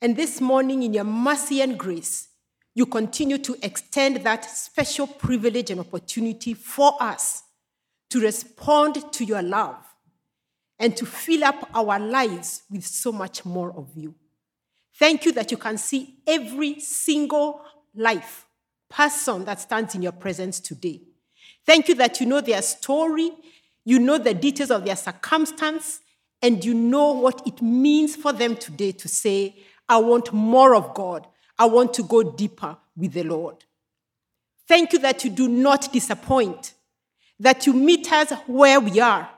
And 0.00 0.16
this 0.16 0.40
morning, 0.40 0.82
in 0.82 0.94
your 0.94 1.04
mercy 1.04 1.60
and 1.60 1.78
grace, 1.78 2.28
you 2.74 2.86
continue 2.86 3.36
to 3.38 3.56
extend 3.62 4.16
that 4.24 4.44
special 4.44 5.06
privilege 5.06 5.70
and 5.70 5.80
opportunity 5.80 6.54
for 6.54 6.94
us 7.02 7.42
to 8.08 8.20
respond 8.20 9.12
to 9.12 9.24
your 9.24 9.42
love 9.42 9.76
and 10.78 10.96
to 10.96 11.04
fill 11.04 11.44
up 11.44 11.68
our 11.74 11.98
lives 11.98 12.62
with 12.70 12.86
so 12.86 13.12
much 13.12 13.44
more 13.44 13.76
of 13.76 13.90
you. 13.94 14.14
Thank 14.98 15.24
you 15.24 15.32
that 15.32 15.50
you 15.50 15.56
can 15.56 15.78
see 15.78 16.16
every 16.26 16.80
single 16.80 17.62
life, 17.94 18.46
person 18.88 19.44
that 19.44 19.60
stands 19.60 19.94
in 19.94 20.02
your 20.02 20.12
presence 20.12 20.60
today. 20.60 21.00
Thank 21.66 21.88
you 21.88 21.94
that 21.96 22.20
you 22.20 22.26
know 22.26 22.40
their 22.40 22.62
story, 22.62 23.30
you 23.84 23.98
know 23.98 24.18
the 24.18 24.34
details 24.34 24.70
of 24.70 24.84
their 24.84 24.96
circumstance, 24.96 26.00
and 26.42 26.64
you 26.64 26.74
know 26.74 27.12
what 27.12 27.46
it 27.46 27.60
means 27.60 28.16
for 28.16 28.32
them 28.32 28.56
today 28.56 28.92
to 28.92 29.08
say, 29.08 29.56
I 29.88 29.98
want 29.98 30.32
more 30.32 30.74
of 30.74 30.94
God. 30.94 31.26
I 31.58 31.66
want 31.66 31.92
to 31.94 32.02
go 32.02 32.22
deeper 32.22 32.76
with 32.96 33.12
the 33.12 33.24
Lord. 33.24 33.64
Thank 34.66 34.92
you 34.92 34.98
that 35.00 35.24
you 35.24 35.30
do 35.30 35.48
not 35.48 35.92
disappoint, 35.92 36.74
that 37.38 37.66
you 37.66 37.72
meet 37.72 38.10
us 38.12 38.32
where 38.46 38.80
we 38.80 39.00
are, 39.00 39.28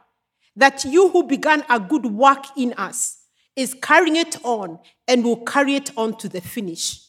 that 0.55 0.84
you 0.84 1.09
who 1.09 1.24
began 1.24 1.64
a 1.68 1.80
good 1.80 2.07
work 2.07 2.44
in 2.57 2.74
us 2.74 3.21
is 3.57 3.74
carrying 3.74 4.16
it 4.16 4.36
on 4.44 4.78
and 5.07 5.24
will 5.24 5.44
carry 5.44 5.74
it 5.74 5.90
on 5.96 6.16
to 6.18 6.28
the 6.28 6.40
finish. 6.40 7.00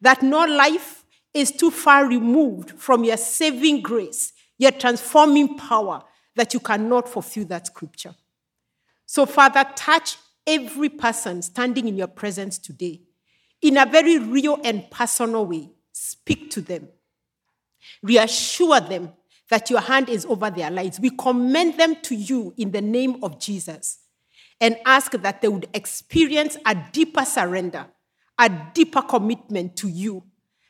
That 0.00 0.22
no 0.22 0.44
life 0.44 1.04
is 1.34 1.50
too 1.50 1.70
far 1.70 2.06
removed 2.06 2.72
from 2.72 3.04
your 3.04 3.16
saving 3.16 3.82
grace, 3.82 4.32
your 4.58 4.70
transforming 4.72 5.56
power, 5.56 6.02
that 6.36 6.54
you 6.54 6.60
cannot 6.60 7.08
fulfill 7.08 7.44
that 7.46 7.66
scripture. 7.66 8.14
So, 9.06 9.26
Father, 9.26 9.64
touch 9.74 10.16
every 10.46 10.88
person 10.88 11.42
standing 11.42 11.86
in 11.88 11.96
your 11.96 12.06
presence 12.06 12.58
today 12.58 13.02
in 13.60 13.76
a 13.76 13.86
very 13.86 14.18
real 14.18 14.58
and 14.64 14.90
personal 14.90 15.46
way. 15.46 15.70
Speak 15.92 16.50
to 16.50 16.60
them, 16.60 16.88
reassure 18.02 18.80
them 18.80 19.12
that 19.50 19.68
your 19.68 19.80
hand 19.80 20.08
is 20.08 20.24
over 20.24 20.50
their 20.50 20.70
lives. 20.70 20.98
We 20.98 21.10
commend 21.10 21.78
them 21.78 21.96
to 22.02 22.14
you 22.14 22.54
in 22.56 22.70
the 22.70 22.80
name 22.80 23.22
of 23.22 23.38
Jesus 23.38 23.98
and 24.62 24.76
ask 24.86 25.10
that 25.10 25.42
they 25.42 25.48
would 25.48 25.68
experience 25.74 26.56
a 26.64 26.74
deeper 26.92 27.24
surrender, 27.24 27.84
a 28.38 28.48
deeper 28.72 29.02
commitment 29.02 29.76
to 29.76 29.88
you, 29.88 30.22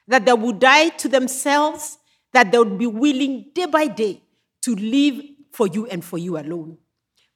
that 0.09 0.25
they 0.25 0.33
would 0.33 0.59
die 0.59 0.89
to 0.89 1.09
themselves, 1.09 1.99
that 2.33 2.51
they 2.51 2.59
would 2.59 2.79
be 2.79 2.87
willing 2.87 3.51
day 3.55 3.67
by 3.67 3.87
day 3.87 4.23
to 4.63 4.75
live 4.75 5.23
for 5.53 5.67
you 5.67 5.87
and 5.87 6.03
for 6.03 6.17
you 6.17 6.39
alone. 6.39 6.79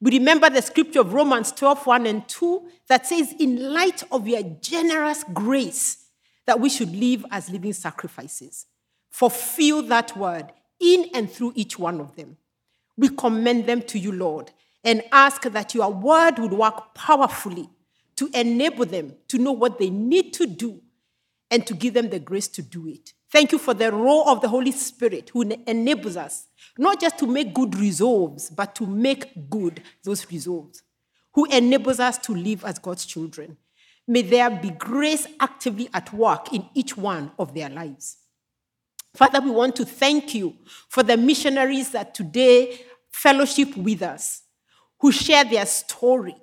We 0.01 0.19
remember 0.19 0.49
the 0.49 0.63
scripture 0.63 1.01
of 1.01 1.13
Romans 1.13 1.53
12, 1.53 1.87
1 1.87 2.07
and 2.07 2.27
2 2.27 2.69
that 2.89 3.07
says, 3.07 3.35
In 3.39 3.73
light 3.75 4.03
of 4.11 4.27
your 4.27 4.43
generous 4.61 5.25
grace, 5.35 6.07
that 6.47 6.59
we 6.59 6.71
should 6.71 6.95
live 6.95 7.27
as 7.31 7.51
living 7.51 7.75
sacrifices. 7.75 8.65
Fulfill 9.11 9.83
that 9.85 10.17
word 10.17 10.53
in 10.81 11.11
and 11.15 11.31
through 11.31 11.53
each 11.55 11.79
one 11.79 12.01
of 12.01 12.17
them. 12.17 12.39
We 12.97 13.11
commend 13.11 13.67
them 13.67 13.83
to 13.83 13.99
you, 13.99 14.13
Lord, 14.13 14.53
and 14.87 15.03
ask 15.13 15.43
that 15.43 15.75
your 15.75 15.93
word 15.93 16.39
would 16.39 16.53
work 16.53 16.95
powerfully 16.95 17.69
to 18.17 18.31
enable 18.33 18.87
them 18.87 19.15
to 19.29 19.37
know 19.37 19.53
what 19.53 19.79
they 19.79 19.91
need 19.91 20.33
to 20.33 20.47
do 20.47 20.81
and 21.51 21.67
to 21.67 21.75
give 21.75 21.93
them 21.93 22.09
the 22.09 22.19
grace 22.19 22.49
to 22.49 22.63
do 22.63 22.87
it. 22.89 23.13
Thank 23.31 23.53
you 23.53 23.59
for 23.59 23.75
the 23.75 23.93
role 23.93 24.29
of 24.29 24.41
the 24.41 24.49
Holy 24.49 24.73
Spirit 24.73 25.31
who 25.31 25.43
enables 25.43 26.17
us 26.17 26.47
not 26.79 27.01
just 27.01 27.19
to 27.19 27.27
make 27.27 27.53
good 27.53 27.75
resolves, 27.75 28.49
but 28.49 28.75
to 28.77 28.87
make 28.87 29.51
good 29.51 29.83
those 30.05 30.31
resolves, 30.31 30.83
who 31.35 31.45
enables 31.47 32.01
us 32.01 32.19
to 32.19 32.33
live 32.33 32.65
as 32.65 32.79
God's 32.79 33.05
children. 33.05 33.57
May 34.07 34.23
there 34.23 34.51
be 34.51 34.71
grace 34.71 35.27
actively 35.41 35.89
at 35.93 36.13
work 36.13 36.53
in 36.53 36.69
each 36.75 36.97
one 36.97 37.33
of 37.39 37.55
their 37.55 37.69
lives. 37.69 38.19
Father, 39.15 39.41
we 39.41 39.51
want 39.51 39.75
to 39.77 39.85
thank 39.85 40.35
you 40.35 40.55
for 40.89 41.03
the 41.03 41.17
missionaries 41.17 41.91
that 41.91 42.15
today 42.15 42.81
fellowship 43.11 43.77
with 43.77 44.03
us, 44.03 44.43
who 45.07 45.13
share 45.13 45.45
their 45.45 45.65
story. 45.65 46.35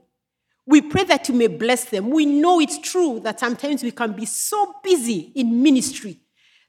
We 0.66 0.80
pray 0.80 1.03
that 1.03 1.28
you 1.28 1.36
may 1.36 1.47
bless 1.47 1.84
them. 1.84 2.09
We 2.11 2.26
know 2.26 2.61
it's 2.61 2.78
true 2.78 3.20
that 3.20 3.41
sometimes 3.41 3.84
we 3.84 3.91
can 3.91 4.14
be 4.14 4.26
so 4.26 4.76
busy 4.82 5.34
in 5.36 5.61
ministry 5.61 6.22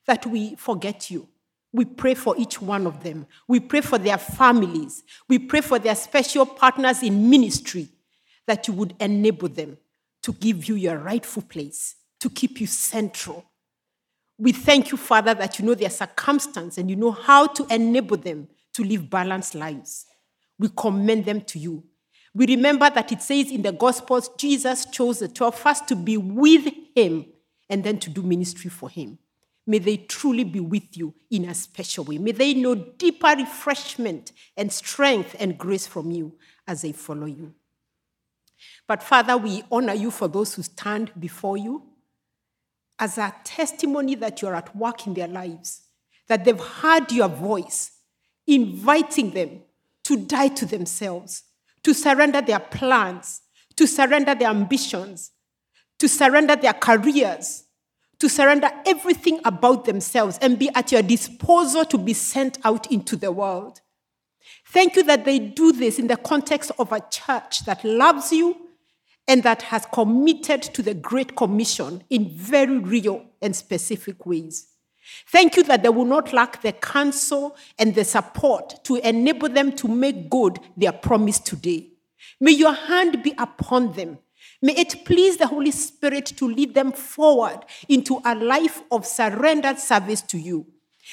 that 0.05 0.26
we 0.26 0.57
forget 0.57 1.09
you. 1.09 1.28
We 1.72 1.84
pray 1.84 2.14
for 2.14 2.36
each 2.36 2.61
one 2.61 2.88
of 2.88 3.05
them. 3.05 3.28
We 3.47 3.61
pray 3.61 3.80
for 3.80 3.99
their 3.99 4.18
families. 4.18 5.05
We 5.28 5.38
pray 5.38 5.61
for 5.61 5.78
their 5.78 5.95
special 5.95 6.47
partners 6.47 7.05
in 7.05 7.30
ministry 7.30 7.86
that 8.49 8.66
you 8.66 8.74
would 8.74 8.97
enable 8.99 9.49
them 9.49 9.78
to 10.24 10.32
give 10.32 10.68
you 10.68 10.74
your 10.74 10.99
rightful 10.99 11.42
place, 11.42 11.95
to 12.18 12.28
keep 12.28 12.61
you 12.61 12.66
central. 12.66 13.45
We 14.36 14.51
thank 14.51 14.90
you, 14.90 14.99
Father, 14.99 15.32
that 15.34 15.61
you 15.61 15.64
know 15.64 15.76
their 15.76 15.90
circumstance 15.90 16.76
and 16.76 16.90
you 16.90 16.97
know 16.97 17.12
how 17.12 17.47
to 17.47 17.64
enable 17.72 18.16
them 18.16 18.49
to 18.72 18.82
live 18.82 19.09
balanced 19.09 19.55
lives. 19.55 20.07
We 20.59 20.68
commend 20.76 21.24
them 21.24 21.42
to 21.42 21.59
you. 21.59 21.84
We 22.34 22.46
remember 22.46 22.90
that 22.90 23.12
it 23.12 23.22
says 23.22 23.50
in 23.50 23.62
the 23.62 23.72
Gospels, 23.72 24.30
Jesus 24.36 24.86
chose 24.86 25.20
the 25.20 25.28
12 25.28 25.55
first 25.55 25.88
to 25.88 25.96
be 25.96 26.16
with 26.16 26.68
him 26.94 27.26
and 27.68 27.84
then 27.84 27.98
to 27.98 28.11
do 28.11 28.22
ministry 28.22 28.70
for 28.70 28.90
him. 28.90 29.18
May 29.66 29.78
they 29.78 29.96
truly 29.96 30.44
be 30.44 30.61
with 30.61 30.96
you 30.96 31.14
in 31.30 31.46
a 31.46 31.55
special 31.55 32.05
way. 32.05 32.18
May 32.18 32.32
they 32.32 32.55
know 32.55 32.74
deeper 32.74 33.34
refreshment 33.36 34.32
and 34.57 34.70
strength 34.70 35.36
and 35.38 35.57
grace 35.57 35.86
from 35.86 36.11
you 36.11 36.36
as 36.66 36.82
they 36.82 36.92
follow 36.92 37.26
you. 37.26 37.55
But 38.86 39.02
Father, 39.02 39.36
we 39.36 39.62
honor 39.70 39.94
you 39.94 40.11
for 40.11 40.28
those 40.28 40.55
who 40.55 40.62
stand 40.62 41.12
before 41.18 41.57
you 41.57 41.82
as 42.98 43.16
a 43.16 43.34
testimony 43.44 44.14
that 44.16 44.42
you're 44.42 44.55
at 44.55 44.76
work 44.76 45.07
in 45.07 45.14
their 45.14 45.28
lives, 45.28 45.82
that 46.28 46.44
they've 46.44 46.61
heard 46.61 47.11
your 47.11 47.28
voice, 47.28 47.92
inviting 48.46 49.30
them 49.30 49.61
to 50.05 50.16
die 50.16 50.48
to 50.48 50.66
themselves, 50.66 51.44
to 51.82 51.92
surrender 51.92 52.40
their 52.40 52.61
plans, 52.61 53.42
to 53.76 53.86
surrender 53.86 54.34
their 54.34 54.50
ambitions, 54.50 55.32
to 55.98 56.09
surrender 56.09 56.57
their 56.57 56.72
careers, 56.72 57.64
to 58.18 58.28
surrender 58.28 58.70
everything 58.86 59.40
about 59.44 59.84
themselves 59.84 60.38
and 60.40 60.59
be 60.59 60.70
at 60.74 60.92
your 60.92 61.02
disposal 61.02 61.84
to 61.84 61.98
be 61.98 62.12
sent 62.12 62.59
out 62.64 62.90
into 62.90 63.16
the 63.16 63.32
world. 63.32 63.80
Thank 64.68 64.96
you 64.96 65.02
that 65.05 65.24
they 65.24 65.38
do 65.38 65.72
this 65.72 65.98
in 65.98 66.07
the 66.07 66.16
context 66.16 66.70
of 66.78 66.92
a 66.92 67.00
church 67.11 67.64
that 67.64 67.84
loves 67.84 68.32
you 68.32 68.57
and 69.26 69.42
that 69.42 69.62
has 69.62 69.86
committed 69.86 70.62
to 70.62 70.82
the 70.82 70.94
Great 70.94 71.34
Commission 71.34 72.05
in 72.11 72.28
very 72.28 72.78
real 72.78 73.24
and 73.40 73.57
specific 73.57 74.26
ways. 74.26 74.68
Thank 75.28 75.57
you 75.57 75.62
that 75.64 75.82
they 75.82 75.88
will 75.88 76.05
not 76.05 76.32
lack 76.32 76.62
the 76.62 76.72
counsel 76.72 77.57
and 77.78 77.94
the 77.94 78.05
support 78.05 78.84
to 78.84 78.96
enable 78.96 79.48
them 79.48 79.72
to 79.72 79.88
make 79.88 80.30
good 80.30 80.59
their 80.76 80.92
promise 80.92 81.38
today. 81.38 81.88
May 82.40 82.52
your 82.52 82.72
hand 82.72 83.22
be 83.22 83.34
upon 83.38 83.92
them. 83.92 84.18
May 84.62 84.76
it 84.76 85.05
please 85.05 85.36
the 85.36 85.46
Holy 85.46 85.70
Spirit 85.70 86.26
to 86.26 86.48
lead 86.48 86.74
them 86.74 86.92
forward 86.92 87.61
into 87.88 88.20
a 88.24 88.34
life 88.34 88.82
of 88.90 89.07
surrendered 89.07 89.78
service 89.78 90.22
to 90.22 90.38
you. 90.38 90.66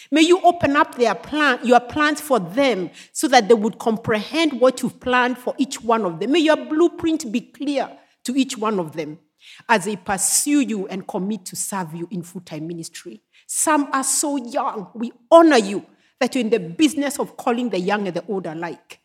May 0.09 0.21
you 0.21 0.39
open 0.41 0.77
up 0.77 0.95
their 0.95 1.15
plan, 1.15 1.59
your 1.63 1.81
plans 1.81 2.21
for 2.21 2.39
them 2.39 2.91
so 3.11 3.27
that 3.27 3.49
they 3.49 3.53
would 3.53 3.77
comprehend 3.77 4.59
what 4.59 4.81
you've 4.81 5.01
planned 5.01 5.37
for 5.37 5.53
each 5.57 5.81
one 5.81 6.05
of 6.05 6.19
them. 6.19 6.31
May 6.31 6.39
your 6.39 6.55
blueprint 6.55 7.29
be 7.29 7.41
clear 7.41 7.89
to 8.23 8.35
each 8.35 8.57
one 8.57 8.79
of 8.79 8.93
them 8.93 9.19
as 9.67 9.85
they 9.85 9.95
pursue 9.95 10.61
you 10.61 10.87
and 10.87 11.07
commit 11.07 11.45
to 11.45 11.55
serve 11.55 11.93
you 11.93 12.07
in 12.11 12.23
full 12.23 12.41
time 12.41 12.67
ministry. 12.67 13.21
Some 13.53 13.89
are 13.91 14.05
so 14.05 14.37
young. 14.37 14.87
We 14.93 15.11
honor 15.29 15.57
you 15.57 15.85
that 16.21 16.33
you're 16.33 16.43
in 16.45 16.49
the 16.49 16.57
business 16.57 17.19
of 17.19 17.35
calling 17.35 17.69
the 17.69 17.81
young 17.81 18.07
and 18.07 18.15
the 18.15 18.25
old 18.27 18.47
alike. 18.47 19.01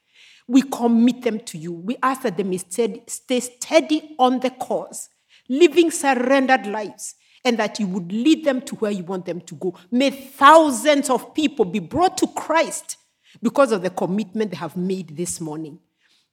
We 0.47 0.63
commit 0.63 1.23
them 1.23 1.41
to 1.41 1.59
you. 1.59 1.73
We 1.73 1.97
ask 2.01 2.23
that 2.23 2.37
they 2.37 2.45
may 2.45 2.59
stay 2.59 3.41
steady 3.41 4.15
on 4.21 4.39
the 4.39 4.51
course, 4.51 5.09
living 5.49 5.91
surrendered 5.91 6.69
lives, 6.69 7.17
and 7.45 7.59
that 7.59 7.81
you 7.81 7.89
would 7.89 8.13
lead 8.13 8.45
them 8.45 8.61
to 8.63 8.77
where 8.77 8.93
you 8.93 9.03
want 9.03 9.27
them 9.27 9.41
to 9.41 9.57
go. 9.57 9.75
May 9.91 10.11
thousands 10.11 11.11
of 11.11 11.35
people 11.35 11.65
be 11.65 11.81
brought 11.81 12.17
to 12.19 12.29
Christ 12.29 12.99
because 13.43 13.73
of 13.73 13.83
the 13.83 13.91
commitment 13.91 14.53
they 14.53 14.59
have 14.59 14.77
made 14.77 15.17
this 15.17 15.41
morning. 15.41 15.81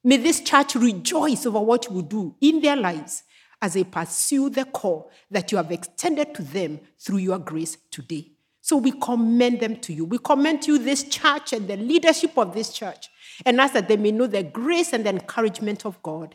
May 0.04 0.18
this 0.18 0.40
church 0.40 0.76
rejoice 0.76 1.46
over 1.46 1.58
what 1.58 1.86
you 1.86 1.96
will 1.96 2.02
do 2.02 2.36
in 2.40 2.60
their 2.60 2.76
lives 2.76 3.24
as 3.64 3.72
they 3.72 3.82
pursue 3.82 4.50
the 4.50 4.66
call 4.66 5.10
that 5.30 5.50
you 5.50 5.56
have 5.56 5.72
extended 5.72 6.34
to 6.34 6.42
them 6.42 6.78
through 6.98 7.16
your 7.16 7.38
grace 7.38 7.78
today. 7.90 8.30
So 8.60 8.76
we 8.76 8.92
commend 8.92 9.60
them 9.60 9.76
to 9.76 9.92
you. 9.94 10.04
We 10.04 10.18
commend 10.18 10.60
to 10.62 10.72
you 10.72 10.78
this 10.78 11.04
church 11.04 11.54
and 11.54 11.66
the 11.66 11.78
leadership 11.78 12.36
of 12.36 12.52
this 12.52 12.74
church 12.74 13.08
and 13.46 13.58
ask 13.58 13.72
that 13.72 13.88
they 13.88 13.96
may 13.96 14.12
know 14.12 14.26
the 14.26 14.42
grace 14.42 14.92
and 14.92 15.06
the 15.06 15.10
encouragement 15.10 15.86
of 15.86 16.02
God. 16.02 16.34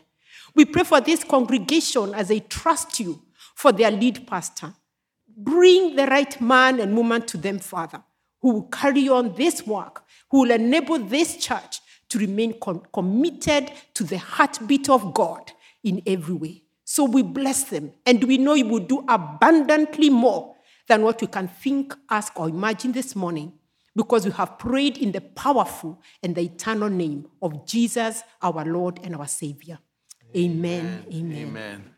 We 0.56 0.64
pray 0.64 0.82
for 0.82 1.00
this 1.00 1.22
congregation 1.22 2.14
as 2.14 2.26
they 2.26 2.40
trust 2.40 2.98
you 2.98 3.22
for 3.54 3.70
their 3.70 3.92
lead 3.92 4.26
pastor. 4.26 4.74
Bring 5.28 5.94
the 5.94 6.06
right 6.06 6.40
man 6.40 6.80
and 6.80 6.96
woman 6.96 7.22
to 7.26 7.36
them, 7.36 7.60
Father, 7.60 8.02
who 8.42 8.54
will 8.54 8.68
carry 8.70 9.08
on 9.08 9.36
this 9.36 9.64
work, 9.64 10.02
who 10.32 10.40
will 10.40 10.50
enable 10.50 10.98
this 10.98 11.36
church 11.36 11.78
to 12.08 12.18
remain 12.18 12.58
com- 12.58 12.82
committed 12.92 13.70
to 13.94 14.02
the 14.02 14.18
heartbeat 14.18 14.88
of 14.88 15.14
God 15.14 15.52
in 15.84 16.02
every 16.08 16.34
way. 16.34 16.62
So 16.92 17.04
we 17.04 17.22
bless 17.22 17.62
them, 17.62 17.92
and 18.04 18.24
we 18.24 18.36
know 18.36 18.54
you 18.54 18.66
will 18.66 18.80
do 18.80 19.04
abundantly 19.06 20.10
more 20.10 20.56
than 20.88 21.02
what 21.02 21.20
we 21.20 21.28
can 21.28 21.46
think, 21.46 21.94
ask, 22.10 22.32
or 22.34 22.48
imagine 22.48 22.90
this 22.90 23.14
morning 23.14 23.52
because 23.94 24.24
we 24.26 24.32
have 24.32 24.58
prayed 24.58 24.98
in 24.98 25.12
the 25.12 25.20
powerful 25.20 26.02
and 26.20 26.34
the 26.34 26.40
eternal 26.40 26.90
name 26.90 27.28
of 27.40 27.64
Jesus, 27.64 28.24
our 28.42 28.64
Lord 28.64 28.98
and 29.04 29.14
our 29.14 29.28
Savior. 29.28 29.78
Amen. 30.36 31.04
Amen. 31.14 31.36
Amen. 31.36 31.94